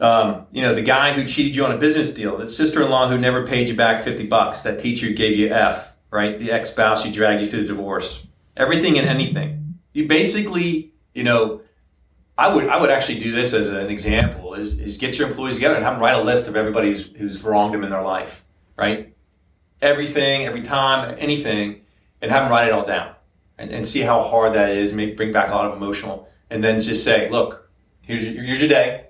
Um, 0.00 0.46
you 0.52 0.62
know, 0.62 0.74
the 0.74 0.82
guy 0.82 1.12
who 1.12 1.24
cheated 1.24 1.56
you 1.56 1.64
on 1.64 1.72
a 1.72 1.76
business 1.76 2.14
deal, 2.14 2.36
that 2.38 2.50
sister-in-law 2.50 3.08
who 3.08 3.18
never 3.18 3.46
paid 3.46 3.68
you 3.68 3.74
back 3.74 4.02
50 4.02 4.26
bucks, 4.26 4.62
that 4.62 4.78
teacher 4.78 5.06
who 5.06 5.14
gave 5.14 5.36
you 5.36 5.48
F, 5.48 5.94
right? 6.10 6.38
The 6.38 6.52
ex-spouse 6.52 7.04
who 7.04 7.12
dragged 7.12 7.40
you 7.40 7.46
through 7.46 7.62
the 7.62 7.68
divorce. 7.68 8.24
Everything 8.56 8.96
and 8.98 9.08
anything. 9.08 9.78
You 9.92 10.06
basically, 10.06 10.92
you 11.14 11.24
know, 11.24 11.62
I 12.36 12.54
would 12.54 12.68
I 12.68 12.80
would 12.80 12.90
actually 12.90 13.18
do 13.18 13.32
this 13.32 13.52
as 13.52 13.68
an 13.68 13.88
example 13.88 14.54
is, 14.54 14.78
is 14.78 14.96
get 14.96 15.18
your 15.18 15.28
employees 15.28 15.54
together 15.54 15.74
and 15.74 15.84
have 15.84 15.94
them 15.94 16.02
write 16.02 16.14
a 16.14 16.22
list 16.22 16.46
of 16.46 16.54
everybody 16.54 16.88
who's, 16.88 17.06
who's 17.16 17.42
wronged 17.42 17.74
them 17.74 17.82
in 17.82 17.90
their 17.90 18.02
life, 18.02 18.44
right? 18.76 19.12
Everything, 19.82 20.46
every 20.46 20.62
time, 20.62 21.16
anything, 21.18 21.80
and 22.22 22.30
have 22.30 22.44
them 22.44 22.52
write 22.52 22.68
it 22.68 22.72
all 22.72 22.86
down 22.86 23.14
and, 23.58 23.72
and 23.72 23.84
see 23.84 24.02
how 24.02 24.22
hard 24.22 24.52
that 24.52 24.70
is, 24.70 24.92
maybe 24.92 25.14
bring 25.14 25.32
back 25.32 25.50
a 25.50 25.54
lot 25.54 25.66
of 25.66 25.76
emotional, 25.76 26.28
and 26.48 26.62
then 26.62 26.78
just 26.78 27.02
say, 27.02 27.28
look, 27.28 27.68
here's 28.02 28.24
your, 28.24 28.44
here's 28.44 28.60
your 28.60 28.68
day 28.68 29.07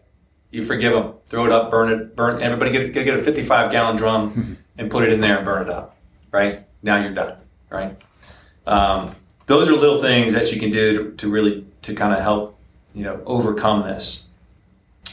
you 0.51 0.65
forgive 0.65 0.93
them, 0.93 1.15
throw 1.27 1.47
it 1.47 1.53
up, 1.53 1.71
burn 1.71 1.91
it, 1.91 2.17
burn. 2.17 2.43
Everybody 2.43 2.71
get 2.71 2.93
get, 2.93 3.05
get 3.05 3.19
a 3.19 3.23
55 3.23 3.71
gallon 3.71 3.97
drum 3.97 4.59
and 4.79 4.91
put 4.91 5.05
it 5.05 5.13
in 5.13 5.21
there 5.21 5.37
and 5.37 5.45
burn 5.45 5.63
it 5.63 5.71
up. 5.71 5.97
Right 6.31 6.65
now 6.83 7.01
you're 7.01 7.15
done. 7.15 7.39
Right. 7.71 7.97
Um, 8.67 9.15
those 9.47 9.69
are 9.69 9.73
little 9.73 10.01
things 10.01 10.35
that 10.35 10.53
you 10.53 10.61
can 10.61 10.71
do 10.71 11.11
to, 11.11 11.17
to 11.17 11.31
really 11.31 11.67
to 11.83 11.95
kind 11.95 12.13
of 12.13 12.21
help 12.21 12.59
you 12.99 13.05
know, 13.05 13.23
overcome 13.27 13.83
this. 13.83 14.27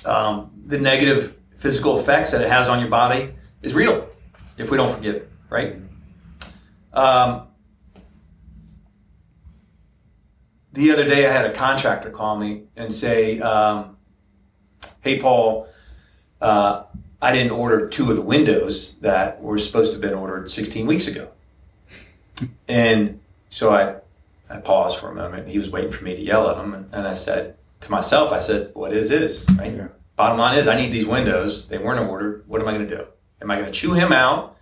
Um, 0.06 0.52
the 0.66 0.80
negative 0.80 1.38
physical 1.56 2.00
effects 2.00 2.32
that 2.32 2.42
it 2.42 2.50
has 2.50 2.68
on 2.68 2.80
your 2.80 2.90
body 2.90 3.34
is 3.62 3.76
real 3.76 4.10
if 4.58 4.72
we 4.72 4.78
don't 4.78 4.94
forgive, 4.94 5.28
right? 5.50 5.76
Um, 6.94 7.48
the 10.74 10.92
other 10.92 11.06
day, 11.06 11.28
I 11.28 11.32
had 11.32 11.46
a 11.46 11.54
contractor 11.54 12.10
call 12.10 12.38
me 12.38 12.64
and 12.76 12.92
say, 12.92 13.40
um, 13.40 13.95
"Hey, 15.06 15.20
Paul, 15.20 15.68
uh, 16.41 16.84
I 17.22 17.32
didn't 17.32 17.53
order 17.53 17.88
two 17.88 18.10
of 18.10 18.16
the 18.18 18.22
windows 18.22 18.95
that 18.95 19.41
were 19.41 19.58
supposed 19.58 19.91
to 19.91 19.95
have 19.95 20.01
been 20.01 20.20
ordered 20.20 20.51
16 20.51 20.86
weeks 20.86 21.08
ago." 21.08 21.30
And 22.68 23.22
so 23.49 23.74
I, 23.74 23.95
I 24.53 24.58
paused 24.60 24.99
for 24.99 25.10
a 25.10 25.16
moment. 25.16 25.47
He 25.47 25.58
was 25.58 25.70
waiting 25.70 25.91
for 25.91 26.03
me 26.03 26.16
to 26.16 26.22
yell 26.22 26.49
at 26.49 26.58
him, 26.58 26.74
and, 26.74 26.93
and 26.93 27.08
I 27.08 27.14
said 27.14 27.56
to 27.82 27.91
myself, 27.91 28.34
"I 28.34 28.39
said, 28.39 28.72
what 28.74 28.91
is 28.91 29.10
this? 29.10 29.45
Right? 29.58 29.74
Yeah. 29.74 29.88
Bottom 30.18 30.38
line 30.38 30.58
is, 30.58 30.68
I 30.68 30.76
need 30.76 30.91
these 30.91 31.06
windows. 31.06 31.70
They 31.70 31.78
weren't 31.78 32.10
ordered. 32.10 32.43
What 32.47 32.62
am 32.62 32.68
I 32.68 32.74
going 32.74 32.88
to 32.88 32.95
do? 32.95 33.06
Am 33.41 33.51
I 33.51 33.56
going 33.56 33.72
to 33.72 33.72
chew 33.72 33.93
him 33.93 34.12
out 34.12 34.58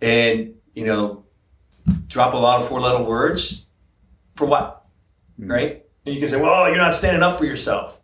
and 0.00 0.54
you 0.74 0.84
know 0.86 1.24
drop 2.08 2.34
a 2.34 2.36
lot 2.36 2.60
of 2.60 2.68
four-letter 2.68 3.04
words 3.04 3.66
for 4.34 4.46
what?" 4.46 4.82
right? 5.38 5.84
And 6.04 6.14
you 6.14 6.20
can 6.20 6.28
say, 6.28 6.40
well, 6.40 6.68
you're 6.68 6.76
not 6.76 6.94
standing 6.94 7.22
up 7.22 7.38
for 7.38 7.44
yourself. 7.44 8.00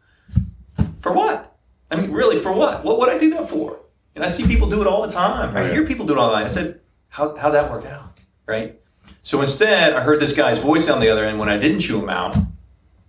For 0.98 1.12
what? 1.12 1.56
I 1.90 1.96
mean, 1.96 2.10
really, 2.10 2.38
for 2.38 2.52
what? 2.52 2.84
What 2.84 2.98
would 2.98 3.08
I 3.08 3.18
do 3.18 3.30
that 3.30 3.48
for? 3.48 3.80
And 4.14 4.24
I 4.24 4.28
see 4.28 4.46
people 4.46 4.68
do 4.68 4.80
it 4.80 4.86
all 4.86 5.06
the 5.06 5.12
time. 5.12 5.56
I 5.56 5.68
hear 5.68 5.86
people 5.86 6.06
do 6.06 6.12
it 6.12 6.18
all 6.18 6.28
the 6.28 6.36
time. 6.36 6.44
I 6.44 6.48
said, 6.48 6.80
how, 7.08 7.36
how'd 7.36 7.54
that 7.54 7.70
work 7.70 7.86
out? 7.86 8.18
Right? 8.46 8.80
So 9.22 9.40
instead, 9.40 9.92
I 9.94 10.02
heard 10.02 10.20
this 10.20 10.32
guy's 10.32 10.58
voice 10.58 10.88
on 10.88 11.00
the 11.00 11.08
other 11.08 11.24
end 11.24 11.38
when 11.38 11.48
I 11.48 11.56
didn't 11.56 11.80
chew 11.80 12.02
him 12.02 12.10
out. 12.10 12.36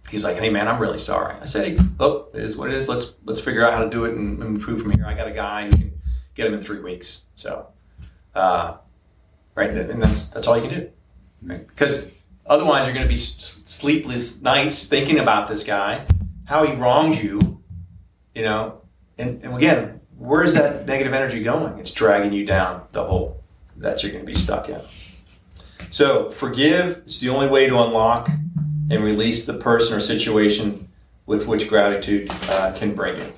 He's 0.10 0.24
like, 0.24 0.38
hey, 0.38 0.50
man, 0.50 0.68
I'm 0.68 0.80
really 0.80 0.98
sorry. 0.98 1.36
I 1.42 1.46
said, 1.46 1.68
hey, 1.68 1.84
look, 2.00 2.32
it 2.34 2.42
is 2.42 2.58
what 2.58 2.70
it 2.70 2.76
is. 2.76 2.88
Let's, 2.88 3.14
let's 3.26 3.42
figure 3.42 3.66
out 3.66 3.74
how 3.74 3.84
to 3.84 3.90
do 3.90 4.06
it 4.06 4.16
and 4.16 4.42
improve 4.42 4.82
from 4.82 4.92
here. 4.92 5.06
I 5.06 5.14
got 5.14 5.28
a 5.28 5.32
guy 5.32 5.66
who 5.66 5.72
can 5.72 6.00
get 6.36 6.48
him 6.48 6.54
in 6.54 6.62
three 6.62 6.80
weeks. 6.80 7.24
So, 7.36 7.68
uh, 8.34 8.78
right? 9.56 9.70
And 9.70 10.02
that's, 10.02 10.30
that's 10.30 10.48
all 10.48 10.58
you 10.58 10.70
can 10.70 10.80
do. 10.80 10.90
Right? 11.42 11.68
Because 11.68 12.12
Otherwise, 12.50 12.88
you're 12.88 12.96
going 12.96 13.06
to 13.06 13.10
be 13.10 13.16
sleepless 13.16 14.42
nights 14.42 14.86
thinking 14.86 15.20
about 15.20 15.48
this 15.48 15.64
guy, 15.64 16.04
how 16.46 16.66
he 16.66 16.74
wronged 16.74 17.16
you, 17.16 17.59
you 18.40 18.46
know. 18.46 18.82
And, 19.18 19.44
and 19.44 19.54
again, 19.54 20.00
where 20.18 20.44
is 20.44 20.54
that 20.54 20.88
negative 20.88 21.14
energy 21.14 21.44
going? 21.44 21.78
It's 21.78 21.92
dragging 21.92 22.32
you 22.32 22.46
down 22.46 22.88
the 22.94 23.04
hole 23.04 23.44
that 23.76 24.02
you're 24.02 24.14
going 24.14 24.26
to 24.26 24.32
be 24.32 24.38
stuck 24.38 24.70
in. 24.70 24.80
So, 25.92 26.32
forgive 26.32 27.04
is 27.06 27.20
the 27.20 27.30
only 27.30 27.50
way 27.50 27.68
to 27.68 27.78
unlock 27.78 28.30
and 28.90 29.04
release 29.04 29.46
the 29.46 29.56
person 29.56 29.96
or 29.96 30.00
situation 30.00 30.88
with 31.26 31.48
which 31.48 31.68
gratitude 31.68 32.30
uh, 32.50 32.74
can 32.78 32.96
bring 32.96 33.18
you. 33.18 33.34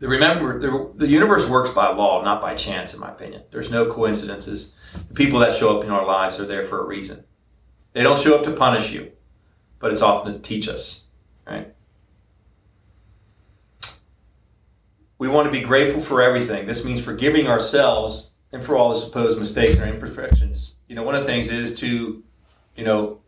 Remember, 0.00 0.58
the, 0.58 0.92
the 0.94 1.08
universe 1.08 1.48
works 1.48 1.70
by 1.70 1.88
law, 1.88 2.22
not 2.22 2.42
by 2.42 2.54
chance, 2.54 2.92
in 2.92 3.00
my 3.00 3.10
opinion. 3.10 3.42
There's 3.50 3.70
no 3.70 3.90
coincidences. 3.90 4.74
The 5.08 5.14
people 5.14 5.38
that 5.40 5.54
show 5.54 5.76
up 5.76 5.84
in 5.84 5.90
our 5.90 6.04
lives 6.04 6.38
are 6.38 6.46
there 6.46 6.64
for 6.64 6.80
a 6.80 6.86
reason. 6.86 7.24
They 7.94 8.02
don't 8.02 8.18
show 8.18 8.38
up 8.38 8.44
to 8.44 8.52
punish 8.52 8.92
you, 8.92 9.12
but 9.78 9.90
it's 9.90 10.02
often 10.02 10.34
to 10.34 10.38
teach 10.38 10.68
us, 10.68 11.04
right? 11.46 11.74
We 15.18 15.28
want 15.28 15.46
to 15.46 15.52
be 15.52 15.60
grateful 15.60 16.00
for 16.00 16.22
everything. 16.22 16.66
This 16.66 16.84
means 16.84 17.02
forgiving 17.02 17.48
ourselves 17.48 18.30
and 18.52 18.62
for 18.62 18.76
all 18.76 18.90
the 18.90 18.94
supposed 18.94 19.38
mistakes 19.38 19.78
and 19.78 19.90
imperfections. 19.90 20.74
You 20.86 20.94
know, 20.94 21.02
one 21.02 21.14
of 21.14 21.22
the 21.22 21.26
things 21.26 21.50
is 21.50 21.78
to, 21.80 22.22
you 22.76 22.84
know, 22.84 23.20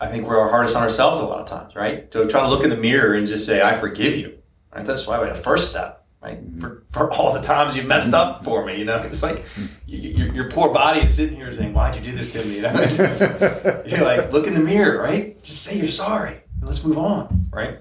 I 0.00 0.08
think 0.08 0.26
we're 0.26 0.38
our 0.38 0.50
hardest 0.50 0.76
on 0.76 0.82
ourselves 0.82 1.20
a 1.20 1.26
lot 1.26 1.40
of 1.40 1.46
times, 1.46 1.76
right? 1.76 2.10
To 2.12 2.26
try 2.26 2.40
to 2.40 2.48
look 2.48 2.64
in 2.64 2.70
the 2.70 2.76
mirror 2.76 3.14
and 3.14 3.26
just 3.26 3.46
say, 3.46 3.62
I 3.62 3.76
forgive 3.76 4.16
you. 4.16 4.38
Right? 4.74 4.84
That's 4.84 5.06
why 5.06 5.20
we 5.20 5.28
have 5.28 5.42
first 5.42 5.70
step 5.70 6.04
right? 6.24 6.42
Mm-hmm. 6.42 6.60
For, 6.60 6.82
for 6.90 7.12
all 7.12 7.34
the 7.34 7.42
times 7.42 7.76
you 7.76 7.82
messed 7.82 8.14
up 8.14 8.36
mm-hmm. 8.36 8.44
for 8.44 8.64
me, 8.64 8.78
you 8.78 8.84
know, 8.84 8.96
it's 9.02 9.22
like 9.22 9.40
mm-hmm. 9.40 9.66
your, 9.86 10.34
your 10.34 10.50
poor 10.50 10.72
body 10.72 11.00
is 11.00 11.14
sitting 11.14 11.36
here 11.36 11.52
saying, 11.52 11.74
"Why'd 11.74 11.96
you 11.96 12.02
do 12.02 12.12
this 12.12 12.32
to 12.32 12.44
me?" 12.44 12.54
You 12.54 12.62
know, 12.62 13.82
you're 13.86 14.04
like, 14.04 14.32
look 14.32 14.46
in 14.46 14.54
the 14.54 14.60
mirror, 14.60 15.00
right? 15.00 15.40
Just 15.42 15.62
say 15.62 15.76
you're 15.76 15.88
sorry, 15.88 16.40
and 16.58 16.64
let's 16.64 16.84
move 16.84 16.98
on, 16.98 17.42
right? 17.52 17.78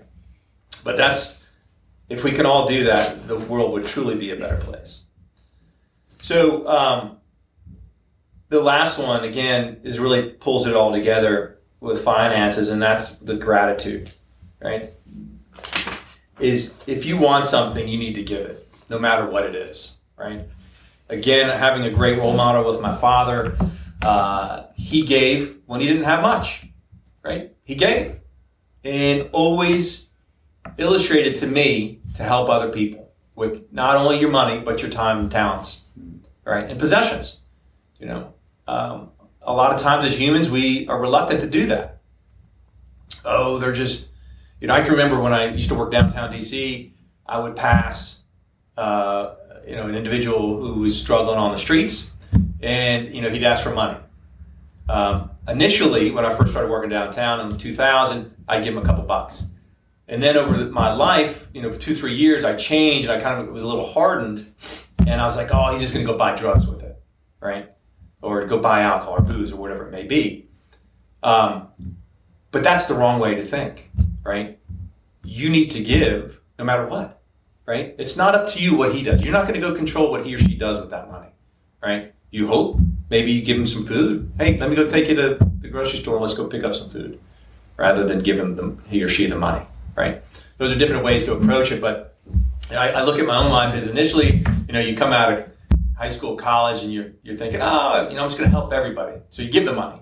But 0.83 0.97
that's 0.97 1.42
if 2.13 2.23
we 2.23 2.31
can 2.31 2.45
all 2.45 2.67
do 2.67 2.83
that, 2.85 3.27
the 3.27 3.37
world 3.37 3.73
would 3.73 3.85
truly 3.85 4.15
be 4.15 4.31
a 4.31 4.35
better 4.35 4.57
place. 4.57 5.03
So 6.19 6.67
um, 6.67 7.17
the 8.49 8.61
last 8.61 8.99
one 8.99 9.23
again 9.23 9.79
is 9.83 9.99
really 9.99 10.29
pulls 10.29 10.67
it 10.67 10.75
all 10.75 10.91
together 10.91 11.59
with 11.79 12.01
finances, 12.03 12.69
and 12.69 12.81
that's 12.81 13.15
the 13.15 13.35
gratitude, 13.35 14.11
right? 14.61 14.89
is 16.39 16.75
if 16.87 17.05
you 17.05 17.17
want 17.17 17.45
something, 17.45 17.87
you 17.87 17.97
need 17.97 18.15
to 18.15 18.23
give 18.23 18.41
it, 18.41 18.67
no 18.89 18.99
matter 18.99 19.29
what 19.29 19.45
it 19.45 19.55
is, 19.55 19.97
right? 20.17 20.41
Again, 21.09 21.47
having 21.49 21.83
a 21.83 21.91
great 21.91 22.17
role 22.17 22.35
model 22.35 22.69
with 22.69 22.81
my 22.81 22.95
father, 22.95 23.57
uh, 24.01 24.65
he 24.75 25.03
gave 25.05 25.59
when 25.65 25.79
he 25.79 25.87
didn't 25.87 26.03
have 26.03 26.21
much, 26.21 26.65
right? 27.23 27.55
He 27.63 27.75
gave 27.75 28.19
and 28.83 29.29
always 29.31 30.07
illustrated 30.77 31.35
to 31.37 31.47
me 31.47 31.99
to 32.15 32.23
help 32.23 32.49
other 32.49 32.71
people 32.71 33.11
with 33.35 33.71
not 33.71 33.95
only 33.95 34.19
your 34.19 34.29
money, 34.29 34.61
but 34.61 34.81
your 34.81 34.91
time 34.91 35.19
and 35.19 35.31
talents, 35.31 35.85
right? 36.45 36.69
And 36.69 36.79
possessions, 36.79 37.39
you 37.99 38.07
know. 38.07 38.33
Um, 38.67 39.11
a 39.41 39.53
lot 39.53 39.73
of 39.73 39.81
times 39.81 40.05
as 40.05 40.19
humans, 40.19 40.49
we 40.49 40.87
are 40.87 40.99
reluctant 40.99 41.41
to 41.41 41.47
do 41.47 41.65
that. 41.65 41.99
Oh, 43.25 43.57
they're 43.57 43.73
just 43.73 44.13
you 44.63 44.67
know, 44.67 44.75
I 44.75 44.81
can 44.81 44.91
remember 44.91 45.19
when 45.19 45.33
I 45.33 45.47
used 45.47 45.67
to 45.69 45.75
work 45.75 45.91
downtown 45.91 46.31
DC, 46.31 46.91
I 47.25 47.37
would 47.37 47.57
pass, 47.57 48.23
uh, 48.77 49.35
you 49.67 49.75
know, 49.75 49.89
an 49.89 49.95
individual 49.95 50.57
who 50.57 50.79
was 50.79 50.97
struggling 50.97 51.37
on 51.37 51.51
the 51.51 51.57
streets, 51.57 52.11
and 52.61 53.13
you 53.13 53.21
know, 53.21 53.29
he'd 53.29 53.43
ask 53.43 53.61
for 53.61 53.73
money. 53.73 53.99
Um, 54.87 55.31
initially, 55.49 56.11
when 56.11 56.23
I 56.23 56.33
first 56.33 56.51
started 56.51 56.71
working 56.71 56.91
downtown 56.91 57.51
in 57.51 57.57
2000, 57.57 58.33
I'd 58.47 58.63
give 58.63 58.73
him 58.73 58.81
a 58.81 58.85
couple 58.85 59.03
bucks, 59.03 59.47
and 60.13 60.21
then 60.21 60.37
over 60.37 60.65
my 60.67 60.93
life, 60.93 61.49
you 61.53 61.61
know, 61.61 61.71
for 61.71 61.79
two 61.79 61.95
three 61.95 62.15
years, 62.15 62.43
I 62.43 62.55
changed, 62.55 63.09
and 63.09 63.19
I 63.19 63.23
kind 63.23 63.41
of 63.41 63.53
was 63.53 63.63
a 63.63 63.67
little 63.67 63.85
hardened, 63.85 64.45
and 65.07 65.19
I 65.19 65.25
was 65.25 65.35
like, 65.35 65.49
oh, 65.51 65.71
he's 65.71 65.81
just 65.81 65.93
going 65.93 66.05
to 66.05 66.11
go 66.11 66.17
buy 66.17 66.35
drugs 66.35 66.67
with 66.67 66.83
it, 66.83 67.01
right? 67.41 67.71
Or 68.21 68.45
go 68.45 68.59
buy 68.59 68.81
alcohol 68.81 69.17
or 69.17 69.21
booze 69.21 69.51
or 69.51 69.57
whatever 69.57 69.87
it 69.87 69.91
may 69.91 70.03
be. 70.03 70.47
Um, 71.21 71.69
but 72.51 72.63
that's 72.63 72.85
the 72.85 72.93
wrong 72.93 73.19
way 73.19 73.35
to 73.35 73.43
think 73.43 73.89
right? 74.23 74.59
You 75.23 75.49
need 75.49 75.71
to 75.71 75.83
give 75.83 76.41
no 76.57 76.65
matter 76.65 76.87
what, 76.87 77.21
right? 77.65 77.95
It's 77.97 78.17
not 78.17 78.35
up 78.35 78.47
to 78.49 78.61
you 78.61 78.75
what 78.75 78.93
he 78.95 79.03
does. 79.03 79.23
You're 79.23 79.33
not 79.33 79.47
going 79.47 79.59
to 79.59 79.67
go 79.67 79.75
control 79.75 80.11
what 80.11 80.25
he 80.25 80.35
or 80.35 80.39
she 80.39 80.55
does 80.55 80.79
with 80.79 80.89
that 80.91 81.09
money, 81.09 81.29
right? 81.81 82.13
You 82.31 82.47
hope 82.47 82.79
maybe 83.09 83.31
you 83.31 83.41
give 83.43 83.57
him 83.57 83.65
some 83.65 83.85
food. 83.85 84.31
Hey, 84.37 84.57
let 84.57 84.69
me 84.69 84.75
go 84.75 84.87
take 84.87 85.07
you 85.07 85.15
to 85.15 85.37
the 85.59 85.69
grocery 85.69 85.99
store 85.99 86.15
and 86.15 86.23
let's 86.23 86.33
go 86.33 86.47
pick 86.47 86.63
up 86.63 86.75
some 86.75 86.89
food, 86.89 87.19
rather 87.77 88.05
than 88.05 88.21
give 88.21 88.39
him 88.39 88.55
the, 88.55 88.77
he 88.87 89.03
or 89.03 89.09
she 89.09 89.27
the 89.27 89.37
money, 89.37 89.65
right? 89.95 90.23
Those 90.57 90.75
are 90.75 90.79
different 90.79 91.03
ways 91.03 91.23
to 91.25 91.33
approach 91.33 91.71
it, 91.71 91.81
but 91.81 92.17
I, 92.71 92.91
I 92.91 93.03
look 93.03 93.19
at 93.19 93.25
my 93.25 93.37
own 93.37 93.51
life 93.51 93.73
as 93.73 93.87
initially, 93.87 94.43
you 94.67 94.73
know, 94.73 94.79
you 94.79 94.95
come 94.95 95.11
out 95.13 95.33
of 95.33 95.49
high 95.97 96.07
school, 96.07 96.35
college, 96.35 96.83
and 96.83 96.93
you're 96.93 97.11
you're 97.23 97.37
thinking, 97.37 97.59
oh, 97.61 98.07
you 98.09 98.15
know, 98.15 98.23
I'm 98.23 98.29
just 98.29 98.37
going 98.37 98.49
to 98.49 98.55
help 98.55 98.73
everybody. 98.73 99.21
So 99.29 99.41
you 99.41 99.49
give 99.49 99.65
the 99.65 99.73
money. 99.73 100.01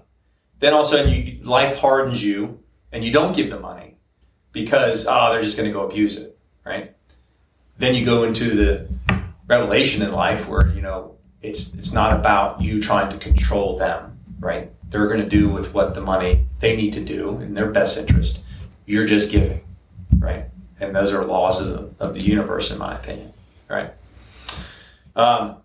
Then 0.59 0.73
all 0.73 0.81
of 0.81 0.87
a 0.87 0.89
sudden, 0.89 1.11
you, 1.11 1.41
life 1.43 1.79
hardens 1.79 2.23
you, 2.23 2.61
and 2.91 3.03
you 3.03 3.11
don't 3.11 3.35
give 3.35 3.49
the 3.49 3.59
money 3.59 3.97
because 4.51 5.07
oh 5.09 5.31
they're 5.31 5.41
just 5.41 5.57
going 5.57 5.67
to 5.67 5.73
go 5.73 5.85
abuse 5.85 6.17
it 6.17 6.37
right 6.65 6.95
then 7.77 7.95
you 7.95 8.05
go 8.05 8.23
into 8.23 8.51
the 8.51 8.93
revelation 9.47 10.03
in 10.03 10.11
life 10.11 10.47
where 10.47 10.67
you 10.69 10.81
know 10.81 11.15
it's 11.41 11.73
it's 11.73 11.93
not 11.93 12.17
about 12.17 12.61
you 12.61 12.81
trying 12.81 13.09
to 13.09 13.17
control 13.17 13.77
them 13.77 14.19
right 14.39 14.71
they're 14.89 15.07
going 15.07 15.21
to 15.21 15.29
do 15.29 15.49
with 15.49 15.73
what 15.73 15.95
the 15.95 16.01
money 16.01 16.47
they 16.59 16.75
need 16.75 16.93
to 16.93 17.03
do 17.03 17.39
in 17.39 17.53
their 17.53 17.71
best 17.71 17.97
interest 17.97 18.39
you're 18.85 19.05
just 19.05 19.29
giving 19.29 19.61
right 20.19 20.45
and 20.79 20.95
those 20.95 21.13
are 21.13 21.23
laws 21.25 21.61
of 21.61 21.67
the, 21.67 22.03
of 22.03 22.13
the 22.13 22.21
universe 22.21 22.71
in 22.71 22.77
my 22.77 22.95
opinion 22.95 23.33
right 23.69 23.93
um, 25.15 25.57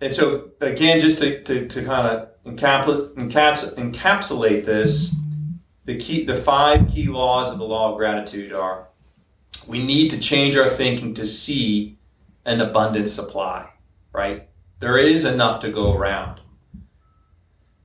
and 0.00 0.14
so 0.14 0.50
again 0.60 1.00
just 1.00 1.18
to, 1.18 1.42
to, 1.42 1.66
to 1.66 1.84
kind 1.84 2.06
of 2.06 2.28
encapsulate, 2.44 3.74
encapsulate 3.74 4.64
this 4.64 5.14
the 5.84 5.96
key 5.96 6.24
the 6.24 6.36
five 6.36 6.88
key 6.88 7.06
laws 7.06 7.52
of 7.52 7.58
the 7.58 7.64
law 7.64 7.92
of 7.92 7.96
gratitude 7.96 8.52
are 8.52 8.88
we 9.68 9.84
need 9.84 10.10
to 10.10 10.18
change 10.18 10.56
our 10.56 10.68
thinking 10.68 11.14
to 11.14 11.26
see 11.26 11.98
an 12.44 12.60
abundant 12.62 13.08
supply, 13.08 13.68
right? 14.12 14.48
There 14.80 14.96
is 14.96 15.24
enough 15.24 15.60
to 15.60 15.70
go 15.70 15.94
around. 15.94 16.40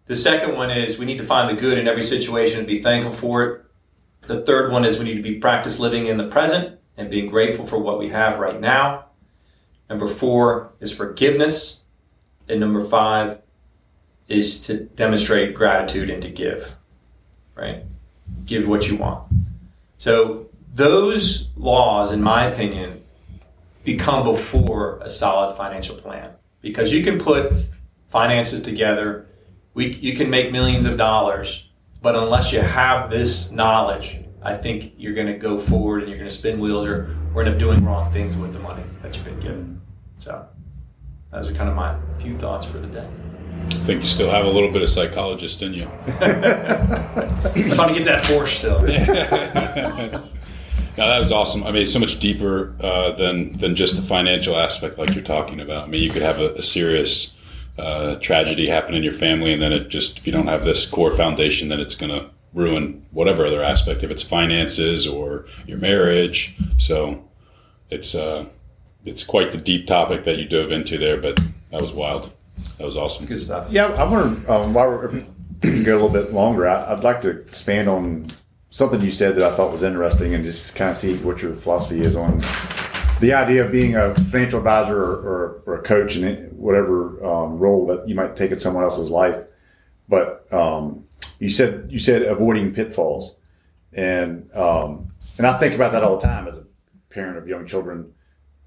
The 0.05 0.15
second 0.15 0.55
one 0.55 0.71
is 0.71 0.97
we 0.97 1.05
need 1.05 1.17
to 1.17 1.25
find 1.25 1.49
the 1.49 1.59
good 1.59 1.77
in 1.77 1.87
every 1.87 2.01
situation 2.01 2.59
and 2.59 2.67
be 2.67 2.81
thankful 2.81 3.13
for 3.13 3.43
it. 3.43 3.62
The 4.27 4.41
third 4.41 4.71
one 4.71 4.85
is 4.85 4.97
we 4.97 5.05
need 5.05 5.15
to 5.15 5.21
be 5.21 5.39
practice 5.39 5.79
living 5.79 6.07
in 6.07 6.17
the 6.17 6.27
present 6.27 6.79
and 6.97 7.09
being 7.09 7.29
grateful 7.29 7.65
for 7.65 7.77
what 7.77 7.99
we 7.99 8.09
have 8.09 8.39
right 8.39 8.59
now. 8.59 9.05
Number 9.89 10.07
four 10.07 10.73
is 10.79 10.95
forgiveness. 10.95 11.81
And 12.47 12.59
number 12.59 12.83
five 12.83 13.41
is 14.27 14.59
to 14.67 14.83
demonstrate 14.83 15.55
gratitude 15.55 16.09
and 16.09 16.21
to 16.21 16.29
give, 16.29 16.75
right? 17.55 17.83
give 18.45 18.67
what 18.67 18.89
you 18.89 18.97
want. 18.97 19.31
So 19.97 20.47
those 20.73 21.49
laws, 21.55 22.11
in 22.11 22.21
my 22.21 22.45
opinion, 22.45 23.03
become 23.83 24.23
before 24.23 24.99
a 25.01 25.09
solid 25.09 25.55
financial 25.55 25.95
plan 25.95 26.31
because 26.61 26.91
you 26.91 27.03
can 27.03 27.19
put 27.19 27.53
finances 28.07 28.61
together. 28.61 29.27
We, 29.73 29.93
you 29.93 30.15
can 30.15 30.29
make 30.29 30.51
millions 30.51 30.85
of 30.85 30.97
dollars, 30.97 31.69
but 32.03 32.15
unless 32.15 32.51
you 32.51 32.59
have 32.59 33.09
this 33.09 33.49
knowledge, 33.49 34.19
I 34.41 34.55
think 34.55 34.93
you're 34.97 35.13
going 35.13 35.27
to 35.27 35.37
go 35.37 35.57
forward 35.57 36.01
and 36.01 36.09
you're 36.09 36.19
going 36.19 36.29
to 36.29 36.35
spin 36.35 36.59
wheels 36.59 36.85
or, 36.85 37.15
or 37.33 37.43
end 37.43 37.53
up 37.53 37.57
doing 37.57 37.83
wrong 37.83 38.11
things 38.11 38.35
with 38.35 38.51
the 38.51 38.59
money 38.59 38.83
that 39.01 39.15
you've 39.15 39.23
been 39.23 39.39
given. 39.39 39.81
So 40.19 40.45
those 41.31 41.49
are 41.49 41.53
kind 41.53 41.69
of 41.69 41.75
my 41.75 41.97
few 42.19 42.33
thoughts 42.33 42.65
for 42.65 42.79
the 42.79 42.87
day. 42.87 43.07
I 43.69 43.75
think 43.85 44.01
you 44.01 44.05
still 44.05 44.29
have 44.29 44.45
a 44.45 44.49
little 44.49 44.69
bit 44.69 44.81
of 44.81 44.89
psychologist 44.89 45.61
in 45.61 45.73
you. 45.73 45.85
I'm 46.05 47.71
trying 47.71 47.93
to 47.93 47.93
get 47.95 48.05
that 48.05 48.25
Porsche 48.25 48.47
still. 48.47 50.23
Now 50.95 51.07
that 51.07 51.17
was 51.17 51.31
awesome. 51.31 51.63
I 51.63 51.71
mean, 51.71 51.87
so 51.87 51.97
much 51.97 52.19
deeper 52.19 52.75
uh, 52.79 53.13
than 53.13 53.57
than 53.57 53.75
just 53.75 53.95
the 53.95 54.03
financial 54.03 54.55
aspect, 54.55 54.99
like 54.99 55.15
you're 55.15 55.23
talking 55.23 55.59
about. 55.59 55.85
I 55.85 55.87
mean, 55.87 56.03
you 56.03 56.11
could 56.11 56.21
have 56.21 56.39
a, 56.39 56.53
a 56.53 56.61
serious 56.61 57.32
tragedy 58.21 58.69
happen 58.69 58.93
in 58.93 59.03
your 59.03 59.13
family, 59.13 59.53
and 59.53 59.61
then 59.61 59.73
it 59.73 59.89
just 59.89 60.19
if 60.19 60.27
you 60.27 60.33
don't 60.33 60.47
have 60.47 60.65
this 60.65 60.89
core 60.89 61.11
foundation, 61.11 61.69
then 61.69 61.79
it's 61.79 61.95
going 61.95 62.11
to 62.11 62.29
ruin 62.53 63.05
whatever 63.11 63.45
other 63.45 63.63
aspect, 63.63 64.03
if 64.03 64.11
it's 64.11 64.23
finances 64.23 65.07
or 65.07 65.45
your 65.65 65.77
marriage. 65.77 66.55
So 66.77 67.27
it's 67.89 68.15
uh, 68.15 68.45
it's 69.05 69.23
quite 69.23 69.51
the 69.51 69.57
deep 69.57 69.87
topic 69.87 70.23
that 70.23 70.37
you 70.37 70.45
dove 70.45 70.71
into 70.71 70.97
there, 70.97 71.17
but 71.17 71.39
that 71.71 71.81
was 71.81 71.91
wild. 71.91 72.31
That 72.77 72.85
was 72.85 72.97
awesome. 72.97 73.25
Good 73.25 73.39
stuff. 73.39 73.71
Yeah, 73.71 73.87
I 73.87 74.03
wonder 74.03 74.51
um, 74.51 74.73
while 74.73 74.89
we're 74.89 75.09
go 75.61 75.69
a 75.69 75.71
little 75.71 76.09
bit 76.09 76.33
longer. 76.33 76.67
I'd 76.67 77.03
like 77.03 77.21
to 77.21 77.29
expand 77.29 77.87
on 77.87 78.27
something 78.69 79.01
you 79.01 79.11
said 79.11 79.35
that 79.35 79.51
I 79.51 79.55
thought 79.55 79.71
was 79.71 79.83
interesting, 79.83 80.33
and 80.33 80.43
just 80.43 80.75
kind 80.75 80.91
of 80.91 80.97
see 80.97 81.17
what 81.17 81.41
your 81.41 81.53
philosophy 81.53 82.01
is 82.01 82.15
on 82.15 82.39
the 83.23 83.33
idea 83.33 83.63
of 83.63 83.71
being 83.71 83.95
a 83.95 84.13
financial 84.15 84.59
advisor 84.59 85.01
or, 85.01 85.13
or, 85.13 85.63
or 85.65 85.75
a 85.75 85.81
coach 85.81 86.17
in 86.17 86.35
whatever 86.57 87.25
um, 87.25 87.57
role 87.57 87.87
that 87.87 88.05
you 88.05 88.13
might 88.13 88.35
take 88.35 88.51
in 88.51 88.59
someone 88.59 88.83
else's 88.83 89.09
life. 89.09 89.37
But 90.09 90.45
um, 90.51 91.05
you 91.39 91.49
said 91.49 91.87
you 91.89 91.99
said 91.99 92.23
avoiding 92.23 92.73
pitfalls, 92.73 93.35
and 93.93 94.53
um, 94.53 95.13
and 95.37 95.47
I 95.47 95.57
think 95.57 95.73
about 95.73 95.93
that 95.93 96.03
all 96.03 96.17
the 96.17 96.27
time 96.27 96.49
as 96.49 96.57
a 96.57 96.65
parent 97.11 97.37
of 97.37 97.47
young 97.47 97.65
children. 97.65 98.13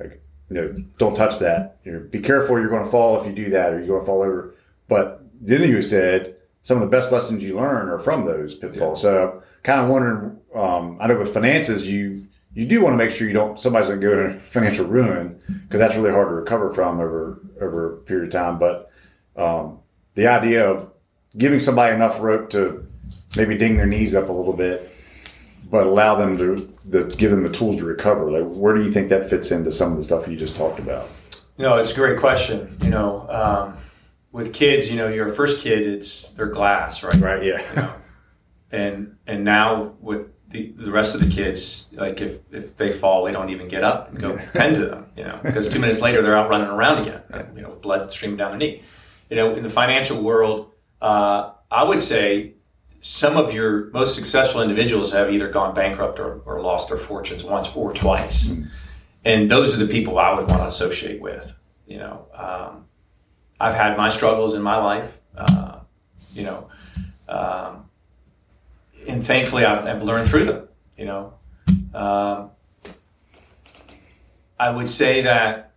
Like, 0.00 0.22
you 0.48 0.56
know, 0.56 0.74
don't 0.96 1.14
touch 1.14 1.38
that. 1.40 1.76
You 1.84 1.92
know, 1.92 2.00
be 2.00 2.20
careful. 2.20 2.58
You're 2.58 2.70
going 2.70 2.84
to 2.84 2.90
fall 2.90 3.20
if 3.20 3.26
you 3.26 3.34
do 3.34 3.50
that, 3.50 3.74
or 3.74 3.78
you're 3.78 3.88
going 3.88 4.00
to 4.00 4.06
fall 4.06 4.22
over. 4.22 4.54
But 4.88 5.22
then 5.38 5.68
you 5.68 5.82
said 5.82 6.36
some 6.62 6.78
of 6.78 6.82
the 6.82 6.96
best 6.96 7.12
lessons 7.12 7.42
you 7.42 7.56
learn 7.56 7.90
are 7.90 7.98
from 7.98 8.24
those 8.24 8.54
pitfalls. 8.54 9.04
Yeah. 9.04 9.10
So, 9.10 9.42
kind 9.64 9.82
of 9.82 9.88
wondering. 9.90 10.38
Um, 10.54 10.96
I 10.98 11.08
know 11.08 11.18
with 11.18 11.34
finances, 11.34 11.86
you 11.86 12.26
you 12.56 12.66
do 12.66 12.82
want 12.82 12.94
to 12.94 12.96
make 12.96 13.14
sure 13.14 13.28
you 13.28 13.34
don't 13.34 13.60
somebody's 13.60 13.88
going 13.88 14.00
to 14.00 14.06
go 14.06 14.18
into 14.18 14.40
financial 14.40 14.86
ruin 14.86 15.38
because 15.46 15.78
that's 15.78 15.94
really 15.94 16.10
hard 16.10 16.28
to 16.28 16.34
recover 16.34 16.72
from 16.72 16.98
over 16.98 17.40
over 17.60 17.94
a 17.94 17.96
period 17.98 18.28
of 18.28 18.32
time. 18.32 18.58
But 18.58 18.90
um, 19.36 19.80
the 20.14 20.26
idea 20.26 20.66
of 20.66 20.90
giving 21.36 21.60
somebody 21.60 21.94
enough 21.94 22.18
rope 22.18 22.48
to 22.50 22.86
maybe 23.36 23.58
ding 23.58 23.76
their 23.76 23.86
knees 23.86 24.14
up 24.14 24.30
a 24.30 24.32
little 24.32 24.54
bit, 24.54 24.90
but 25.70 25.86
allow 25.86 26.14
them 26.14 26.38
to 26.38 26.74
the, 26.86 27.04
give 27.04 27.30
them 27.30 27.42
the 27.42 27.50
tools 27.50 27.76
to 27.76 27.84
recover. 27.84 28.30
Like, 28.30 28.50
where 28.56 28.74
do 28.74 28.82
you 28.82 28.90
think 28.90 29.10
that 29.10 29.28
fits 29.28 29.50
into 29.50 29.70
some 29.70 29.92
of 29.92 29.98
the 29.98 30.04
stuff 30.04 30.26
you 30.26 30.36
just 30.36 30.56
talked 30.56 30.78
about? 30.78 31.10
No, 31.58 31.76
it's 31.76 31.92
a 31.92 31.94
great 31.94 32.18
question. 32.18 32.74
You 32.82 32.88
know, 32.88 33.26
um, 33.28 33.76
with 34.32 34.54
kids, 34.54 34.90
you 34.90 34.96
know, 34.96 35.08
your 35.08 35.30
first 35.30 35.60
kid, 35.60 35.86
it's 35.86 36.30
their 36.30 36.46
glass, 36.46 37.02
right? 37.02 37.16
Right. 37.16 37.42
Yeah. 37.44 37.62
You 37.70 37.76
know? 37.82 37.92
and 38.70 39.16
and 39.26 39.44
now 39.44 39.94
with 40.00 40.30
the, 40.56 40.84
the 40.84 40.90
rest 40.90 41.14
of 41.14 41.20
the 41.20 41.28
kids, 41.28 41.88
like 41.92 42.20
if, 42.20 42.40
if 42.50 42.76
they 42.76 42.92
fall, 42.92 43.22
we 43.22 43.32
don't 43.32 43.50
even 43.50 43.68
get 43.68 43.84
up 43.84 44.08
and 44.08 44.20
go 44.20 44.36
tend 44.52 44.76
to 44.76 44.86
them, 44.86 45.06
you 45.16 45.24
know, 45.24 45.38
because 45.42 45.68
two 45.68 45.78
minutes 45.78 46.00
later 46.00 46.22
they're 46.22 46.36
out 46.36 46.48
running 46.48 46.68
around 46.68 47.02
again, 47.02 47.22
you 47.54 47.62
know, 47.62 47.70
blood 47.70 48.10
streaming 48.10 48.36
down 48.36 48.50
their 48.50 48.58
knee. 48.58 48.82
You 49.30 49.36
know, 49.36 49.54
in 49.54 49.62
the 49.62 49.70
financial 49.70 50.22
world, 50.22 50.70
uh, 51.02 51.52
I 51.70 51.84
would 51.84 52.00
say 52.00 52.54
some 53.00 53.36
of 53.36 53.52
your 53.52 53.90
most 53.90 54.14
successful 54.14 54.62
individuals 54.62 55.12
have 55.12 55.32
either 55.32 55.48
gone 55.50 55.74
bankrupt 55.74 56.18
or, 56.18 56.40
or 56.46 56.60
lost 56.60 56.88
their 56.88 56.98
fortunes 56.98 57.44
once 57.44 57.74
or 57.76 57.92
twice. 57.92 58.50
Mm-hmm. 58.50 58.64
And 59.24 59.50
those 59.50 59.74
are 59.74 59.84
the 59.84 59.88
people 59.88 60.18
I 60.18 60.32
would 60.34 60.48
want 60.48 60.62
to 60.62 60.66
associate 60.66 61.20
with. 61.20 61.52
You 61.86 61.98
know, 61.98 62.26
um, 62.34 62.86
I've 63.60 63.74
had 63.74 63.96
my 63.96 64.08
struggles 64.08 64.54
in 64.54 64.62
my 64.62 64.76
life, 64.76 65.18
uh, 65.36 65.80
you 66.32 66.44
know, 66.44 66.68
um, 67.28 67.85
and 69.06 69.24
thankfully 69.24 69.64
I've, 69.64 69.86
I've, 69.86 70.02
learned 70.02 70.28
through 70.28 70.44
them, 70.44 70.68
you 70.96 71.04
know. 71.04 71.34
Um, 71.94 72.50
I 74.58 74.70
would 74.70 74.88
say 74.88 75.22
that, 75.22 75.72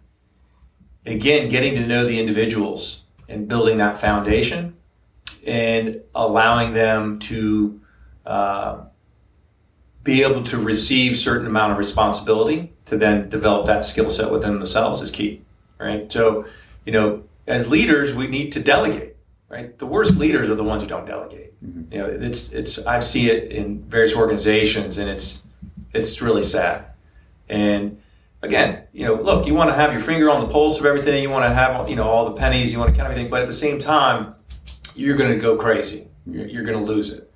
again, 1.05 1.49
getting 1.49 1.75
to 1.75 1.85
know 1.85 2.05
the 2.05 2.19
individuals 2.19 3.03
and 3.27 3.47
building 3.47 3.77
that 3.77 3.99
foundation 3.99 4.75
and 5.45 6.01
allowing 6.13 6.73
them 6.73 7.19
to 7.19 7.79
uh, 8.25 8.81
be 10.03 10.23
able 10.23 10.43
to 10.43 10.57
receive 10.57 11.17
certain 11.17 11.47
amount 11.47 11.71
of 11.71 11.77
responsibility 11.77 12.73
to 12.85 12.97
then 12.97 13.29
develop 13.29 13.65
that 13.65 13.83
skill 13.83 14.09
set 14.09 14.31
within 14.31 14.55
themselves 14.55 15.01
is 15.01 15.11
key 15.11 15.41
right 15.77 16.11
so 16.11 16.45
you 16.85 16.91
know 16.91 17.23
as 17.47 17.69
leaders 17.69 18.15
we 18.15 18.27
need 18.27 18.51
to 18.51 18.59
delegate 18.59 19.15
right 19.49 19.77
the 19.79 19.85
worst 19.85 20.17
leaders 20.17 20.49
are 20.49 20.55
the 20.55 20.63
ones 20.63 20.81
who 20.81 20.87
don't 20.87 21.05
delegate 21.05 21.53
mm-hmm. 21.63 21.91
you 21.93 21.99
know 21.99 22.05
it's 22.05 22.53
it's 22.53 22.85
i 22.85 22.99
see 22.99 23.29
it 23.29 23.51
in 23.51 23.81
various 23.83 24.15
organizations 24.15 24.97
and 24.97 25.09
it's 25.09 25.47
it's 25.93 26.21
really 26.21 26.43
sad 26.43 26.85
and 27.47 28.01
again 28.41 28.83
you 28.93 29.05
know 29.05 29.15
look 29.15 29.45
you 29.45 29.53
want 29.53 29.69
to 29.69 29.75
have 29.75 29.91
your 29.91 30.01
finger 30.01 30.29
on 30.29 30.39
the 30.39 30.47
pulse 30.47 30.79
of 30.79 30.85
everything 30.85 31.21
you 31.21 31.29
want 31.29 31.43
to 31.43 31.53
have 31.53 31.89
you 31.89 31.95
know 31.95 32.07
all 32.07 32.25
the 32.25 32.35
pennies 32.35 32.71
you 32.71 32.79
want 32.79 32.89
to 32.89 32.95
count 32.95 33.09
everything 33.09 33.29
but 33.29 33.41
at 33.41 33.47
the 33.47 33.53
same 33.53 33.79
time 33.79 34.35
you're 34.99 35.17
going 35.17 35.31
to 35.31 35.39
go 35.39 35.55
crazy. 35.55 36.07
You're, 36.25 36.47
you're 36.47 36.63
going 36.63 36.77
to 36.77 36.83
lose 36.83 37.09
it. 37.09 37.31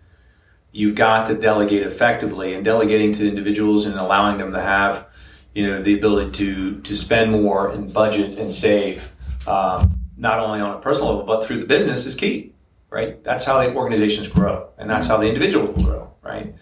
You've 0.72 0.96
got 0.96 1.28
to 1.28 1.36
delegate 1.36 1.84
effectively, 1.84 2.54
and 2.54 2.66
delegating 2.66 3.14
to 3.14 3.28
individuals 3.28 3.86
and 3.86 3.98
allowing 3.98 4.40
them 4.40 4.52
to 4.54 4.62
have, 4.62 5.08
you 5.54 5.66
know, 5.68 5.82
the 5.82 5.94
ability 5.94 6.32
to 6.32 6.82
to 6.82 6.96
spend 6.96 7.32
more 7.32 7.70
and 7.70 7.94
budget 7.94 8.40
and 8.40 8.52
save, 8.52 9.12
um, 9.48 10.00
not 10.18 10.40
only 10.40 10.60
on 10.60 10.78
a 10.78 10.80
personal 10.80 11.10
level 11.10 11.26
but 11.26 11.46
through 11.46 11.60
the 11.60 11.66
business 11.66 12.06
is 12.06 12.16
key. 12.16 12.54
Right. 12.90 13.24
That's 13.24 13.44
how 13.44 13.60
the 13.60 13.74
organizations 13.74 14.28
grow, 14.28 14.70
and 14.78 14.88
that's 14.88 15.08
how 15.08 15.18
the 15.18 15.28
individual 15.28 15.66
will 15.66 15.84
grow. 15.84 16.14
Right. 16.22 16.54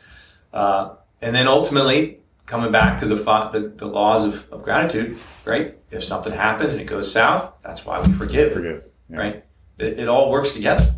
Uh, 0.54 0.96
and 1.22 1.36
then 1.36 1.48
ultimately, 1.48 2.20
coming 2.46 2.72
back 2.72 3.00
to 3.00 3.06
the, 3.06 3.16
the, 3.16 3.74
the 3.76 3.86
laws 3.86 4.24
of, 4.24 4.50
of, 4.52 4.64
gratitude, 4.64 5.18
right? 5.44 5.78
If 5.90 6.06
something 6.06 6.32
happens 6.32 6.72
and 6.72 6.82
it 6.82 6.86
goes 6.86 7.12
south, 7.12 7.62
that's 7.62 7.86
why 7.86 8.02
we 8.02 8.14
forgive. 8.14 8.54
Forgive. 8.54 8.84
Yeah. 9.10 9.18
Right 9.18 9.44
it, 9.82 10.00
it 10.00 10.08
all 10.08 10.32
works 10.32 10.54
together. 10.54 10.96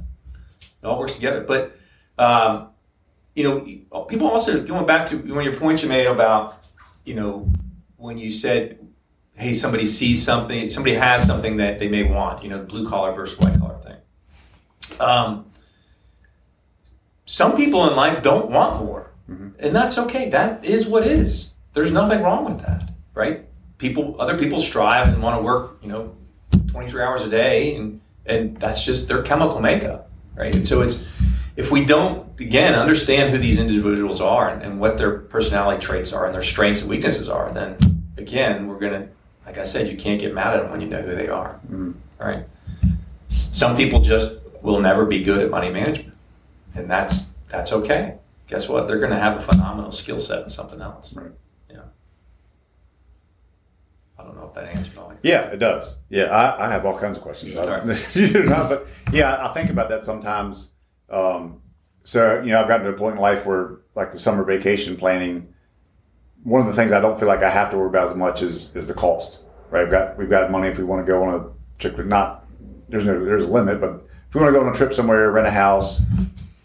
It 0.61 0.85
all 0.85 0.99
works 0.99 1.15
together. 1.15 1.41
But 1.41 1.75
um, 2.17 2.69
you 3.35 3.43
know, 3.43 4.03
people 4.03 4.27
also 4.27 4.63
going 4.63 4.85
back 4.85 5.07
to 5.07 5.17
one 5.17 5.39
of 5.39 5.43
your 5.45 5.55
points 5.55 5.81
you 5.81 5.89
made 5.89 6.05
about 6.05 6.57
you 7.05 7.15
know 7.15 7.47
when 7.97 8.17
you 8.17 8.31
said, 8.31 8.79
"Hey, 9.35 9.53
somebody 9.53 9.85
sees 9.85 10.23
something, 10.23 10.69
somebody 10.69 10.95
has 10.95 11.25
something 11.25 11.57
that 11.57 11.79
they 11.79 11.89
may 11.89 12.03
want." 12.03 12.43
You 12.43 12.49
know, 12.49 12.59
the 12.59 12.65
blue 12.65 12.87
collar 12.87 13.13
versus 13.13 13.37
white 13.39 13.57
collar 13.59 13.77
thing. 13.79 13.97
Um, 14.99 15.45
some 17.25 17.55
people 17.55 17.87
in 17.89 17.95
life 17.95 18.21
don't 18.21 18.49
want 18.49 18.83
more, 18.83 19.13
mm-hmm. 19.29 19.49
and 19.59 19.75
that's 19.75 19.97
okay. 19.97 20.29
That 20.29 20.63
is 20.63 20.87
what 20.87 21.05
is. 21.07 21.53
There's 21.73 21.91
nothing 21.91 22.21
wrong 22.21 22.45
with 22.45 22.59
that, 22.61 22.93
right? 23.13 23.45
People, 23.79 24.15
other 24.19 24.37
people 24.37 24.59
strive 24.59 25.07
and 25.07 25.21
want 25.21 25.39
to 25.39 25.43
work, 25.43 25.79
you 25.81 25.89
know, 25.89 26.15
23 26.67 27.01
hours 27.01 27.23
a 27.23 27.29
day 27.29 27.75
and 27.75 28.01
and 28.25 28.57
that's 28.57 28.85
just 28.85 29.07
their 29.07 29.21
chemical 29.21 29.59
makeup, 29.59 30.09
right? 30.35 30.55
And 30.55 30.67
so 30.67 30.81
it's 30.81 31.05
if 31.55 31.71
we 31.71 31.85
don't 31.85 32.39
again 32.39 32.73
understand 32.73 33.31
who 33.31 33.37
these 33.37 33.59
individuals 33.59 34.21
are 34.21 34.49
and, 34.49 34.61
and 34.61 34.79
what 34.79 34.97
their 34.97 35.19
personality 35.19 35.81
traits 35.81 36.13
are 36.13 36.25
and 36.25 36.33
their 36.33 36.41
strengths 36.41 36.81
and 36.81 36.89
weaknesses 36.89 37.27
are, 37.27 37.51
then 37.51 37.77
again 38.17 38.67
we're 38.67 38.79
gonna, 38.79 39.09
like 39.45 39.57
I 39.57 39.63
said, 39.63 39.87
you 39.87 39.97
can't 39.97 40.19
get 40.19 40.33
mad 40.33 40.55
at 40.55 40.63
them 40.63 40.71
when 40.71 40.81
you 40.81 40.87
know 40.87 41.01
who 41.01 41.15
they 41.15 41.27
are, 41.27 41.59
mm-hmm. 41.65 41.91
right? 42.19 42.45
Some 43.29 43.75
people 43.75 43.99
just 43.99 44.37
will 44.61 44.79
never 44.79 45.05
be 45.05 45.21
good 45.23 45.41
at 45.41 45.49
money 45.49 45.71
management, 45.71 46.17
and 46.75 46.89
that's 46.89 47.33
that's 47.49 47.73
okay. 47.73 48.17
Guess 48.47 48.69
what? 48.69 48.87
They're 48.87 48.99
going 48.99 49.11
to 49.11 49.19
have 49.19 49.37
a 49.37 49.41
phenomenal 49.41 49.91
skill 49.91 50.17
set 50.17 50.43
in 50.43 50.49
something 50.49 50.81
else. 50.81 51.13
Right. 51.13 51.31
Yeah. 51.69 51.81
I 54.17 54.23
don't 54.23 54.35
know 54.35 54.45
if 54.45 54.53
that 54.53 54.65
answered 54.65 54.97
all. 54.97 55.13
Yeah, 55.23 55.43
it 55.47 55.57
does. 55.57 55.95
Yeah, 56.09 56.25
I, 56.25 56.67
I 56.67 56.71
have 56.71 56.85
all 56.85 56.99
kinds 56.99 57.17
of 57.17 57.23
questions. 57.23 57.53
you 58.15 58.27
do 58.27 58.43
not, 58.43 58.69
but 58.69 58.87
yeah, 59.11 59.47
I 59.47 59.53
think 59.53 59.69
about 59.69 59.89
that 59.89 60.03
sometimes. 60.03 60.71
Um, 61.09 61.61
so 62.03 62.41
you 62.41 62.51
know, 62.51 62.61
I've 62.61 62.67
gotten 62.67 62.85
to 62.85 62.91
a 62.91 62.97
point 62.97 63.15
in 63.15 63.21
life 63.21 63.45
where, 63.45 63.79
like 63.95 64.11
the 64.11 64.19
summer 64.19 64.43
vacation 64.43 64.97
planning, 64.97 65.53
one 66.43 66.61
of 66.61 66.67
the 66.67 66.73
things 66.73 66.91
I 66.91 66.99
don't 66.99 67.19
feel 67.19 67.27
like 67.27 67.41
I 67.41 67.49
have 67.49 67.71
to 67.71 67.77
worry 67.77 67.87
about 67.87 68.09
as 68.09 68.15
much 68.15 68.41
is 68.41 68.75
is 68.75 68.87
the 68.87 68.93
cost. 68.93 69.39
Right? 69.69 69.83
We've 69.83 69.91
got 69.91 70.17
we've 70.17 70.29
got 70.29 70.51
money 70.51 70.69
if 70.69 70.77
we 70.77 70.83
want 70.83 71.05
to 71.05 71.11
go 71.11 71.23
on 71.23 71.33
a 71.33 71.79
trip. 71.79 71.97
Not 72.05 72.45
there's 72.89 73.05
no 73.05 73.23
there's 73.23 73.43
a 73.43 73.47
limit, 73.47 73.81
but 73.81 74.05
if 74.29 74.35
we 74.35 74.41
want 74.41 74.53
to 74.53 74.59
go 74.59 74.65
on 74.65 74.71
a 74.71 74.75
trip 74.75 74.93
somewhere, 74.93 75.31
rent 75.31 75.47
a 75.47 75.51
house, 75.51 76.01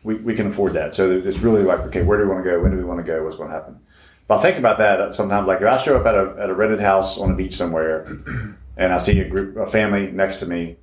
we, 0.02 0.14
we 0.16 0.34
can 0.34 0.48
afford 0.48 0.72
that. 0.74 0.94
So 0.94 1.10
it's 1.10 1.38
really 1.38 1.62
like, 1.62 1.80
okay, 1.80 2.02
where 2.02 2.18
do 2.18 2.24
we 2.24 2.30
want 2.30 2.44
to 2.44 2.50
go? 2.50 2.60
When 2.60 2.70
do 2.70 2.76
we 2.76 2.84
want 2.84 2.98
to 2.98 3.04
go? 3.04 3.24
What's 3.24 3.36
going 3.36 3.50
to 3.50 3.54
happen? 3.54 3.78
But 4.26 4.38
I 4.38 4.42
think 4.42 4.58
about 4.58 4.78
that 4.78 5.14
sometimes. 5.14 5.46
Like 5.46 5.60
if 5.60 5.66
I 5.66 5.78
show 5.78 5.96
up 5.96 6.06
at 6.06 6.14
a 6.14 6.36
at 6.42 6.50
a 6.50 6.54
rented 6.54 6.80
house 6.80 7.18
on 7.18 7.30
a 7.30 7.34
beach 7.34 7.56
somewhere, 7.56 8.06
and 8.76 8.92
I 8.92 8.98
see 8.98 9.20
a 9.20 9.28
group, 9.28 9.56
a 9.56 9.66
family 9.66 10.10
next 10.10 10.36
to 10.38 10.46
me, 10.46 10.76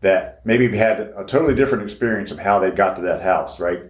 that 0.00 0.44
maybe 0.44 0.76
had 0.76 1.00
a 1.00 1.24
totally 1.24 1.54
different 1.54 1.84
experience 1.84 2.30
of 2.30 2.38
how 2.38 2.58
they 2.58 2.70
got 2.70 2.96
to 2.96 3.02
that 3.02 3.22
house. 3.22 3.58
Right? 3.58 3.84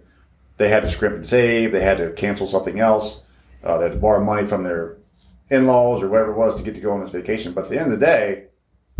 They 0.57 0.69
had 0.69 0.83
to 0.83 0.89
scrimp 0.89 1.15
and 1.15 1.27
save. 1.27 1.71
They 1.71 1.81
had 1.81 1.97
to 1.97 2.11
cancel 2.11 2.47
something 2.47 2.79
else. 2.79 3.23
Uh, 3.63 3.77
they 3.77 3.85
had 3.85 3.93
to 3.93 3.99
borrow 3.99 4.23
money 4.23 4.47
from 4.47 4.63
their 4.63 4.97
in-laws 5.49 6.01
or 6.01 6.09
whatever 6.09 6.31
it 6.31 6.37
was 6.37 6.55
to 6.55 6.63
get 6.63 6.75
to 6.75 6.81
go 6.81 6.91
on 6.91 7.01
this 7.01 7.11
vacation. 7.11 7.53
But 7.53 7.65
at 7.65 7.69
the 7.69 7.79
end 7.79 7.91
of 7.91 7.99
the 7.99 8.05
day, 8.05 8.45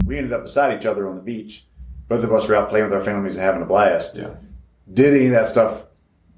we 0.05 0.17
ended 0.17 0.33
up 0.33 0.43
beside 0.43 0.77
each 0.77 0.85
other 0.85 1.07
on 1.07 1.15
the 1.15 1.21
beach. 1.21 1.65
Both 2.07 2.23
of 2.23 2.33
us 2.33 2.47
were 2.47 2.55
out 2.55 2.69
playing 2.69 2.85
with 2.85 2.93
our 2.93 3.03
families 3.03 3.35
and 3.35 3.43
having 3.43 3.61
a 3.61 3.65
blast. 3.65 4.15
Yeah. 4.15 4.35
Did 4.91 5.15
any 5.15 5.25
of 5.27 5.31
that 5.33 5.49
stuff, 5.49 5.83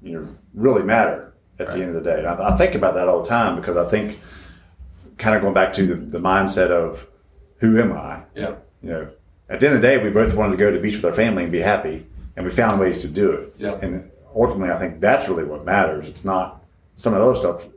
you 0.02 0.12
know, 0.12 0.28
really 0.54 0.82
matter 0.82 1.32
at 1.58 1.68
right. 1.68 1.76
the 1.76 1.82
end 1.82 1.96
of 1.96 2.04
the 2.04 2.10
day? 2.10 2.18
And 2.18 2.28
I, 2.28 2.50
I, 2.50 2.56
think 2.56 2.74
about 2.74 2.94
that 2.94 3.08
all 3.08 3.22
the 3.22 3.28
time 3.28 3.56
because 3.56 3.76
I 3.78 3.88
think, 3.88 4.20
kind 5.16 5.34
of 5.34 5.42
going 5.42 5.54
back 5.54 5.72
to 5.74 5.86
the, 5.86 5.94
the 5.94 6.18
mindset 6.18 6.70
of 6.70 7.08
who 7.58 7.80
am 7.80 7.92
I? 7.92 8.22
Yeah. 8.34 8.56
You 8.82 8.90
know, 8.90 9.08
at 9.48 9.60
the 9.60 9.66
end 9.66 9.76
of 9.76 9.82
the 9.82 9.88
day, 9.88 10.02
we 10.02 10.10
both 10.10 10.34
wanted 10.34 10.52
to 10.52 10.56
go 10.58 10.70
to 10.70 10.76
the 10.76 10.82
beach 10.82 10.96
with 10.96 11.04
our 11.04 11.12
family 11.12 11.44
and 11.44 11.52
be 11.52 11.60
happy, 11.60 12.06
and 12.36 12.44
we 12.44 12.50
found 12.50 12.80
ways 12.80 13.00
to 13.02 13.08
do 13.08 13.32
it. 13.32 13.54
Yeah. 13.58 13.78
And 13.80 14.10
ultimately, 14.34 14.70
I 14.70 14.78
think 14.78 15.00
that's 15.00 15.28
really 15.28 15.44
what 15.44 15.64
matters. 15.64 16.08
It's 16.08 16.24
not 16.24 16.62
some 16.96 17.14
of 17.14 17.20
the 17.20 17.26
other 17.26 17.38
stuff 17.38 17.72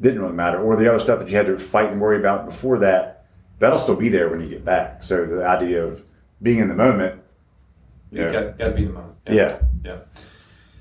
didn't 0.00 0.20
really 0.20 0.34
matter, 0.34 0.60
or 0.60 0.76
the 0.76 0.88
other 0.88 1.00
stuff 1.00 1.18
that 1.20 1.28
you 1.28 1.36
had 1.36 1.46
to 1.46 1.58
fight 1.58 1.90
and 1.90 2.00
worry 2.00 2.18
about 2.18 2.46
before 2.46 2.78
that. 2.78 3.26
That'll 3.58 3.78
still 3.78 3.96
be 3.96 4.10
there 4.10 4.28
when 4.28 4.40
you 4.40 4.48
get 4.48 4.64
back. 4.64 5.02
So 5.02 5.24
the 5.24 5.46
idea 5.46 5.82
of 5.82 6.02
being 6.42 6.58
in 6.58 6.68
the 6.68 6.74
moment, 6.74 7.22
you, 8.10 8.24
you 8.24 8.30
got, 8.30 8.58
got 8.58 8.66
to 8.66 8.70
be 8.72 8.82
in 8.82 8.88
the 8.88 8.94
moment. 8.94 9.16
Yeah. 9.26 9.34
yeah. 9.34 9.58
Yeah. 9.84 9.98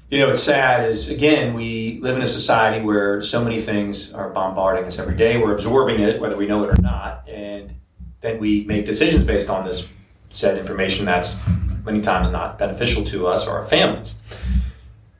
You 0.10 0.20
know, 0.20 0.28
what's 0.28 0.44
sad 0.44 0.88
is 0.88 1.10
again, 1.10 1.54
we 1.54 2.00
live 2.02 2.16
in 2.16 2.22
a 2.22 2.28
society 2.28 2.84
where 2.84 3.22
so 3.22 3.44
many 3.44 3.60
things 3.60 4.14
are 4.14 4.30
bombarding 4.30 4.86
us 4.86 5.00
every 5.00 5.16
day. 5.16 5.38
We're 5.38 5.54
absorbing 5.54 6.00
it, 6.00 6.22
whether 6.22 6.38
we 6.38 6.46
know 6.46 6.64
it 6.64 6.78
or 6.78 6.82
not, 6.82 7.28
and 7.28 7.74
then 8.22 8.40
we 8.40 8.66
make 8.66 8.86
decisions 8.86 9.24
based 9.24 9.50
on 9.50 9.66
this 9.66 9.92
said 10.30 10.58
information 10.58 11.06
that's 11.06 11.40
many 11.86 12.02
times 12.02 12.30
not 12.30 12.60
beneficial 12.60 13.04
to 13.06 13.28
us 13.28 13.48
or 13.48 13.58
our 13.58 13.66
families. 13.66 14.20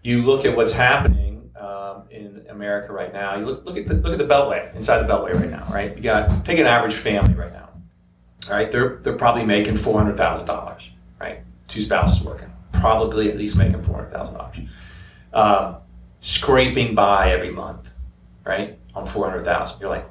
You 0.02 0.22
look 0.22 0.46
at 0.46 0.56
what's 0.56 0.74
happening 0.74 1.25
in 2.16 2.46
America 2.50 2.94
right 2.94 3.14
now. 3.14 3.36
You 3.38 3.46
look, 3.46 3.66
look 3.66 3.78
at 3.78 3.88
the 3.88 3.96
look 3.96 4.14
at 4.14 4.18
the 4.18 4.34
Beltway 4.34 4.74
inside 4.76 5.00
the 5.00 5.12
Beltway 5.12 5.34
right 5.34 5.50
now. 5.50 5.66
Right, 5.72 5.96
you 5.96 6.02
got 6.02 6.46
take 6.46 6.60
an 6.60 6.66
average 6.66 6.96
family 6.96 7.34
right 7.34 7.52
now. 7.52 7.70
All 8.50 8.56
right, 8.56 8.72
they're 8.72 8.98
they're 8.98 9.16
probably 9.16 9.46
making 9.46 9.78
four 9.78 10.00
hundred 10.00 10.18
thousand 10.18 10.46
dollars. 10.46 10.90
Right, 11.20 11.44
two 11.68 11.82
spouses 11.82 12.24
working, 12.24 12.52
probably 12.72 13.30
at 13.30 13.38
least 13.38 13.58
making 13.58 13.82
four 13.84 13.96
hundred 13.96 14.12
thousand 14.12 14.36
dollars. 14.36 14.58
Um, 15.34 15.78
scraping 16.20 16.96
by 16.96 17.32
every 17.32 17.52
month, 17.52 17.92
right, 18.44 18.80
on 18.94 19.06
four 19.06 19.30
hundred 19.30 19.46
thousand. 19.46 19.80
You're 19.80 19.90
like, 19.90 20.08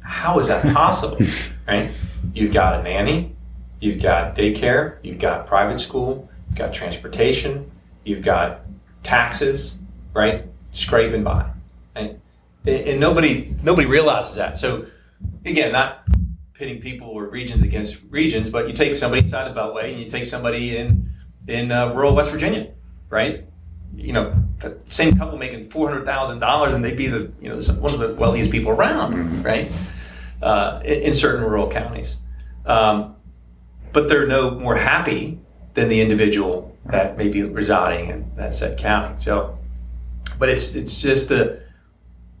how 0.00 0.38
is 0.38 0.48
that 0.48 0.62
possible? 0.74 1.18
right? 1.68 1.90
You've 2.34 2.52
got 2.52 2.80
a 2.80 2.82
nanny, 2.82 3.34
you've 3.80 4.02
got 4.02 4.36
daycare, 4.36 4.98
you've 5.02 5.18
got 5.18 5.46
private 5.46 5.78
school, 5.78 6.28
you've 6.48 6.58
got 6.58 6.74
transportation, 6.74 7.70
you've 8.04 8.22
got 8.22 8.60
taxes, 9.02 9.78
right? 10.12 10.46
Scraping 10.76 11.24
by, 11.24 11.50
right? 11.94 12.18
And 12.66 13.00
nobody 13.00 13.54
nobody 13.62 13.86
realizes 13.86 14.34
that. 14.36 14.58
So 14.58 14.86
again, 15.44 15.72
not 15.72 16.06
pitting 16.52 16.80
people 16.80 17.08
or 17.08 17.28
regions 17.28 17.62
against 17.62 17.98
regions, 18.10 18.50
but 18.50 18.68
you 18.68 18.74
take 18.74 18.94
somebody 18.94 19.22
inside 19.22 19.52
the 19.52 19.58
Beltway 19.58 19.92
and 19.92 20.00
you 20.00 20.10
take 20.10 20.26
somebody 20.26 20.76
in 20.76 21.10
in 21.48 21.72
uh, 21.72 21.94
rural 21.94 22.14
West 22.14 22.30
Virginia, 22.30 22.72
right? 23.08 23.46
You 23.94 24.12
know, 24.12 24.34
the 24.58 24.78
same 24.84 25.16
couple 25.16 25.38
making 25.38 25.64
four 25.64 25.88
hundred 25.88 26.04
thousand 26.04 26.40
dollars, 26.40 26.74
and 26.74 26.84
they'd 26.84 26.96
be 26.96 27.06
the 27.06 27.32
you 27.40 27.48
know 27.48 27.58
one 27.78 27.94
of 27.94 28.00
the 28.00 28.14
wealthiest 28.14 28.50
people 28.50 28.70
around, 28.72 29.14
mm-hmm. 29.14 29.42
right? 29.42 29.72
Uh, 30.42 30.82
in, 30.84 31.00
in, 31.02 31.14
certain 31.14 31.42
rural 31.42 31.70
counties, 31.70 32.18
um, 32.66 33.16
but 33.94 34.06
they're 34.06 34.26
no 34.26 34.50
more 34.50 34.76
happy 34.76 35.40
than 35.72 35.88
the 35.88 36.02
individual 36.02 36.76
that 36.84 37.16
may 37.16 37.30
be 37.30 37.42
residing 37.42 38.10
in 38.10 38.30
that 38.36 38.52
said 38.52 38.78
county. 38.78 39.16
So, 39.16 39.55
but 40.38 40.48
it's 40.48 40.74
it's 40.74 41.00
just 41.00 41.28
the 41.28 41.60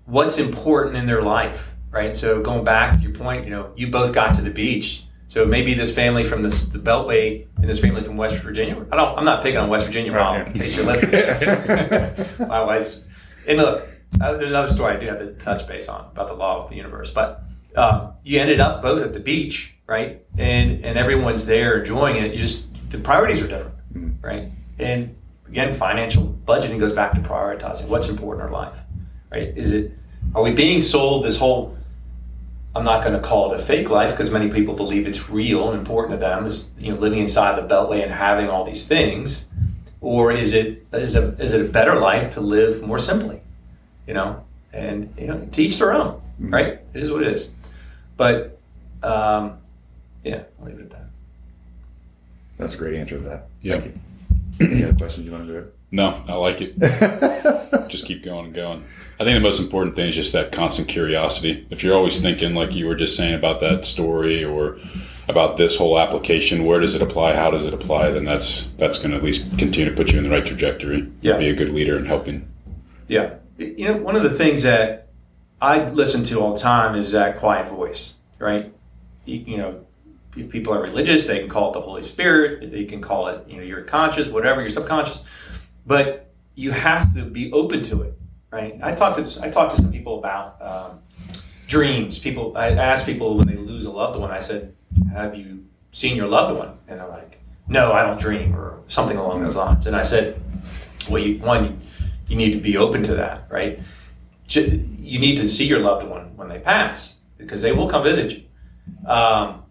what's 0.04 0.38
important 0.38 0.96
in 0.96 1.06
their 1.06 1.22
life, 1.22 1.74
right? 1.90 2.16
So 2.16 2.40
going 2.40 2.64
back 2.64 2.96
to 2.96 3.02
your 3.02 3.12
point, 3.12 3.44
you 3.44 3.50
know, 3.50 3.72
you 3.76 3.88
both 3.90 4.14
got 4.14 4.36
to 4.36 4.42
the 4.42 4.50
beach. 4.50 5.04
So 5.28 5.44
maybe 5.44 5.74
this 5.74 5.94
family 5.94 6.24
from 6.24 6.42
this, 6.42 6.62
the 6.62 6.78
Beltway 6.78 7.46
and 7.56 7.68
this 7.68 7.80
family 7.80 8.02
from 8.02 8.16
West 8.16 8.38
Virginia. 8.38 8.86
I 8.90 8.96
don't. 8.96 9.18
I'm 9.18 9.24
not 9.24 9.42
picking 9.42 9.58
on 9.58 9.68
West 9.68 9.84
Virginia, 9.84 10.12
Mom, 10.12 10.42
in 10.42 10.52
case 10.52 10.76
you're 10.76 10.86
listening. 10.86 12.48
My 12.48 12.62
wife's. 12.62 13.00
And 13.46 13.58
look, 13.58 13.86
uh, 14.20 14.36
there's 14.36 14.50
another 14.50 14.70
story 14.70 14.94
I 14.94 14.98
do 14.98 15.06
have 15.06 15.18
to 15.18 15.32
touch 15.34 15.66
base 15.66 15.88
on 15.88 16.06
about 16.12 16.28
the 16.28 16.34
law 16.34 16.62
of 16.62 16.70
the 16.70 16.76
universe. 16.76 17.10
But 17.10 17.42
um, 17.76 18.12
you 18.24 18.40
ended 18.40 18.60
up 18.60 18.82
both 18.82 19.02
at 19.02 19.12
the 19.12 19.20
beach, 19.20 19.74
right? 19.86 20.22
And 20.38 20.84
and 20.84 20.96
everyone's 20.96 21.44
there 21.44 21.80
enjoying 21.80 22.16
it. 22.16 22.32
You 22.32 22.38
just 22.38 22.66
the 22.90 22.98
priorities 22.98 23.42
are 23.42 23.48
different, 23.48 23.76
mm-hmm. 23.92 24.26
right? 24.26 24.50
And 24.78 25.15
again, 25.48 25.74
financial 25.74 26.36
budgeting 26.46 26.78
goes 26.78 26.92
back 26.92 27.12
to 27.12 27.20
prioritizing 27.20 27.88
what's 27.88 28.08
important 28.08 28.48
in 28.48 28.54
our 28.54 28.60
life, 28.62 28.76
right? 29.30 29.56
Is 29.56 29.72
it 29.72 29.92
are 30.34 30.42
we 30.42 30.52
being 30.52 30.80
sold 30.80 31.24
this 31.24 31.38
whole 31.38 31.76
I'm 32.74 32.84
not 32.84 33.02
going 33.02 33.14
to 33.14 33.26
call 33.26 33.52
it 33.52 33.58
a 33.58 33.62
fake 33.62 33.88
life 33.88 34.10
because 34.10 34.30
many 34.30 34.50
people 34.50 34.74
believe 34.74 35.06
it's 35.06 35.30
real 35.30 35.70
and 35.70 35.78
important 35.78 36.18
to 36.18 36.26
them 36.26 36.44
is 36.44 36.70
you 36.78 36.92
know 36.92 36.98
living 36.98 37.20
inside 37.20 37.56
the 37.56 37.74
beltway 37.74 38.02
and 38.02 38.12
having 38.12 38.48
all 38.48 38.64
these 38.64 38.86
things? 38.86 39.48
Or 40.00 40.30
is 40.30 40.52
it 40.52 40.86
is 40.92 41.16
a 41.16 41.28
is 41.42 41.54
it 41.54 41.66
a 41.66 41.68
better 41.68 41.94
life 41.94 42.30
to 42.32 42.40
live 42.40 42.82
more 42.82 42.98
simply 42.98 43.40
you 44.06 44.14
know? 44.14 44.44
And 44.72 45.14
you 45.18 45.28
know 45.28 45.48
to 45.52 45.62
each 45.62 45.78
their 45.78 45.92
own 45.92 46.20
mm-hmm. 46.40 46.52
right? 46.52 46.80
It 46.92 47.02
is 47.02 47.10
what 47.10 47.22
it 47.22 47.32
is. 47.32 47.50
But 48.16 48.58
um, 49.02 49.58
yeah 50.24 50.42
I'll 50.58 50.66
leave 50.66 50.78
it 50.78 50.82
at 50.82 50.90
that. 50.90 51.06
That's 52.58 52.74
a 52.74 52.78
great 52.78 52.94
answer 52.94 53.16
to 53.16 53.24
that. 53.24 53.46
Yeah 53.62 53.80
any 54.60 54.84
other 54.84 54.94
questions 54.94 55.26
you 55.26 55.32
want 55.32 55.46
to 55.46 55.52
do 55.52 55.66
no 55.90 56.14
I 56.28 56.34
like 56.34 56.60
it 56.60 56.78
just 57.88 58.06
keep 58.06 58.24
going 58.24 58.46
and 58.46 58.54
going 58.54 58.84
I 59.18 59.24
think 59.24 59.34
the 59.34 59.40
most 59.40 59.60
important 59.60 59.96
thing 59.96 60.10
is 60.10 60.14
just 60.14 60.34
that 60.34 60.52
constant 60.52 60.88
curiosity. 60.88 61.66
If 61.70 61.82
you're 61.82 61.96
always 61.96 62.20
thinking, 62.20 62.54
like 62.54 62.72
you 62.72 62.86
were 62.86 62.94
just 62.94 63.16
saying 63.16 63.34
about 63.34 63.60
that 63.60 63.86
story 63.86 64.44
or 64.44 64.78
about 65.26 65.56
this 65.56 65.78
whole 65.78 65.98
application, 65.98 66.64
where 66.64 66.80
does 66.80 66.94
it 66.94 67.00
apply? 67.00 67.34
How 67.34 67.50
does 67.50 67.64
it 67.64 67.72
apply? 67.72 68.10
Then 68.10 68.24
that's 68.24 68.68
that's 68.76 68.98
going 68.98 69.12
to 69.12 69.16
at 69.16 69.22
least 69.22 69.58
continue 69.58 69.88
to 69.88 69.96
put 69.96 70.12
you 70.12 70.18
in 70.18 70.24
the 70.24 70.30
right 70.30 70.44
trajectory. 70.44 71.10
Yeah, 71.22 71.38
be 71.38 71.48
a 71.48 71.54
good 71.54 71.70
leader 71.70 71.96
and 71.96 72.06
helping. 72.06 72.52
Yeah, 73.08 73.36
you 73.56 73.86
know, 73.86 73.96
one 73.96 74.16
of 74.16 74.22
the 74.22 74.30
things 74.30 74.62
that 74.64 75.08
I 75.62 75.86
listen 75.86 76.22
to 76.24 76.40
all 76.40 76.52
the 76.52 76.60
time 76.60 76.94
is 76.94 77.12
that 77.12 77.38
quiet 77.38 77.70
voice, 77.70 78.16
right? 78.38 78.72
You 79.24 79.56
know, 79.56 79.85
if 80.36 80.50
people 80.50 80.72
are 80.74 80.82
religious, 80.82 81.26
they 81.26 81.38
can 81.38 81.48
call 81.48 81.70
it 81.70 81.74
the 81.74 81.80
Holy 81.80 82.02
Spirit. 82.02 82.70
They 82.70 82.84
can 82.84 83.00
call 83.00 83.28
it, 83.28 83.48
you 83.48 83.56
know, 83.56 83.62
your 83.62 83.82
conscious, 83.82 84.28
whatever, 84.28 84.60
your 84.60 84.70
subconscious. 84.70 85.22
But 85.86 86.30
you 86.54 86.72
have 86.72 87.14
to 87.14 87.24
be 87.24 87.52
open 87.52 87.82
to 87.84 88.02
it 88.02 88.16
right? 88.56 88.78
I 88.82 88.94
talked 88.94 89.16
to 89.16 89.44
I 89.44 89.50
talked 89.50 89.74
to 89.76 89.82
some 89.82 89.92
people 89.92 90.18
about 90.18 90.56
um, 90.60 91.02
dreams. 91.66 92.18
People, 92.18 92.56
I 92.56 92.70
asked 92.70 93.06
people 93.06 93.36
when 93.36 93.46
they 93.46 93.56
lose 93.56 93.84
a 93.84 93.90
loved 93.90 94.18
one. 94.18 94.30
I 94.30 94.38
said, 94.38 94.74
"Have 95.12 95.36
you 95.36 95.66
seen 95.92 96.16
your 96.16 96.28
loved 96.28 96.58
one?" 96.58 96.78
And 96.88 97.00
they're 97.00 97.08
like, 97.08 97.38
"No, 97.68 97.92
I 97.92 98.02
don't 98.02 98.20
dream," 98.20 98.54
or 98.54 98.80
something 98.88 99.16
along 99.16 99.42
those 99.42 99.56
lines. 99.56 99.86
And 99.86 99.96
I 99.96 100.02
said, 100.02 100.40
"Well, 101.08 101.22
you, 101.22 101.38
one, 101.38 101.80
you 102.28 102.36
need 102.36 102.52
to 102.52 102.60
be 102.60 102.76
open 102.76 103.02
to 103.04 103.14
that, 103.16 103.46
right? 103.50 103.78
You 104.48 105.18
need 105.18 105.36
to 105.38 105.48
see 105.48 105.66
your 105.66 105.80
loved 105.80 106.06
one 106.06 106.36
when 106.36 106.48
they 106.48 106.58
pass 106.58 107.16
because 107.38 107.62
they 107.62 107.72
will 107.72 107.88
come 107.88 108.02
visit 108.02 108.32
you." 108.32 108.42
Um, 109.10 109.62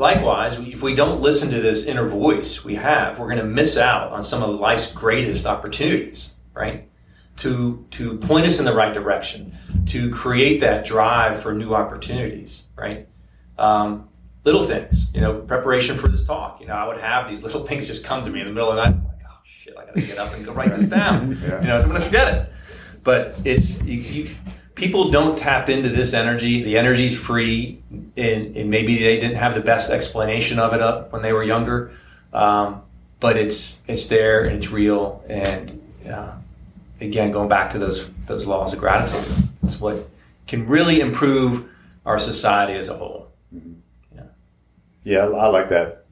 likewise, 0.00 0.58
if 0.58 0.82
we 0.82 0.94
don't 0.94 1.20
listen 1.20 1.50
to 1.50 1.60
this 1.60 1.86
inner 1.86 2.08
voice 2.08 2.64
we 2.64 2.74
have, 2.74 3.18
we're 3.18 3.26
going 3.26 3.38
to 3.38 3.44
miss 3.44 3.76
out 3.76 4.10
on 4.12 4.22
some 4.22 4.42
of 4.42 4.58
life's 4.58 4.92
greatest 4.92 5.46
opportunities, 5.46 6.34
right? 6.54 6.88
to 7.40 7.86
to 7.90 8.18
point 8.18 8.44
us 8.44 8.58
in 8.58 8.66
the 8.66 8.74
right 8.74 8.92
direction, 8.92 9.56
to 9.86 10.10
create 10.10 10.60
that 10.60 10.84
drive 10.84 11.40
for 11.40 11.54
new 11.54 11.74
opportunities, 11.74 12.64
right? 12.76 13.08
Um, 13.58 14.08
little 14.44 14.62
things, 14.62 15.10
you 15.14 15.22
know, 15.22 15.40
preparation 15.40 15.96
for 15.96 16.08
this 16.08 16.24
talk. 16.24 16.60
You 16.60 16.66
know, 16.66 16.74
I 16.74 16.86
would 16.86 16.98
have 16.98 17.28
these 17.28 17.42
little 17.42 17.64
things 17.66 17.86
just 17.86 18.04
come 18.04 18.22
to 18.22 18.30
me 18.30 18.40
in 18.40 18.46
the 18.46 18.52
middle 18.52 18.70
of 18.70 18.76
the 18.76 18.84
night. 18.84 18.94
I'm 18.94 19.04
like, 19.06 19.22
oh 19.26 19.38
shit, 19.44 19.74
I 19.76 19.86
got 19.86 19.94
to 19.94 20.02
get 20.02 20.18
up 20.18 20.34
and 20.34 20.44
go 20.44 20.52
write 20.52 20.70
this 20.70 20.86
down. 20.86 21.30
yeah. 21.42 21.60
You 21.60 21.68
know, 21.68 21.76
I'm 21.78 21.88
going 21.88 22.00
to 22.00 22.06
forget 22.06 22.34
it. 22.34 22.52
But 23.02 23.34
it's 23.44 23.82
you, 23.82 24.00
you, 24.00 24.30
people 24.80 25.10
don't 25.10 25.38
tap 25.38 25.68
into 25.68 25.90
this 25.90 26.14
energy. 26.14 26.62
The 26.62 26.78
energy's 26.78 27.18
free, 27.18 27.80
and, 28.16 28.56
and, 28.56 28.70
maybe 28.70 28.98
they 28.98 29.20
didn't 29.20 29.36
have 29.36 29.54
the 29.54 29.60
best 29.60 29.90
explanation 29.90 30.58
of 30.58 30.72
it 30.72 30.80
up 30.80 31.12
when 31.12 31.20
they 31.20 31.34
were 31.34 31.44
younger. 31.44 31.92
Um, 32.32 32.82
but 33.20 33.36
it's 33.36 33.82
it's 33.86 34.08
there 34.08 34.44
and 34.44 34.56
it's 34.56 34.70
real, 34.70 35.22
and 35.28 35.80
uh, 36.08 36.34
again, 37.00 37.32
going 37.32 37.50
back 37.50 37.70
to 37.72 37.78
those 37.78 38.08
those 38.26 38.46
laws 38.46 38.72
of 38.72 38.78
gratitude, 38.78 39.48
it's 39.62 39.78
what 39.78 40.08
can 40.46 40.66
really 40.66 41.00
improve 41.00 41.68
our 42.06 42.18
society 42.18 42.72
as 42.72 42.88
a 42.88 42.94
whole. 42.94 43.30
Yeah, 44.14 44.22
yeah, 45.04 45.26
I 45.26 45.48
like 45.48 45.68
that. 45.68 46.06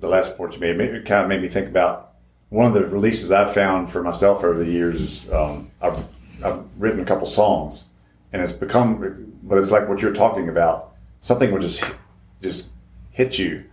The 0.00 0.08
last 0.08 0.36
point 0.36 0.52
you 0.54 0.58
made 0.58 0.80
it 0.80 1.06
kind 1.06 1.22
of 1.22 1.28
made 1.28 1.42
me 1.42 1.48
think 1.48 1.68
about 1.68 2.14
one 2.48 2.66
of 2.66 2.74
the 2.74 2.86
releases 2.86 3.30
I've 3.30 3.54
found 3.54 3.92
for 3.92 4.02
myself 4.02 4.42
over 4.42 4.58
the 4.58 4.70
years 4.70 5.30
um, 5.32 5.70
I've, 5.80 6.04
I've 6.44 6.64
written 6.76 7.00
a 7.00 7.04
couple 7.04 7.26
songs, 7.26 7.84
and 8.32 8.42
it's 8.42 8.52
become, 8.52 9.32
but 9.42 9.58
it's 9.58 9.70
like 9.70 9.88
what 9.88 10.00
you're 10.00 10.12
talking 10.12 10.48
about. 10.48 10.94
Something 11.20 11.52
will 11.52 11.60
just 11.60 11.94
just 12.40 12.70
hit 13.10 13.38
you, 13.38 13.64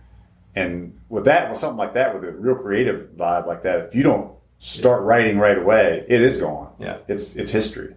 and 0.54 0.98
with 1.08 1.24
that, 1.24 1.50
with 1.50 1.58
something 1.58 1.78
like 1.78 1.94
that, 1.94 2.14
with 2.14 2.28
a 2.28 2.32
real 2.32 2.54
creative 2.54 3.10
vibe 3.16 3.46
like 3.46 3.62
that, 3.62 3.86
if 3.86 3.94
you 3.94 4.02
don't 4.02 4.32
start 4.58 5.02
writing 5.02 5.38
right 5.38 5.58
away, 5.58 6.04
it 6.08 6.20
is 6.20 6.36
gone. 6.36 6.72
Yeah. 6.78 6.98
it's 7.08 7.36
it's 7.36 7.50
history, 7.50 7.94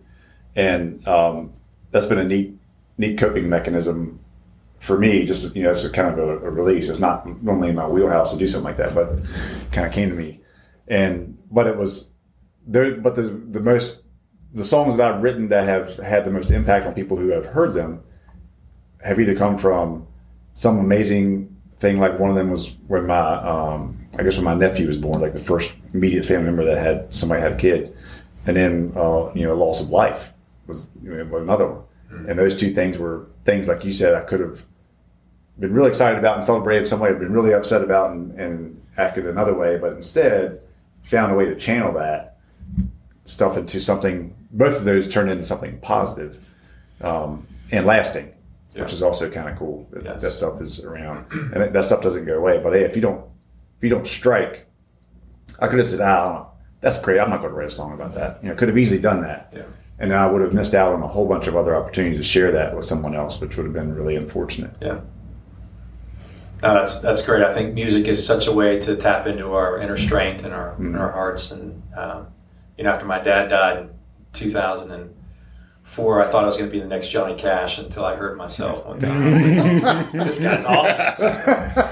and 0.56 1.08
um, 1.08 1.54
that's 1.92 2.06
been 2.06 2.20
a 2.20 2.24
neat 2.24 2.58
neat 2.98 3.18
coping 3.20 3.50
mechanism 3.50 4.20
for 4.80 4.98
me. 4.98 5.26
Just 5.26 5.56
you 5.56 5.64
know, 5.64 5.72
it's 5.72 5.84
a 5.84 5.90
kind 5.90 6.08
of 6.08 6.18
a, 6.18 6.38
a 6.48 6.50
release. 6.50 6.90
It's 6.90 7.00
not 7.00 7.44
normally 7.44 7.70
in 7.70 7.76
my 7.76 7.88
wheelhouse 7.88 8.32
to 8.34 8.40
do 8.40 8.48
something 8.48 8.66
like 8.66 8.78
that, 8.78 8.96
but 8.96 9.10
it 9.10 9.72
kind 9.72 9.86
of 9.86 9.94
came 9.94 10.10
to 10.10 10.16
me 10.16 10.40
and 10.88 11.38
but 11.52 11.68
it 11.68 11.78
was 11.78 12.10
there 12.68 12.96
but 12.96 13.16
the 13.16 13.24
the 13.24 13.60
most 13.60 14.03
the 14.54 14.64
songs 14.64 14.98
that 14.98 15.12
I've 15.12 15.24
written 15.24 15.50
that 15.50 15.68
have 15.68 15.98
had 15.98 16.26
the 16.26 16.32
most 16.32 16.52
impact 16.52 16.86
on 16.86 16.94
people 16.94 17.18
who 17.18 17.30
have 17.30 17.46
heard 17.46 17.74
them 17.74 18.04
have 19.04 19.20
either 19.20 19.36
come 19.36 19.58
from 19.58 20.08
some 20.54 20.78
amazing 20.80 21.56
thing 21.80 22.00
like 22.00 22.20
one 22.20 22.30
of 22.30 22.36
them 22.36 22.52
was 22.52 22.76
when 22.88 23.08
my 23.08 23.18
um, 23.18 24.08
I 24.18 24.24
guess 24.24 24.36
when 24.36 24.46
my 24.46 24.54
nephew 24.54 24.88
was 24.88 24.98
born 24.98 25.20
like 25.20 25.34
the 25.34 25.40
first 25.40 25.74
immediate 25.94 26.26
family 26.26 26.46
member 26.46 26.66
that 26.66 26.78
had 26.78 27.14
somebody 27.14 27.42
had 27.42 27.54
a 27.54 27.58
kid. 27.58 27.96
And 28.46 28.56
then 28.56 28.94
uh, 28.96 29.32
you 29.34 29.46
know 29.46 29.56
loss 29.56 29.82
of 29.82 29.90
life 29.90 30.34
was 30.68 30.90
you 31.04 31.12
know, 31.12 31.38
another 31.38 31.68
one. 31.68 31.84
And 32.30 32.38
those 32.38 32.56
two 32.56 32.74
things 32.74 33.00
were 33.00 33.28
things 33.44 33.68
like 33.68 33.84
you 33.84 33.92
said 33.92 34.14
I 34.14 34.22
could 34.22 34.40
have 34.40 34.64
been 35.60 35.74
really 35.74 35.90
excited 35.90 36.20
about 36.20 36.36
and 36.36 36.44
celebrated. 36.44 36.88
Somebody 36.88 37.14
had 37.14 37.20
been 37.20 37.34
really 37.34 37.54
upset 37.54 37.82
about 37.82 38.12
and, 38.12 38.40
and 38.40 38.82
acted 38.98 39.26
another 39.26 39.56
way 39.56 39.80
but 39.80 39.94
instead 39.94 40.62
found 41.02 41.32
a 41.32 41.36
way 41.36 41.46
to 41.46 41.56
channel 41.56 41.92
that 41.94 42.33
stuff 43.26 43.58
into 43.58 43.80
something. 43.82 44.34
Both 44.52 44.78
of 44.78 44.84
those 44.86 45.08
turn 45.10 45.30
into 45.30 45.44
something 45.44 45.80
positive, 45.80 46.38
um, 47.02 47.48
and 47.72 47.86
lasting, 47.86 48.32
Yeah. 48.76 48.84
which 48.84 48.94
is 48.94 49.02
also 49.02 49.30
kind 49.30 49.50
of 49.50 49.58
cool. 49.58 49.88
That, 49.92 50.04
Yes. 50.04 50.22
that 50.22 50.34
stuff 50.34 50.62
is 50.62 50.84
around, 50.84 51.26
and 51.32 51.54
that- 51.54 51.74
that 51.74 51.86
stuff 51.86 52.02
doesn't 52.02 52.26
go 52.26 52.38
away. 52.38 52.60
But 52.64 52.74
hey, 52.74 52.82
if 52.84 52.96
you 52.96 53.02
don't, 53.02 53.22
if 53.78 53.84
you 53.84 53.90
don't 53.90 54.08
strike, 54.08 54.68
I 55.60 55.68
could 55.68 55.80
have 55.80 55.88
said, 55.88 56.02
"Ah, 56.02 56.06
I 56.30 56.34
don't 56.34 56.46
that's 56.82 57.00
great. 57.00 57.20
I'm 57.20 57.30
not 57.30 57.40
going 57.40 57.52
to 57.54 57.58
write 57.58 57.68
a 57.68 57.72
song 57.72 57.94
about 57.94 58.14
that." 58.16 58.40
You 58.44 58.50
know, 58.50 58.56
could 58.56 58.68
have 58.68 58.78
easily 58.78 59.00
done 59.02 59.22
that, 59.22 59.50
Yeah. 59.56 59.62
and 60.00 60.12
then 60.12 60.20
I 60.20 60.28
would 60.28 60.42
have 60.42 60.54
missed 60.54 60.76
out 60.76 60.94
on 60.94 61.02
a 61.02 61.08
whole 61.08 61.28
bunch 61.28 61.48
of 61.48 61.56
other 61.56 61.76
opportunities 61.76 62.20
to 62.20 62.24
share 62.24 62.52
that 62.52 62.76
with 62.76 62.86
someone 62.86 63.16
else, 63.16 63.40
which 63.40 63.56
would 63.58 63.64
have 63.66 63.74
been 63.74 63.96
really 63.96 64.16
unfortunate. 64.18 64.72
Yeah. 64.82 65.00
No, 66.62 66.74
that's 66.76 67.00
that's 67.00 67.26
great. 67.26 67.44
I 67.44 67.54
think 67.54 67.74
music 67.74 68.08
is 68.08 68.26
such 68.26 68.48
a 68.48 68.52
way 68.52 68.80
to 68.82 68.96
tap 68.96 69.28
into 69.28 69.54
our 69.54 69.80
inner 69.80 69.98
strength 69.98 70.46
and 70.46 70.54
our 70.54 70.76
in 70.80 70.96
our 70.96 71.12
hearts. 71.12 71.52
And 71.52 71.82
um, 71.96 72.28
you 72.78 72.84
know, 72.84 72.92
after 72.92 73.06
my 73.06 73.20
dad 73.20 73.50
died 73.50 73.78
in 73.78 73.90
2004, 74.34 76.24
I 76.24 76.28
thought 76.28 76.44
I 76.44 76.46
was 76.46 76.58
going 76.58 76.70
to 76.70 76.72
be 76.72 76.80
the 76.80 76.88
next 76.88 77.10
Johnny 77.10 77.36
Cash 77.36 77.80
until 77.80 78.06
I 78.06 78.16
hurt 78.16 78.38
myself 78.38 78.86
one 78.86 79.00
time. 79.00 79.32
this 80.14 80.40
guy's 80.40 80.66
awful. 80.66 81.84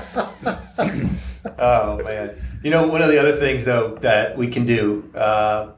oh 1.59 2.03
man! 2.03 2.35
You 2.63 2.71
know, 2.71 2.87
one 2.87 3.01
of 3.01 3.09
the 3.09 3.19
other 3.19 3.37
things 3.37 3.65
though 3.65 3.95
that 4.01 4.37
we 4.37 4.47
can 4.47 4.65
do. 4.65 5.09
Uh, 5.15 5.71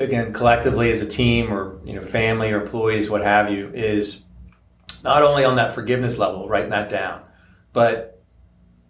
Again, 0.00 0.32
collectively 0.32 0.90
as 0.90 1.02
a 1.02 1.06
team, 1.06 1.52
or 1.52 1.78
you 1.84 1.92
know, 1.92 2.00
family 2.00 2.50
or 2.52 2.62
employees, 2.62 3.10
what 3.10 3.20
have 3.20 3.52
you, 3.52 3.70
is 3.74 4.22
not 5.04 5.22
only 5.22 5.44
on 5.44 5.56
that 5.56 5.74
forgiveness 5.74 6.18
level, 6.18 6.48
writing 6.48 6.70
that 6.70 6.88
down, 6.88 7.20
but 7.74 8.18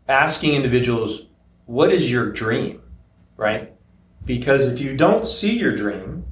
asking 0.09 0.55
individuals, 0.55 1.27
what 1.67 1.93
is 1.93 2.09
your 2.09 2.31
dream? 2.31 2.81
Right? 3.37 3.75
Because 4.27 4.67
if 4.67 4.81
you 4.81 4.97
don't 4.97 5.27
see 5.27 5.59
your 5.59 5.75
dream, 5.75 6.25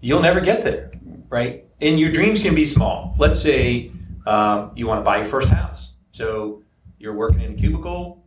you'll 0.00 0.22
never 0.22 0.40
get 0.40 0.62
there. 0.62 0.90
Right? 1.28 1.64
And 1.80 2.00
your 2.00 2.10
dreams 2.10 2.40
can 2.40 2.54
be 2.54 2.64
small. 2.64 3.14
Let's 3.18 3.40
say 3.40 3.92
um, 4.26 4.72
you 4.74 4.86
want 4.86 5.00
to 5.00 5.04
buy 5.04 5.18
your 5.18 5.26
first 5.26 5.48
house. 5.48 5.92
So 6.12 6.62
you're 6.98 7.14
working 7.14 7.40
in 7.40 7.52
a 7.52 7.54
cubicle. 7.54 8.24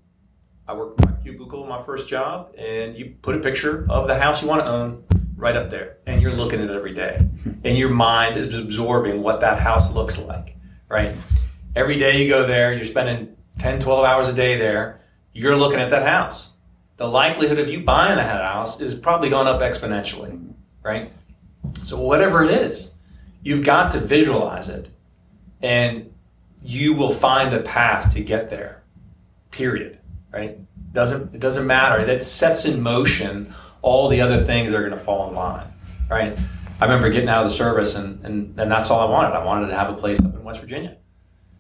I 0.68 0.74
worked 0.74 1.02
in 1.02 1.12
my 1.12 1.18
cubicle, 1.22 1.66
my 1.66 1.84
first 1.84 2.08
job, 2.08 2.54
and 2.58 2.96
you 2.96 3.16
put 3.22 3.36
a 3.36 3.40
picture 3.40 3.86
of 3.90 4.08
the 4.08 4.18
house 4.18 4.42
you 4.42 4.48
want 4.48 4.62
to 4.62 4.68
own 4.68 5.04
right 5.36 5.56
up 5.56 5.70
there, 5.70 5.98
and 6.06 6.22
you're 6.22 6.32
looking 6.32 6.62
at 6.62 6.70
it 6.70 6.76
every 6.76 6.94
day, 6.94 7.28
and 7.64 7.78
your 7.78 7.90
mind 7.90 8.38
is 8.38 8.58
absorbing 8.58 9.24
what 9.24 9.42
that 9.42 9.60
house 9.60 9.92
looks 9.94 10.24
like, 10.24 10.56
right? 10.88 11.16
Every 11.76 11.98
day 11.98 12.22
you 12.22 12.30
go 12.30 12.46
there, 12.46 12.72
you're 12.74 12.86
spending 12.86 13.36
10, 13.58 13.80
12 13.80 14.06
hours 14.06 14.28
a 14.28 14.34
day 14.34 14.58
there, 14.58 15.02
you're 15.34 15.56
looking 15.56 15.80
at 15.80 15.90
that 15.90 16.08
house. 16.08 16.51
The 17.02 17.08
likelihood 17.08 17.58
of 17.58 17.68
you 17.68 17.84
buying 17.84 18.18
that 18.18 18.44
house 18.44 18.80
is 18.80 18.94
probably 18.94 19.32
gone 19.32 19.48
up 19.48 19.60
exponentially, 19.60 20.54
right? 20.84 21.12
So, 21.82 22.00
whatever 22.00 22.44
it 22.44 22.52
is, 22.52 22.94
you've 23.42 23.66
got 23.66 23.94
to 23.94 24.00
visualize 24.00 24.70
it, 24.70 24.92
and 25.64 26.14
you 26.62 26.94
will 26.94 27.12
find 27.12 27.56
a 27.56 27.62
path 27.62 28.14
to 28.14 28.22
get 28.22 28.52
there, 28.52 28.84
period, 29.50 29.98
right? 30.32 30.60
Doesn't, 30.94 31.34
it 31.34 31.42
doesn't 31.42 31.66
matter. 31.66 32.06
That 32.06 32.24
sets 32.24 32.66
in 32.66 32.84
motion 32.84 33.52
all 33.82 34.08
the 34.08 34.22
other 34.22 34.38
things 34.38 34.72
are 34.72 34.82
going 34.82 34.92
to 34.92 34.96
fall 34.96 35.28
in 35.28 35.34
line, 35.34 35.66
right? 36.08 36.38
I 36.80 36.86
remember 36.86 37.10
getting 37.10 37.30
out 37.30 37.44
of 37.44 37.50
the 37.50 37.58
service, 37.58 37.96
and, 37.96 38.24
and, 38.24 38.60
and 38.60 38.72
that's 38.72 38.92
all 38.92 39.00
I 39.00 39.10
wanted. 39.10 39.36
I 39.36 39.44
wanted 39.44 39.70
to 39.70 39.76
have 39.76 39.90
a 39.90 39.96
place 39.96 40.24
up 40.24 40.36
in 40.36 40.44
West 40.44 40.60
Virginia. 40.60 40.98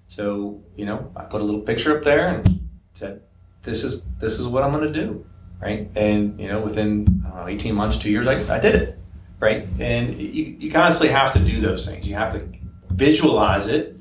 So, 0.07 0.61
you 0.75 0.85
know, 0.85 1.11
I 1.15 1.23
put 1.23 1.41
a 1.41 1.43
little 1.43 1.61
picture 1.61 1.97
up 1.97 2.03
there 2.03 2.27
and 2.27 2.69
said, 2.93 3.23
this 3.63 3.83
is, 3.83 4.03
this 4.19 4.37
is 4.37 4.47
what 4.47 4.63
I'm 4.63 4.71
going 4.71 4.91
to 4.91 4.93
do, 4.93 5.25
right? 5.62 5.89
And, 5.95 6.39
you 6.39 6.47
know, 6.47 6.59
within, 6.59 7.24
know, 7.24 7.47
18 7.47 7.76
months, 7.76 7.97
two 7.97 8.09
years, 8.09 8.28
I, 8.28 8.55
I 8.55 8.59
did 8.59 8.76
it, 8.76 8.99
right? 9.39 9.68
And 9.80 10.16
you, 10.18 10.57
you 10.59 10.72
constantly 10.72 11.14
have 11.14 11.34
to 11.34 11.39
do 11.39 11.62
those 11.62 11.88
things. 11.88 12.07
You 12.07 12.16
have 12.16 12.34
to 12.34 12.47
visualize 12.89 13.68
it 13.68 13.97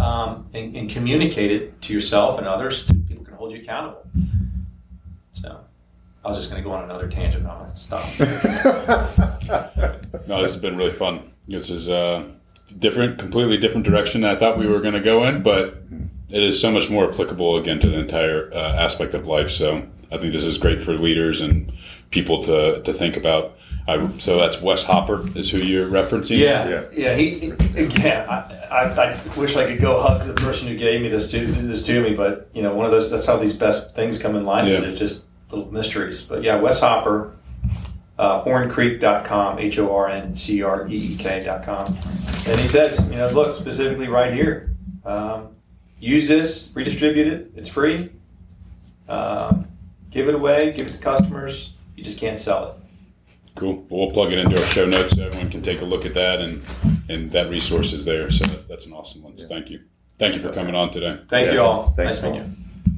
um, 0.00 0.46
and, 0.52 0.76
and 0.76 0.90
communicate 0.90 1.50
it 1.50 1.80
to 1.82 1.92
yourself 1.92 2.38
and 2.38 2.46
others 2.46 2.84
people 3.08 3.24
can 3.24 3.34
hold 3.34 3.52
you 3.52 3.60
accountable. 3.60 4.06
So 5.32 5.60
I 6.24 6.28
was 6.28 6.36
just 6.36 6.50
going 6.50 6.62
to 6.62 6.68
go 6.68 6.74
on 6.74 6.84
another 6.84 7.08
tangent, 7.08 7.44
but 7.44 7.50
I'm 7.50 7.58
going 7.58 7.70
to 7.70 7.76
stop. 7.76 8.04
No, 10.26 10.42
this 10.42 10.52
has 10.52 10.60
been 10.60 10.76
really 10.76 10.92
fun. 10.92 11.22
This 11.46 11.70
is 11.70 11.88
a 11.88 12.26
different, 12.78 13.18
completely 13.18 13.56
different 13.56 13.86
direction 13.86 14.24
I 14.24 14.34
thought 14.34 14.58
we 14.58 14.66
were 14.66 14.80
going 14.80 14.94
to 14.94 15.00
go 15.00 15.24
in, 15.24 15.42
but 15.42 15.82
it 16.28 16.42
is 16.42 16.60
so 16.60 16.70
much 16.70 16.90
more 16.90 17.10
applicable 17.10 17.56
again 17.56 17.80
to 17.80 17.88
the 17.88 17.98
entire 17.98 18.52
uh, 18.52 18.74
aspect 18.74 19.14
of 19.14 19.26
life. 19.26 19.50
So 19.50 19.88
I 20.10 20.18
think 20.18 20.32
this 20.32 20.44
is 20.44 20.58
great 20.58 20.82
for 20.82 20.94
leaders 20.94 21.40
and 21.40 21.72
people 22.10 22.42
to, 22.44 22.82
to 22.82 22.92
think 22.92 23.16
about. 23.16 23.54
I, 23.86 24.06
so 24.18 24.36
that's 24.38 24.60
Wes 24.60 24.84
Hopper 24.84 25.26
is 25.36 25.50
who 25.50 25.58
you're 25.58 25.88
referencing. 25.88 26.38
Yeah, 26.38 26.68
Yeah. 26.68 26.84
yeah. 26.92 27.14
He 27.14 27.50
again. 27.76 28.28
I, 28.28 28.66
I, 28.70 28.84
I 29.14 29.20
wish 29.38 29.56
I 29.56 29.66
could 29.66 29.80
go 29.80 30.00
hug 30.02 30.22
the 30.26 30.34
person 30.34 30.68
who 30.68 30.76
gave 30.76 31.00
me 31.00 31.08
this 31.08 31.30
to 31.30 31.46
this 31.46 31.86
to 31.86 32.02
me, 32.02 32.14
but 32.14 32.50
you 32.52 32.60
know, 32.62 32.74
one 32.74 32.84
of 32.84 32.92
those. 32.92 33.10
That's 33.10 33.24
how 33.24 33.38
these 33.38 33.54
best 33.56 33.94
things 33.94 34.18
come 34.18 34.36
in 34.36 34.44
life. 34.44 34.66
Is 34.68 34.80
Yeah. 34.80 34.88
it's 34.88 34.98
just 34.98 35.24
little 35.50 35.72
mysteries. 35.72 36.20
But 36.22 36.42
yeah, 36.42 36.56
Wes 36.60 36.80
Hopper, 36.80 37.34
uh, 38.18 38.44
HornCreek.com, 38.44 39.58
H 39.58 39.78
O 39.78 39.94
R 39.94 40.08
N 40.10 40.34
C 40.36 40.62
R 40.62 40.86
E 40.86 40.94
E 40.94 41.16
K.com, 41.18 41.86
and 42.46 42.60
he 42.60 42.68
says, 42.68 43.08
you 43.10 43.16
know, 43.16 43.28
look 43.28 43.54
specifically 43.54 44.08
right 44.08 44.32
here. 44.34 44.74
Um, 45.06 45.48
use 45.98 46.28
this, 46.28 46.70
redistribute 46.74 47.26
it. 47.26 47.52
It's 47.56 47.70
free. 47.70 48.10
Uh, 49.08 49.62
give 50.10 50.28
it 50.28 50.34
away. 50.34 50.72
Give 50.72 50.86
it 50.86 50.92
to 50.94 50.98
customers. 51.00 51.72
You 51.96 52.04
just 52.04 52.18
can't 52.18 52.38
sell 52.38 52.68
it. 52.70 52.74
Cool. 53.54 53.84
Well, 53.88 54.06
we'll 54.06 54.10
plug 54.12 54.32
it 54.32 54.38
into 54.38 54.56
our 54.56 54.66
show 54.66 54.86
notes 54.86 55.16
so 55.16 55.24
everyone 55.26 55.50
can 55.50 55.62
take 55.62 55.80
a 55.80 55.84
look 55.84 56.06
at 56.06 56.14
that, 56.14 56.40
and 56.40 56.62
and 57.08 57.30
that 57.32 57.50
resource 57.50 57.92
is 57.92 58.04
there. 58.04 58.30
So 58.30 58.44
that, 58.46 58.68
that's 58.68 58.86
an 58.86 58.92
awesome 58.92 59.22
one. 59.22 59.36
So 59.36 59.48
thank 59.48 59.68
you. 59.70 59.80
Thank 60.18 60.34
you 60.34 60.40
for 60.40 60.52
coming 60.52 60.74
on 60.74 60.90
today. 60.90 61.18
Thank 61.28 61.48
Yeah. 61.48 61.52
you 61.54 61.60
all. 61.60 61.82
Thanks, 61.90 62.22
nice 62.22 62.32
meeting 62.32 62.56
you. 62.86 62.92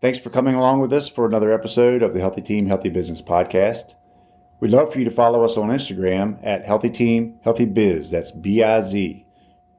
Thanks 0.00 0.18
for 0.18 0.30
coming 0.30 0.56
along 0.56 0.80
with 0.80 0.92
us 0.92 1.08
for 1.08 1.26
another 1.26 1.52
episode 1.52 2.02
of 2.02 2.12
the 2.12 2.18
Healthy 2.20 2.42
Team, 2.42 2.66
Healthy 2.66 2.88
Business 2.88 3.22
podcast. 3.22 3.94
We'd 4.60 4.72
love 4.72 4.92
for 4.92 4.98
you 4.98 5.04
to 5.04 5.10
follow 5.14 5.44
us 5.44 5.56
on 5.56 5.68
Instagram 5.70 6.38
at 6.44 6.64
Healthy 6.64 6.90
Team, 6.90 7.38
Healthy 7.44 7.66
Biz. 7.66 8.10
That's 8.10 8.32
B 8.32 8.62
I 8.64 8.82
Z. 8.82 9.24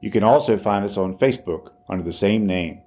You 0.00 0.10
can 0.10 0.22
also 0.22 0.58
find 0.58 0.84
us 0.84 0.96
on 0.96 1.18
Facebook 1.18 1.72
under 1.90 2.04
the 2.04 2.12
same 2.12 2.46
name. 2.46 2.80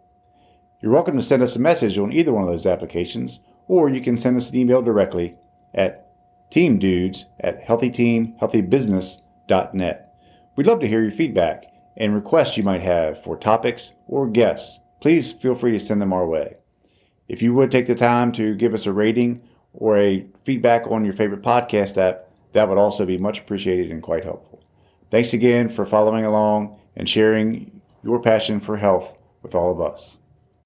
You're 0.80 0.92
welcome 0.92 1.18
to 1.18 1.24
send 1.24 1.42
us 1.42 1.56
a 1.56 1.60
message 1.60 1.98
on 1.98 2.14
either 2.14 2.32
one 2.32 2.44
of 2.44 2.50
those 2.50 2.68
applications, 2.68 3.40
or 3.68 3.90
you 3.90 4.00
can 4.00 4.16
send 4.16 4.38
us 4.38 4.52
an 4.52 4.58
email 4.58 4.84
directly 4.84 5.36
at 5.74 6.08
teamdudes 6.52 7.26
at 7.40 7.66
healthyteamhealthybusiness.net. 7.66 10.14
We'd 10.56 10.68
love 10.68 10.80
to 10.82 10.88
hear 10.88 11.02
your 11.02 11.14
feedback 11.14 11.64
and 11.98 12.14
requests 12.14 12.58
you 12.58 12.64
might 12.64 12.84
have 12.84 13.24
for 13.24 13.38
topics 13.38 13.94
or 14.08 14.28
guests. 14.28 14.80
Please 15.02 15.32
feel 15.32 15.56
free 15.56 15.72
to 15.72 15.80
send 15.80 16.00
them 16.00 16.14
our 16.14 16.28
way. 16.28 16.58
If 17.28 17.42
you 17.42 17.56
would 17.56 17.72
take 17.72 17.88
the 17.88 17.96
time 17.96 18.32
to 18.34 18.54
give 18.54 18.76
us 18.76 18.86
a 18.86 18.94
rating 18.94 19.42
or 19.74 19.98
a 19.98 20.28
feedback 20.46 20.84
on 20.92 21.04
your 21.04 21.16
favorite 21.16 21.42
podcast 21.42 21.98
app, 21.98 22.30
that 22.54 22.70
would 22.70 22.78
also 22.78 23.04
be 23.04 23.18
much 23.18 23.40
appreciated 23.40 23.90
and 23.90 24.04
quite 24.04 24.24
helpful. 24.24 24.62
Thanks 25.10 25.34
again 25.34 25.70
for 25.70 25.88
following 25.88 26.26
along 26.26 26.78
and 26.96 27.10
sharing 27.10 27.82
your 28.04 28.22
passion 28.22 28.60
for 28.60 28.78
health 28.78 29.12
with 29.42 29.56
all 29.56 29.72
of 29.72 29.82
us. 29.82 30.17